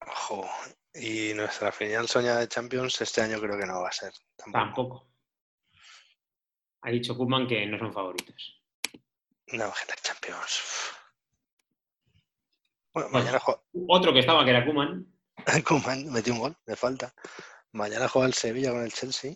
[0.00, 0.48] Ojo.
[0.94, 4.12] Y nuestra final soñada de Champions este año creo que no va a ser.
[4.36, 4.52] Tampoco.
[4.52, 5.12] Tampoco.
[6.82, 8.62] Ha dicho Kuman que no son favoritos.
[9.48, 10.62] No, que la Champions.
[12.92, 13.24] Bueno, Bueno.
[13.24, 13.60] mañana juega.
[13.88, 15.06] Otro que estaba, que era Kuman.
[15.64, 17.12] Koeman metió un gol, me falta.
[17.72, 19.34] Mañana juega el Sevilla con el Chelsea.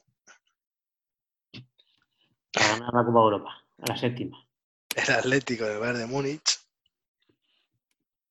[2.57, 3.65] A ganar la Copa Europa.
[3.79, 4.39] A la séptima.
[4.97, 6.59] El Atlético del Bayern de Múnich.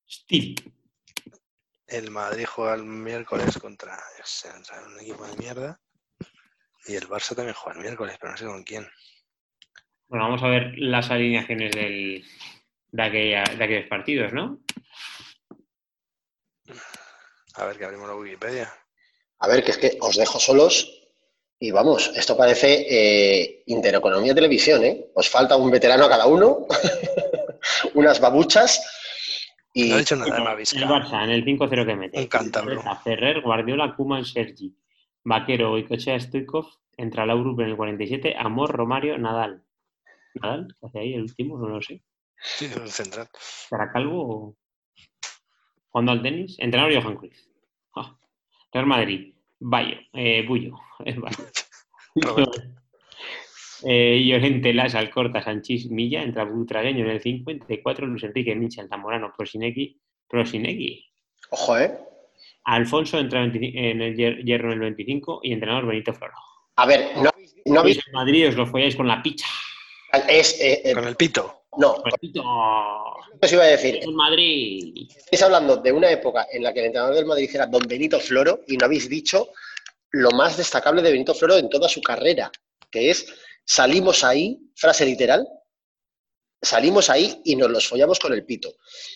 [0.09, 0.55] Steve.
[1.87, 3.97] El Madrid juega el miércoles contra
[4.87, 5.79] un equipo de mierda.
[6.85, 8.87] Y el Barça también juega el miércoles, pero no sé con quién.
[10.07, 12.25] Bueno, vamos a ver las alineaciones del,
[12.91, 14.59] de, aquella- de aquellos partidos, ¿no?
[17.59, 18.73] A ver que abrimos la Wikipedia.
[19.39, 20.95] A ver, que es que os dejo solos
[21.59, 25.07] y vamos, esto parece eh, Intereconomía Televisión, ¿eh?
[25.13, 26.65] Os falta un veterano a cada uno,
[27.95, 28.81] unas babuchas
[29.73, 30.79] y No ha dicho nada de El Mavisca.
[30.87, 32.19] Barça, en el 5-0 que mete.
[32.19, 32.81] Un cántabro.
[33.03, 34.75] Ferrer, Guardiola, Kuman, Sergi.
[35.23, 36.65] Vaquero, Goicoechea, Stoikov.
[36.97, 38.35] Entra Laudrup en el 47.
[38.37, 39.63] Amor, Romario, Nadal.
[40.35, 40.75] ¿Nadal?
[40.79, 41.57] ¿Qué hace ahí el último?
[41.57, 42.01] No lo sé.
[42.41, 43.27] Sí, un central.
[43.69, 44.55] ¿Para Calvo o
[45.89, 46.55] jugando al tenis?
[46.59, 47.48] Entrenador Johan Cruyff.
[48.71, 49.33] Real Madrid.
[49.59, 49.97] Bayo.
[50.13, 50.77] Eh, Bullo.
[53.83, 59.31] Eh, Llorente, Las, Alcorta, Sanchís, Milla, entra Butragueño en el 54, Luis Enrique, Michel, Zamorano,
[59.37, 59.97] Prosinecki,
[60.27, 61.05] Prosinecki.
[61.51, 61.97] ojo, ¿eh?
[62.65, 66.33] Alfonso entra 25 en el hier- hierro en el 25 y entrenador Benito Floro.
[66.75, 67.29] A ver, no,
[67.67, 67.95] no habéis...
[67.95, 69.47] Sois en Madrid os lo folláis con la picha.
[70.27, 71.63] Es, eh, eh, Con el pito.
[71.77, 72.41] no, Benito,
[73.41, 75.07] os iba a decir, en Madrid.
[75.17, 78.19] estáis hablando de una época en la que el entrenador del Madrid era don Benito
[78.19, 79.49] Floro y no habéis dicho
[80.11, 82.51] lo más destacable de Benito Floro en toda su carrera,
[82.89, 83.27] que es
[83.63, 85.47] salimos ahí, frase literal,
[86.61, 88.73] salimos ahí y nos los follamos con el pito.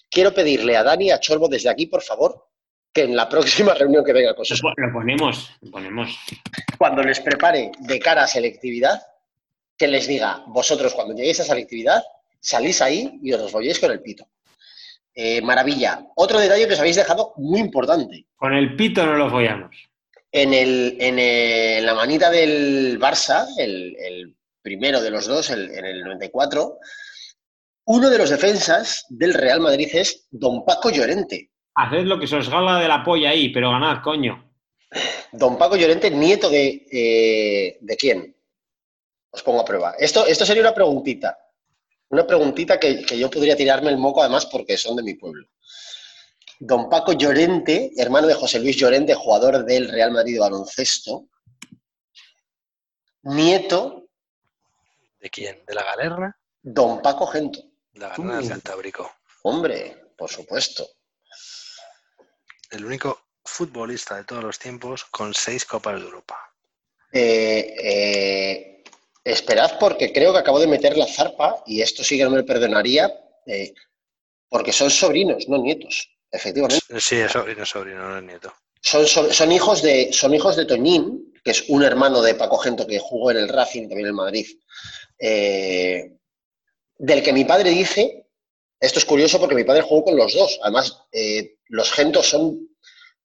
[0.10, 2.49] Quiero pedirle a Dani y a Chorbo desde aquí, por favor,
[2.94, 6.15] que en la próxima reunión que venga con sus lo ponemos, lo ponemos.
[6.78, 9.02] cuando les prepare de cara a selectividad,
[9.78, 12.02] que les diga, vosotros cuando lleguéis a selectividad,
[12.40, 14.28] salís ahí y os los con el pito.
[15.16, 16.08] Eh, maravilla.
[16.16, 18.26] Otro detalle que os habéis dejado muy importante.
[18.36, 19.76] Con el pito no lo follamos.
[20.32, 25.52] En, el, en, el- en la manita del Barça, el, el primero de los dos,
[25.52, 26.80] el- en el 94,
[27.86, 31.52] uno de los defensas del Real Madrid es don Paco Llorente.
[31.76, 34.52] Haced lo que se os gala de la polla ahí, pero ganad, coño.
[35.32, 36.86] Don Paco Llorente, nieto de...
[36.91, 38.33] eh, ¿De quién?
[39.34, 39.96] Os pongo a prueba.
[39.98, 41.38] Esto, esto sería una preguntita.
[42.10, 45.48] Una preguntita que, que yo podría tirarme el moco además porque son de mi pueblo.
[46.60, 51.28] Don Paco Llorente, hermano de José Luis Llorente, jugador del Real Madrid de baloncesto,
[53.24, 54.04] nieto
[55.24, 55.64] ¿De quién?
[55.66, 56.38] ¿De la galerna?
[56.62, 57.62] Don Paco Gento.
[57.94, 58.50] La galerna del.
[58.50, 59.10] Cantábrico.
[59.44, 60.86] Hombre, por supuesto.
[62.70, 66.38] El único futbolista de todos los tiempos con seis Copas de Europa.
[67.14, 68.73] Eh, eh,
[69.24, 72.44] esperad porque creo que acabo de meter la zarpa y esto sí que no me
[72.44, 73.14] perdonaría
[73.45, 73.74] eh,
[74.50, 76.84] porque son sobrinos, no nietos, efectivamente.
[77.00, 78.54] Sí, es sobrino, sobrino, no es nieto.
[78.82, 82.58] Son, so- son hijos de, son hijos de Toñín, que es un hermano de Paco
[82.58, 84.45] Gento que jugó en el Racing, también en el Madrid,
[85.20, 86.12] eh,
[86.98, 88.28] del que mi padre dice,
[88.80, 92.68] esto es curioso porque mi padre jugó con los dos, además eh, los Gentos son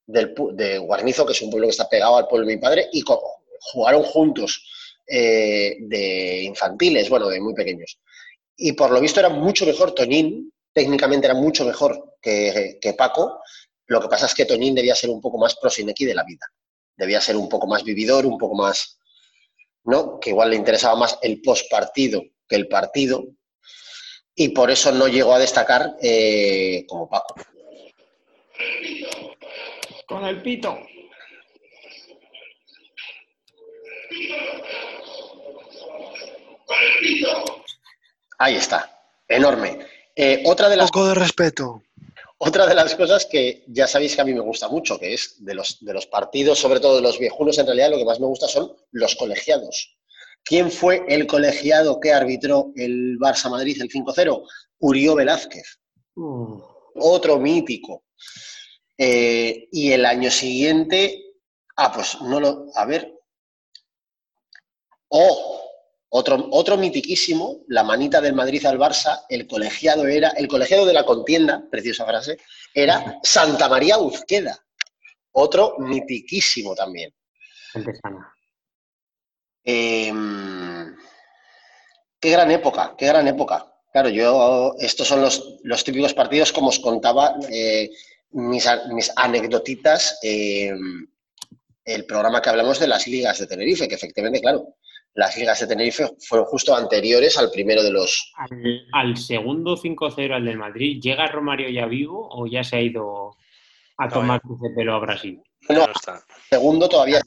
[0.05, 2.89] del, de Guarnizo, que es un pueblo que está pegado al pueblo de mi padre,
[2.91, 3.03] y
[3.59, 4.65] jugaron juntos
[5.09, 7.99] eh, de infantiles, bueno, de muy pequeños.
[8.55, 13.41] Y por lo visto era mucho mejor Toñín, técnicamente era mucho mejor que, que Paco,
[13.89, 16.45] lo que pasa es que Toñín debía ser un poco más prosinequi de la vida.
[16.95, 18.99] Debía ser un poco más vividor, un poco más.
[19.83, 20.19] ¿No?
[20.19, 23.25] Que igual le interesaba más el postpartido que el partido.
[24.35, 27.35] Y por eso no llegó a destacar eh, como Paco.
[30.05, 30.77] Con el pito.
[38.37, 39.03] Ahí está.
[39.27, 39.79] Enorme.
[40.15, 41.83] Eh, otra, de las, poco de respeto.
[42.37, 45.43] otra de las cosas que ya sabéis que a mí me gusta mucho, que es
[45.43, 48.19] de los, de los partidos, sobre todo de los viejunos, en realidad lo que más
[48.19, 49.97] me gusta son los colegiados.
[50.43, 54.47] ¿Quién fue el colegiado que arbitró el Barça Madrid el 5-0?
[54.79, 55.79] Urió Velázquez,
[56.15, 56.61] Uh,
[56.95, 58.03] otro mítico.
[58.97, 61.35] Eh, y el año siguiente,
[61.77, 63.13] ah, pues no lo, a ver.
[65.07, 65.58] Oh,
[66.09, 70.93] otro, otro mitiquísimo, la manita del Madrid al Barça, el colegiado era, el colegiado de
[70.93, 72.37] la contienda, preciosa frase,
[72.73, 74.57] era Santa María Uzqueda.
[75.31, 77.13] Otro mitiquísimo también.
[79.63, 80.11] Eh,
[82.19, 83.71] qué gran época, qué gran época.
[83.91, 87.89] Claro, yo, estos son los, los típicos partidos, como os contaba, eh,
[88.31, 90.73] mis, mis anecdotitas, eh,
[91.85, 94.75] el programa que hablamos de las ligas de Tenerife, que efectivamente, claro,
[95.15, 98.31] las ligas de Tenerife fueron justo anteriores al primero de los...
[98.37, 102.81] Al, al segundo 5-0 al del Madrid, ¿llega Romario ya vivo o ya se ha
[102.81, 103.31] ido
[103.97, 105.41] a No, tomar de pelo a Brasil?
[105.67, 105.85] No.
[105.87, 106.23] no está.
[106.49, 107.19] Segundo todavía.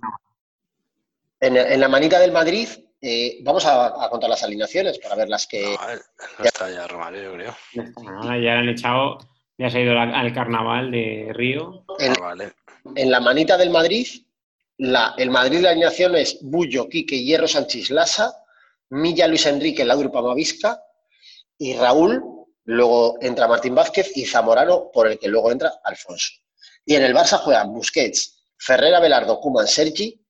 [1.40, 2.68] En, en la manita del Madrid,
[3.00, 5.62] eh, vamos a, a contar las alineaciones para ver las que...
[5.74, 5.86] No,
[6.38, 7.54] no está ya Romario, yo creo.
[7.74, 8.22] Ya ¿no?
[8.22, 9.18] Han echado,
[9.58, 11.84] ya se ha ido la- al carnaval de Río.
[11.98, 12.52] En, Ah, vale.
[12.94, 14.06] en la manita del Madrid,
[14.78, 18.42] la, el Madrid la alineación es Bullo, Quique, Hierro, Sánchez Lasa,
[18.90, 20.82] Milla, Luis Enrique, Laudrup, Pamavisca
[21.58, 22.22] y Raúl.
[22.64, 26.32] Luego entra Martín Vázquez y Zamorano, por el que luego entra Alfonso.
[26.84, 30.20] Y en el Barça juegan Busquets, Ferrera, Velardo, Kuman, Sergi,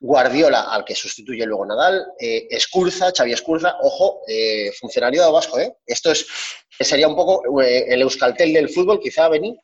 [0.00, 5.76] Guardiola, al que sustituye luego Nadal, eh, Escurza, Xavi Escurza, ojo, eh, funcionario vasco, ¿eh?
[5.84, 6.26] Esto es,
[6.78, 9.56] sería un poco eh, el Euskaltel del fútbol, quizá venir,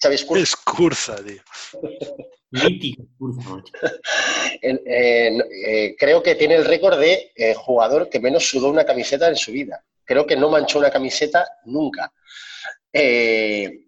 [0.00, 0.42] Xavi Escurza.
[0.42, 1.42] Es cursa, tío.
[2.52, 3.04] Mítico,
[4.62, 9.28] en- eh, creo que tiene el récord de eh, jugador que menos sudó una camiseta
[9.28, 9.84] en su vida.
[10.04, 12.12] Creo que no manchó una camiseta nunca.
[12.92, 13.84] Eh,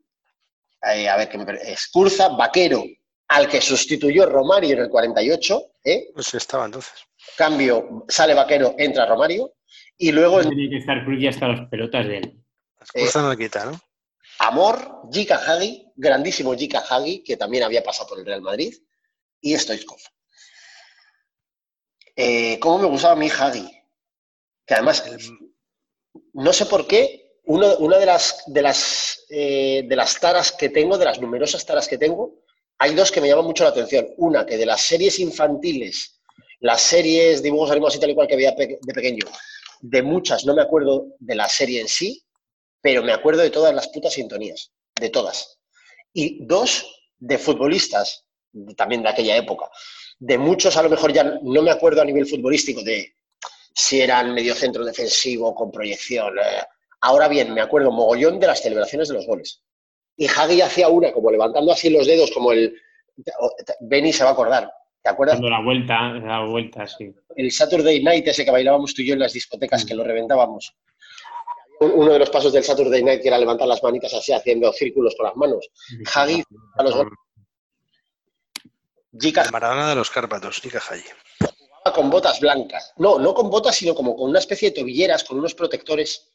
[0.95, 2.85] eh, a ver, que me Escurza, Vaquero,
[3.29, 6.09] al que sustituyó Romario en el 48, ¿eh?
[6.15, 6.93] Pues estaba entonces.
[7.37, 9.55] cambio, sale Vaquero, entra Romario,
[9.99, 12.45] y luego en Tiene que estar Cruz ya hasta las pelotas de él.
[12.79, 13.81] Las cursa no le quita, ¿no?
[14.45, 18.75] Amor, Jika Hagi, grandísimo Jika Hagi, que también había pasado por el Real Madrid,
[19.41, 19.99] y Stoichkov.
[22.17, 23.67] Eh, ¿Cómo me gustaba a mí Hagi?
[24.67, 25.05] Que además,
[26.33, 30.99] no sé por qué, una de las, de, las, eh, de las taras que tengo,
[30.99, 32.43] de las numerosas taras que tengo,
[32.79, 34.09] hay dos que me llaman mucho la atención.
[34.17, 36.21] Una, que de las series infantiles,
[36.61, 39.25] las series, dibujos animados y tal y cual que pe- de pequeño,
[39.81, 42.25] de muchas no me acuerdo de la serie en sí,
[42.83, 45.59] pero me acuerdo de todas las putas sintonías, de todas.
[46.13, 46.85] Y dos,
[47.19, 48.27] de futbolistas,
[48.77, 49.71] también de aquella época.
[50.19, 53.15] De muchos, a lo mejor ya no me acuerdo a nivel futbolístico de
[53.75, 56.37] si eran medio centro defensivo con proyección.
[56.39, 56.63] eh.
[57.01, 59.63] Ahora bien, me acuerdo mogollón de las celebraciones de los goles.
[60.17, 62.77] Y Hagi hacía una, como levantando así los dedos, como el.
[63.81, 64.71] Benny se va a acordar.
[65.03, 65.37] ¿Te acuerdas?
[65.37, 67.13] Dando la vuelta, la vuelta, sí.
[67.35, 70.77] el Saturday Night ese que bailábamos tú y yo en las discotecas, que lo reventábamos.
[71.85, 74.73] Un- Uno de los pasos del Saturday Night que era levantar las manitas así, haciendo
[74.73, 75.69] círculos con las manos.
[76.15, 76.43] Hagi
[76.77, 76.95] a los.
[79.19, 81.05] Jika El Maradona de los Cárpatos, Nika Haji.
[81.41, 82.93] jugaba con botas blancas.
[82.97, 86.31] No, no con botas, sino como con una especie de tobilleras, con unos protectores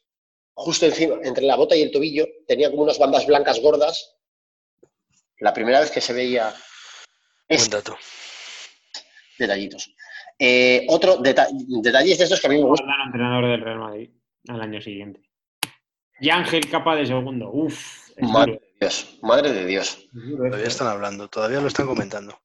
[0.54, 2.26] justo encima, entre la bota y el tobillo.
[2.46, 4.16] Tenía como unas bandas blancas gordas.
[5.40, 7.96] La primera vez que se veía Buen este dato.
[9.38, 9.94] detallitos.
[10.38, 12.88] Eh, otro deta- detalles de estos que a mí me gustan.
[13.06, 14.10] Entrenador del Real Madrid
[14.48, 15.27] al año siguiente.
[16.20, 17.50] Y Ángel Capa de segundo.
[17.52, 19.98] Uf, Madre duro, de Dios, madre de Dios.
[19.98, 22.38] es duro esto, Todavía están hablando, todavía lo están comentando.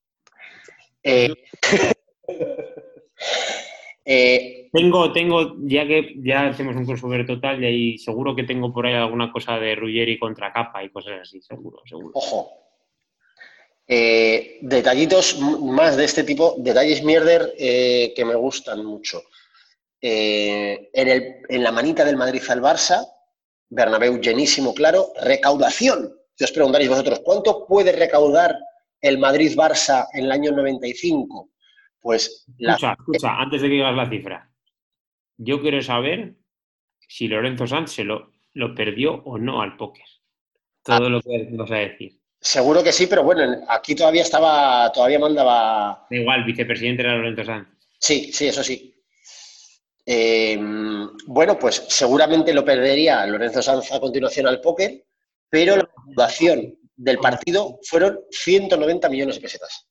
[1.02, 1.34] Eh,
[4.06, 8.74] eh, Tengo, tengo, ya que ya hacemos un crossover total y ahí seguro que tengo
[8.74, 12.12] por ahí alguna cosa de Ruggeri contra Capa y cosas así, seguro, seguro.
[12.14, 12.52] ojo.
[13.88, 19.22] Eh, detallitos más de este tipo, detalles mierder eh, que me gustan mucho.
[20.02, 23.06] Eh, en, el- en la manita del Madrid al Barça,
[23.70, 26.14] Bernabéu llenísimo, claro, recaudación.
[26.36, 28.56] Si os preguntaréis vosotros, ¿cuánto puede recaudar
[29.02, 31.50] el Madrid-Barça en el año 95?
[32.00, 34.50] Pues la, Escucha, escucha, antes de que digas la cifra.
[35.38, 36.36] Yo quiero saber
[37.08, 40.06] si Lorenzo Sanz se lo, lo perdió o no al póker.
[40.84, 42.20] Todo lo que vas a decir.
[42.40, 47.16] seguro que sí, pero bueno, en- aquí todavía estaba, todavía mandaba Da igual, vicepresidente era
[47.16, 47.68] Lorenzo Sanz.
[48.00, 48.94] Sí, sí, eso sí.
[50.06, 50.58] Eh,
[51.28, 55.06] bueno, pues seguramente lo perdería Lorenzo Sanz a continuación al póker,
[55.50, 59.88] pero la recaudación del partido fueron 190 millones de pesetas,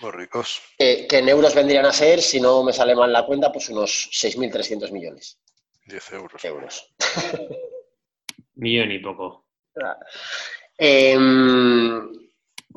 [0.00, 0.60] Muy ricos.
[0.78, 3.68] eh, que en euros vendrían a ser, si no me sale mal la cuenta, pues
[3.68, 5.38] unos 6.300 millones
[5.86, 6.44] 10 euros.
[6.44, 6.94] euros.
[8.54, 9.46] Millón y poco.
[10.76, 12.08] Em,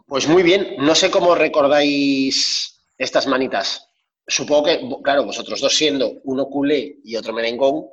[0.08, 3.88] pues muy bien, no sé cómo recordáis estas manitas.
[4.28, 7.88] Supongo que, claro, vosotros dos siendo uno culé y otro merengón,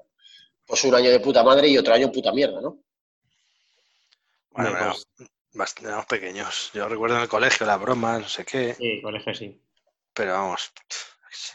[0.66, 2.78] pues un año de puta madre y otro año puta mierda, ¿no?
[4.50, 4.94] Bueno,
[5.82, 6.70] No, pequeños.
[6.74, 9.60] Yo recuerdo en el colegio las bromas, no sé qué, Sí, colegio sí.
[10.12, 10.72] pero vamos.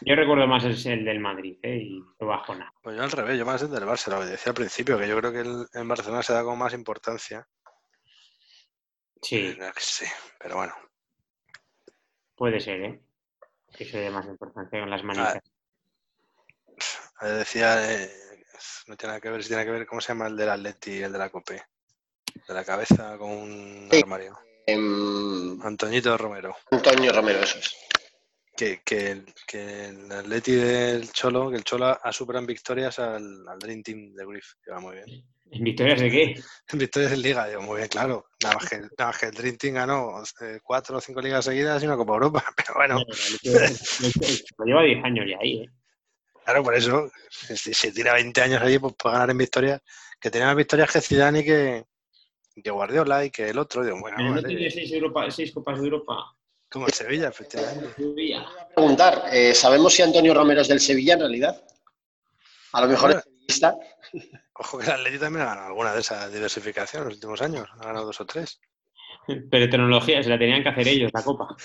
[0.01, 1.77] Yo recuerdo más el, el del Madrid, ¿eh?
[1.77, 2.73] Y lo bajona.
[2.81, 5.07] Pues yo al revés, yo más el del Barça, lo que decía al principio, que
[5.07, 7.47] yo creo que el- en Barcelona se da con más importancia.
[9.21, 10.73] Sí, qué sé, pero bueno.
[12.35, 13.01] puede ser, ¿eh?
[13.77, 15.41] Que se dé más importancia con las manitas.
[17.21, 18.11] Eh, Decía, eh,
[18.87, 20.91] no tiene nada que ver, si tiene que ver, ¿cómo se llama el del Atleti
[20.91, 21.63] y el de la Cope?
[22.47, 24.01] De la cabeza con un Sí.
[24.01, 24.37] armario.
[24.65, 26.55] Em, Antoñito Romero.
[26.71, 27.75] Antonio Romero, eso es.
[28.55, 32.99] Que, que, el- que el Atleti del Cholo, que el Cholo ha superado en victorias
[32.99, 35.25] al, al Dream Team de Griff, que va muy bien.
[35.53, 36.35] ¿En victorias de qué?
[36.71, 38.25] En victorias en Liga, digo, muy bien, claro.
[38.41, 41.43] Nada más que, nada más que el Dream Team ganó eh, cuatro o cinco ligas
[41.43, 43.03] seguidas y una Copa Europa, pero bueno.
[44.57, 45.69] Lo lleva 10 años ya ahí, ¿eh?
[46.45, 49.81] Claro, por eso, si, si tira 20 años allí, pues puede ganar en victorias,
[50.19, 51.85] que tenía más victorias que Zidane y que,
[52.63, 53.83] que Guardiola y que el otro.
[53.83, 56.35] Digo, bueno, Pero no vale, tiene seis, Europa, seis Copas de Europa.
[56.69, 57.93] como el Sevilla, efectivamente.
[57.95, 58.45] Sevilla.
[58.73, 61.61] Preguntar, eh, ¿sabemos si Antonio Romero es del Sevilla en realidad?
[62.71, 63.32] A lo mejor es
[64.55, 67.67] Ojo que el Atleti también ha ganado alguna de esas diversificación en los últimos años,
[67.73, 68.59] ha ganado dos o tres.
[69.27, 71.55] Pero tecnología, se la tenían que hacer ellos, la Copa.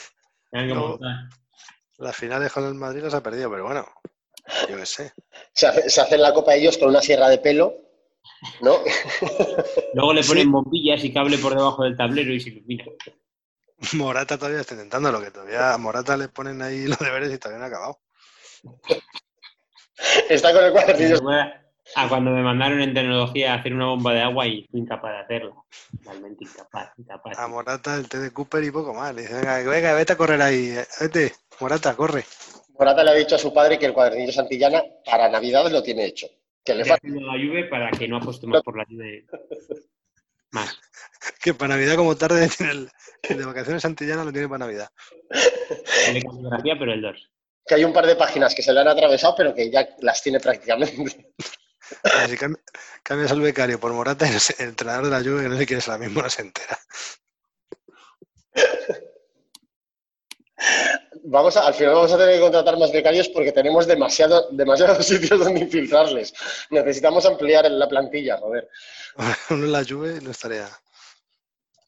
[0.53, 0.99] No.
[1.99, 3.87] Las finales con el Madrid las ha perdido, pero bueno,
[4.69, 5.13] yo qué sé.
[5.53, 7.75] Se, hace- se hacen la copa ellos con una sierra de pelo,
[8.61, 8.77] ¿no?
[9.95, 10.29] Luego le Sí.
[10.31, 12.85] ponen bombillas y cable por debajo del tablero y se ilumina.
[13.95, 17.39] Morata todavía está intentando lo que todavía a Morata le ponen ahí los deberes y
[17.39, 18.01] todavía no ha acabado.
[20.29, 21.21] Está con el cuadernillo.
[21.95, 25.13] A cuando me mandaron en tecnología a hacer una bomba de agua y fui incapaz
[25.13, 25.65] de hacerlo.
[26.05, 27.39] Realmente incapaz, incapaz.
[27.39, 29.15] A Morata el té de Cooper y poco más.
[29.15, 32.25] Le dice, venga, venga, vete a correr ahí, eh, vete, Morata, corre.
[32.79, 36.05] Morata le ha dicho a su padre que el cuadernillo Santillana para Navidad lo tiene
[36.05, 36.29] hecho.
[36.65, 37.07] Que le falta.
[37.07, 39.23] haciendo la lluvia para que no apueste más por la lluvia.
[40.51, 40.79] Más.
[41.43, 42.91] Que para Navidad como tarde tiene el,
[43.23, 44.89] el de vacaciones Santillana lo tiene para Navidad.
[46.07, 47.31] El de caligrafía, pero el 2.
[47.67, 50.23] Que hay un par de páginas que se le han atravesado, pero que ya las
[50.23, 51.35] tiene prácticamente.
[52.03, 52.63] Así cambia-
[53.03, 55.79] cambias al becario por Morata y el entrenador de la lluvia, que no sé quién
[55.79, 56.79] es ahora mismo, no se entera.
[61.25, 65.07] Vamos a- al final vamos a tener que contratar más becarios porque tenemos demasiado, demasiados
[65.07, 66.33] sitios donde infiltrarles.
[66.71, 68.69] Necesitamos ampliar la plantilla, joder.
[69.51, 70.69] Uno en la lluvia no estaría.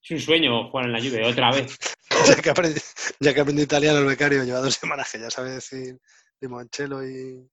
[0.03, 1.77] Es un sueño jugar en la lluvia, otra vez.
[2.27, 2.81] Ya que aprendí,
[3.21, 5.97] ya que aprendí italiano el becario, lleva dos semanas que ya sabe decir
[6.41, 7.49] limoncello y,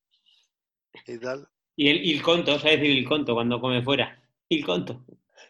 [1.05, 1.47] y tal.
[1.77, 4.13] Y el, il conto, ¿sabes decir il conto cuando come fuera?
[4.49, 5.01] Il conto.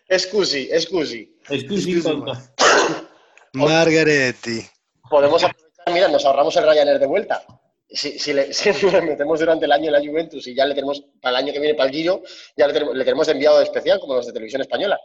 [0.07, 1.37] Excusi, excusi.
[1.47, 2.33] Excusi il conto.
[3.53, 4.65] Margaretti.
[5.09, 7.45] Podemos aprovechar, mira, nos ahorramos el Ryanair de vuelta.
[7.89, 10.75] Si, si le, si le metemos durante el año en la Juventus y ya le
[10.75, 12.21] tenemos para el año que viene para el Giro,
[12.57, 14.99] ya le tenemos, le tenemos de enviado especial, como los de televisión española.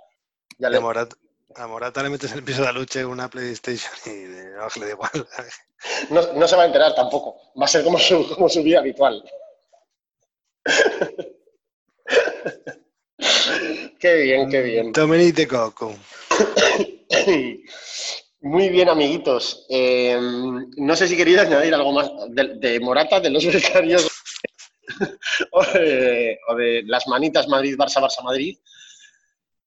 [0.59, 1.17] Ya A le- Morata,
[1.55, 4.43] a Morata le metes en el piso de Aluche una PlayStation y de-
[4.81, 5.11] le da igual.
[6.11, 7.37] no, no se va a enterar tampoco.
[7.61, 9.23] Va a ser como su, como su vida habitual.
[13.99, 14.93] qué bien, qué bien.
[14.93, 15.97] Domenite Coco.
[18.41, 19.67] Muy bien, amiguitos.
[19.69, 20.19] Eh,
[20.77, 24.11] no sé si queréis añadir algo más de, de Morata, de los becarios
[25.53, 28.59] o, de, o de las manitas Madrid-Barça, Barça-Madrid.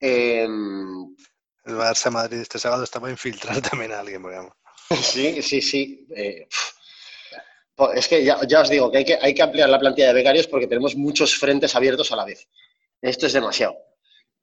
[0.02, 4.52] Eh, El Barça Madrid este sábado está para infiltrar también a alguien, vamos.
[5.02, 6.06] sí, sí, sí.
[6.16, 6.46] Eh,
[7.94, 10.96] es que ya, os digo que hay, que ampliar la plantilla de becarios porque tenemos
[10.96, 12.48] muchos frentes abiertos a la vez.
[13.02, 13.76] Esto es demasiado.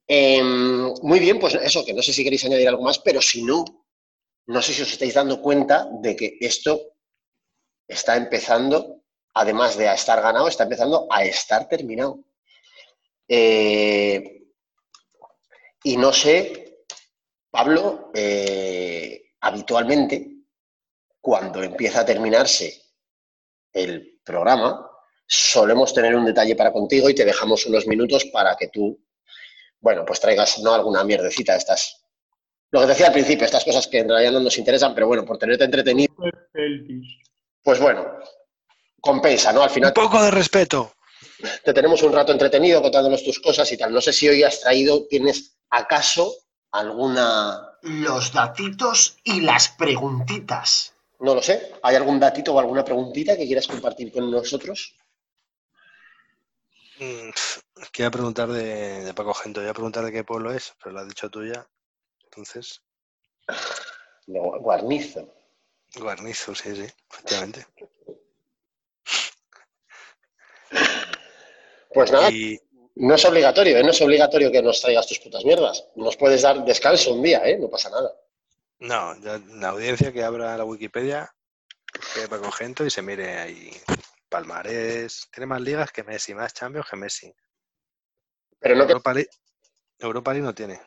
[0.06, 3.42] Eh, muy bien, pues eso, que no sé si queréis añadir algo más, pero si
[3.42, 3.64] no,
[4.46, 6.92] no sé si os estáis dando cuenta de que esto
[7.88, 9.02] está empezando,
[9.34, 12.18] además de a estar ganado, está empezando a estar terminado.
[13.26, 14.42] Eh,
[15.84, 16.84] y no sé,
[17.50, 20.28] Pablo, eh, habitualmente,
[21.20, 22.81] cuando empieza a terminarse
[23.73, 24.89] el programa,
[25.27, 29.03] solemos tener un detalle para contigo y te dejamos unos minutos para que tú,
[29.81, 32.05] bueno, pues traigas no alguna mierdecita de estas.
[32.70, 35.24] Lo que decía al principio, estas cosas que en realidad no nos interesan, pero bueno,
[35.24, 36.15] por tenerte entretenido,
[37.62, 38.07] pues bueno,
[39.01, 39.62] compensa, ¿no?
[39.62, 40.94] Al Un final poco de respeto.
[41.65, 43.93] te tenemos un rato entretenido contándonos tus cosas y tal.
[43.93, 46.35] No sé si hoy has traído, ¿tienes acaso
[46.70, 47.69] alguna...
[47.82, 50.94] Los datitos y las preguntitas.
[51.23, 54.97] No lo sé, ¿hay algún datito o alguna preguntita que quieras compartir con nosotros?
[56.99, 57.31] Mm,
[57.93, 61.01] Quiero preguntar de, de Paco Gento, voy a preguntar de qué pueblo es, pero lo
[61.01, 61.65] has dicho tú ya.
[62.24, 62.82] Entonces,
[64.27, 65.32] No, guarnizo.
[65.94, 67.66] Guarnizo, sí, sí, efectivamente.
[71.94, 72.59] Pues nada, Y
[72.97, 73.85] no es obligatorio, ¿eh?
[73.85, 75.86] No es obligatorio que nos traigas tus putas mierdas.
[75.94, 77.59] Nos puedes dar descanso un día, ¿eh?
[77.59, 78.12] No pasa nada.
[78.82, 81.32] No, ya la audiencia que abra la Wikipedia,
[82.14, 83.70] que Paco Gento y se mire ahí.
[84.28, 87.34] Palmarés, tiene más ligas que Messi, más Champions que Messi.
[88.59, 88.92] Pero no que...
[88.92, 89.30] Europa League,
[89.98, 90.80] Europa League no tiene.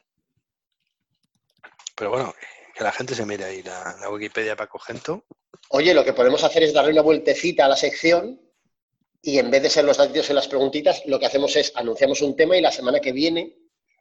[1.96, 2.34] Pero bueno,
[2.74, 5.26] que la gente se mire ahí la, la Wikipedia de Paco Gento.
[5.70, 8.42] Oye, lo que podemos hacer es darle una vueltecita a la sección
[9.22, 12.22] y en vez de ser los datos y las preguntitas, lo que hacemos es anunciamos
[12.22, 13.58] un tema y la semana que viene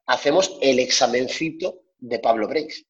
[0.06, 2.84] hacemos el examencito de Pablo Breis.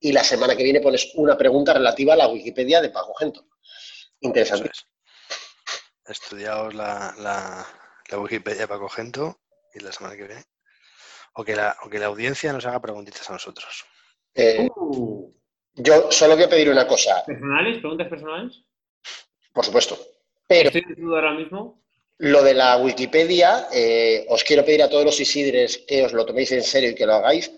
[0.00, 3.46] Y la semana que viene pones una pregunta relativa a la Wikipedia de Paco Gento.
[4.20, 4.70] Interesante.
[4.72, 4.86] Es.
[6.04, 7.66] Estudiaos la, la,
[8.10, 9.40] la Wikipedia de Paco Gento
[9.74, 10.44] y la semana que viene.
[11.34, 13.84] O que, la, o que la audiencia nos haga preguntitas a nosotros.
[14.34, 15.32] Eh, Uh,
[15.74, 17.78] yo solo voy a pedir una cosa, ¿Personales?
[17.78, 18.62] ¿Preguntas personales?
[19.52, 19.98] por supuesto.
[20.46, 21.82] Pero Estoy desnudo ahora mismo.
[22.18, 26.24] lo de la Wikipedia, eh, os quiero pedir a todos los Isidres que os lo
[26.24, 27.50] toméis en serio y que lo hagáis.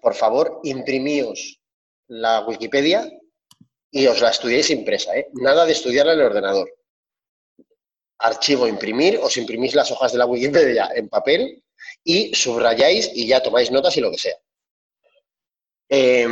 [0.00, 1.60] Por favor, imprimíos
[2.08, 3.10] la Wikipedia
[3.90, 5.16] y os la estudiéis impresa.
[5.16, 5.28] ¿eh?
[5.34, 6.68] Nada de estudiarla en el ordenador.
[8.18, 11.62] Archivo imprimir, os imprimís las hojas de la Wikipedia en papel
[12.02, 14.36] y subrayáis y ya tomáis notas y lo que sea.
[15.88, 16.26] Eh,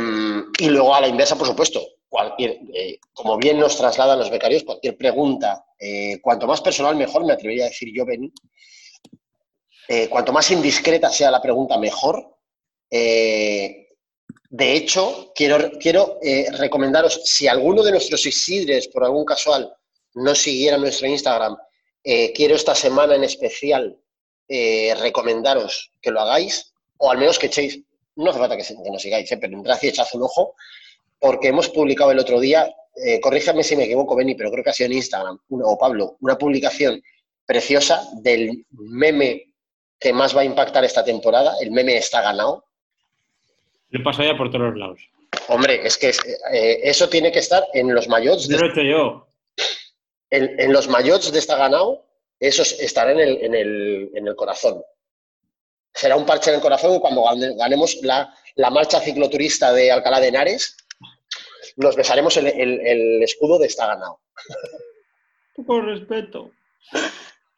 [0.59, 4.63] y luego a la inversa, por supuesto, cualquier, eh, como bien nos trasladan los becarios,
[4.63, 8.31] cualquier pregunta, eh, cuanto más personal mejor, me atrevería a decir yo, Beni.
[10.09, 12.37] Cuanto más indiscreta sea la pregunta, mejor.
[14.55, 19.73] De hecho, quiero, quiero eh, recomendaros, si alguno de nuestros Isidres, por algún casual,
[20.13, 21.57] no siguiera nuestro Instagram,
[22.03, 23.97] eh, quiero esta semana en especial
[24.47, 27.79] eh, recomendaros que lo hagáis, o al menos que echéis,
[28.15, 30.53] no hace falta que, que nos sigáis, pero entrad y echad un ojo,
[31.17, 32.71] porque hemos publicado el otro día,
[33.23, 36.17] corríjame si me equivoco, Beni, pero creo que ha sido en Instagram, una- o Pablo,
[36.21, 37.01] una publicación
[37.43, 39.51] preciosa del meme
[39.99, 42.65] que más va a impactar esta temporada, el meme está ganado.
[43.93, 44.99] Lo he pasado ya por todos los lados.
[45.49, 48.71] Hombre, es que eh, eso tiene que estar en los mayots Yo de, lo he
[48.71, 49.27] hecho yo.
[50.29, 52.03] en, en los mayots de esta ganado,
[52.39, 54.81] eso es- estará en el, en, el, en el corazón.
[55.93, 60.19] Será un parche en el corazón cuando gane- ganemos la, la marcha cicloturista de Alcalá
[60.19, 60.75] de Henares,
[61.75, 64.19] nos besaremos el, el- el escudo de esta ganado.
[65.67, 66.49] Con respeto.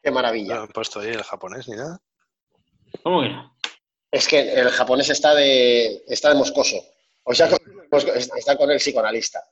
[0.04, 0.62] Qué No maravilla.
[0.64, 2.00] han puesto ahí el japonés ni nada.
[3.04, 3.55] ¿Cómo que no?
[4.16, 6.78] Es que el japonés está de, está de moscoso.
[7.24, 7.50] O sea,
[8.38, 9.44] está con el psicoanalista,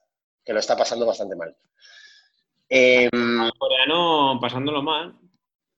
[0.46, 1.54] que lo está pasando bastante mal.
[2.70, 3.10] Em,
[3.44, 5.20] El coreano pasándolo mal.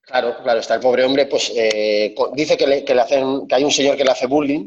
[0.02, 3.56] Claro, claro, está el pobre hombre, pues eh, dice que, le, que le hacen, que
[3.56, 4.64] hay un señor que le hace bullying,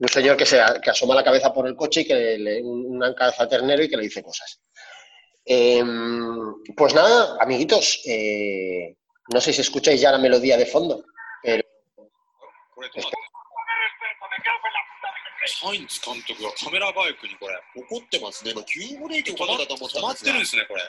[0.00, 2.62] un señor que, se, que asoma la cabeza por el coche y que le, le-
[2.62, 4.60] una cabeza ternero y que le dice cosas.
[5.46, 8.96] Em, pues nada, amiguitos, eh,
[9.32, 11.04] no sé si escucháis ya la melodía de fondo,
[12.81, 13.17] これ止まって
[15.47, 18.51] サインズ監督がカメラバイクにこれ怒ってますね。
[18.51, 20.81] 今急ブレーキをかけたと思った止まってるんですね、これ。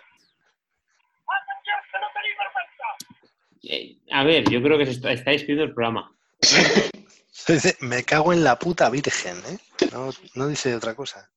[3.70, 6.10] Eh, a ver, yo creo que se está, está escribiendo el programa.
[7.46, 9.58] Dice, me cago en la puta virgen, ¿eh?
[9.92, 11.28] No, no dice otra cosa.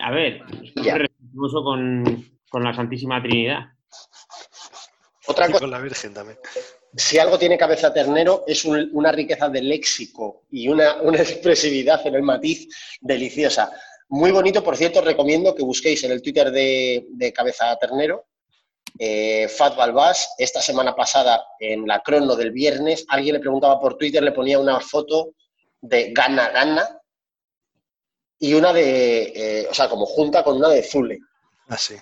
[0.00, 0.94] A ver, es Ya.
[0.94, 3.66] muy respetuoso con, con la Santísima Trinidad.
[5.26, 6.38] otra Y cosa, con la virgen también.
[6.95, 12.05] si algo tiene cabeza ternero es un- una riqueza de léxico y una, una expresividad
[12.07, 12.67] en el matiz
[13.01, 13.71] deliciosa.
[14.09, 18.25] Muy bonito, por cierto, recomiendo que busquéis en el Twitter de, de Cabeza Ternero,
[18.99, 23.97] eh, Fat Balbás, esta semana pasada en la crono del viernes, alguien le preguntaba por
[23.97, 25.33] Twitter, le ponía una foto
[25.81, 26.87] de Gana Gana
[28.39, 31.19] y una de, eh, o sea, como junta con una de Zule
[31.67, 31.95] Así.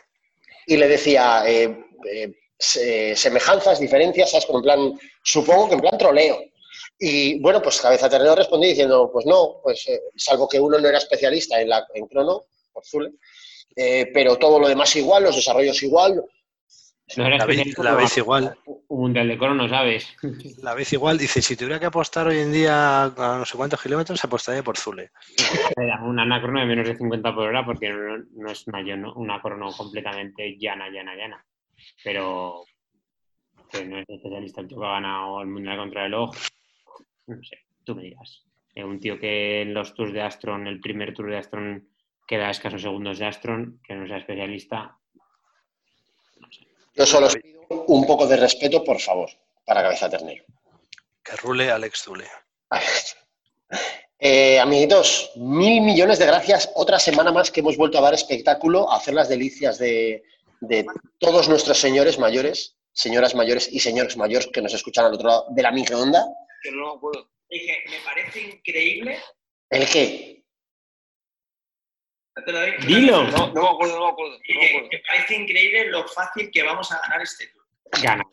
[0.68, 1.76] y le decía eh,
[2.12, 4.45] eh, se- semejanzas, diferencias, ¿sabes?
[4.45, 6.40] Como en plan, supongo que en plan troleo.
[6.99, 10.88] Y bueno, pues Cabeza Terreno respondió diciendo, pues no, pues eh, salvo que uno no
[10.88, 13.11] era especialista en, la, en crono, por Zule,
[13.76, 16.23] eh, pero todo lo demás igual, los desarrollos igual.
[17.18, 18.57] No era La vez, la igual.
[18.65, 20.07] Un mundial de crono, ¿sabes?
[20.64, 21.19] La vez igual.
[21.19, 24.76] Dice, si tuviera que apostar hoy en día a no sé cuántos kilómetros, apostaría por
[24.77, 25.11] Zule.
[25.77, 28.80] Era una anacrono de menos de 50 por hora porque no, no es una,
[29.15, 31.45] una crono completamente llana, llana, llana.
[32.03, 32.66] Pero
[33.72, 36.34] que no es especialista el tío que ha ganado el mundial contra el ojo.
[37.28, 38.44] No sé, tú me dirás.
[38.74, 41.90] Eh, un tío que en los tours de Astron, el primer tour de Astron,
[42.28, 44.98] queda a escasos segundos de Astron, que no sea especialista.
[46.40, 46.68] No sé.
[46.94, 49.30] Yo solo os pido un poco de respeto, por favor,
[49.66, 50.45] para Cabeza Ternero.
[51.24, 52.28] Que rule Alex Zule.
[54.18, 56.72] Eh, amiguitos, mil millones de gracias.
[56.76, 60.24] Otra semana más que hemos vuelto a dar espectáculo, a hacer las delicias de,
[60.61, 60.86] de
[61.19, 65.45] todos nuestros señores mayores, señoras mayores y señores mayores que nos escuchan al otro lado
[65.49, 66.26] de la microonda.
[66.61, 67.30] Que no me acuerdo.
[67.49, 69.19] Dije, me parece increíble.
[69.69, 70.44] ¿El qué?
[72.48, 72.86] Lo.
[72.86, 73.23] Dilo.
[73.23, 74.38] No, no me acuerdo, no me acuerdo.
[74.48, 77.64] Dije, me parece increíble lo fácil que vamos a ganar este tour.
[78.02, 78.23] Gana.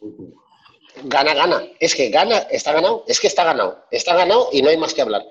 [1.04, 1.62] Gana, gana.
[1.78, 3.04] Es que gana, está ganado.
[3.06, 3.86] Es que está ganado.
[3.90, 5.22] Está ganado y no hay más que hablar.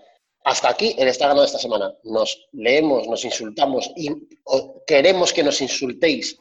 [0.43, 1.93] Hasta aquí el está ganado esta semana.
[2.03, 4.09] Nos leemos, nos insultamos y
[4.87, 6.39] queremos que nos insultéis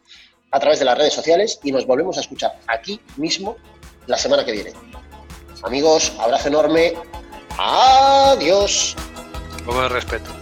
[0.50, 3.56] a través de las redes sociales y nos volvemos a escuchar aquí mismo
[4.06, 4.72] la semana que viene.
[5.62, 6.94] Amigos, abrazo enorme.
[7.58, 8.96] Adiós.
[9.66, 10.39] Un de respeto.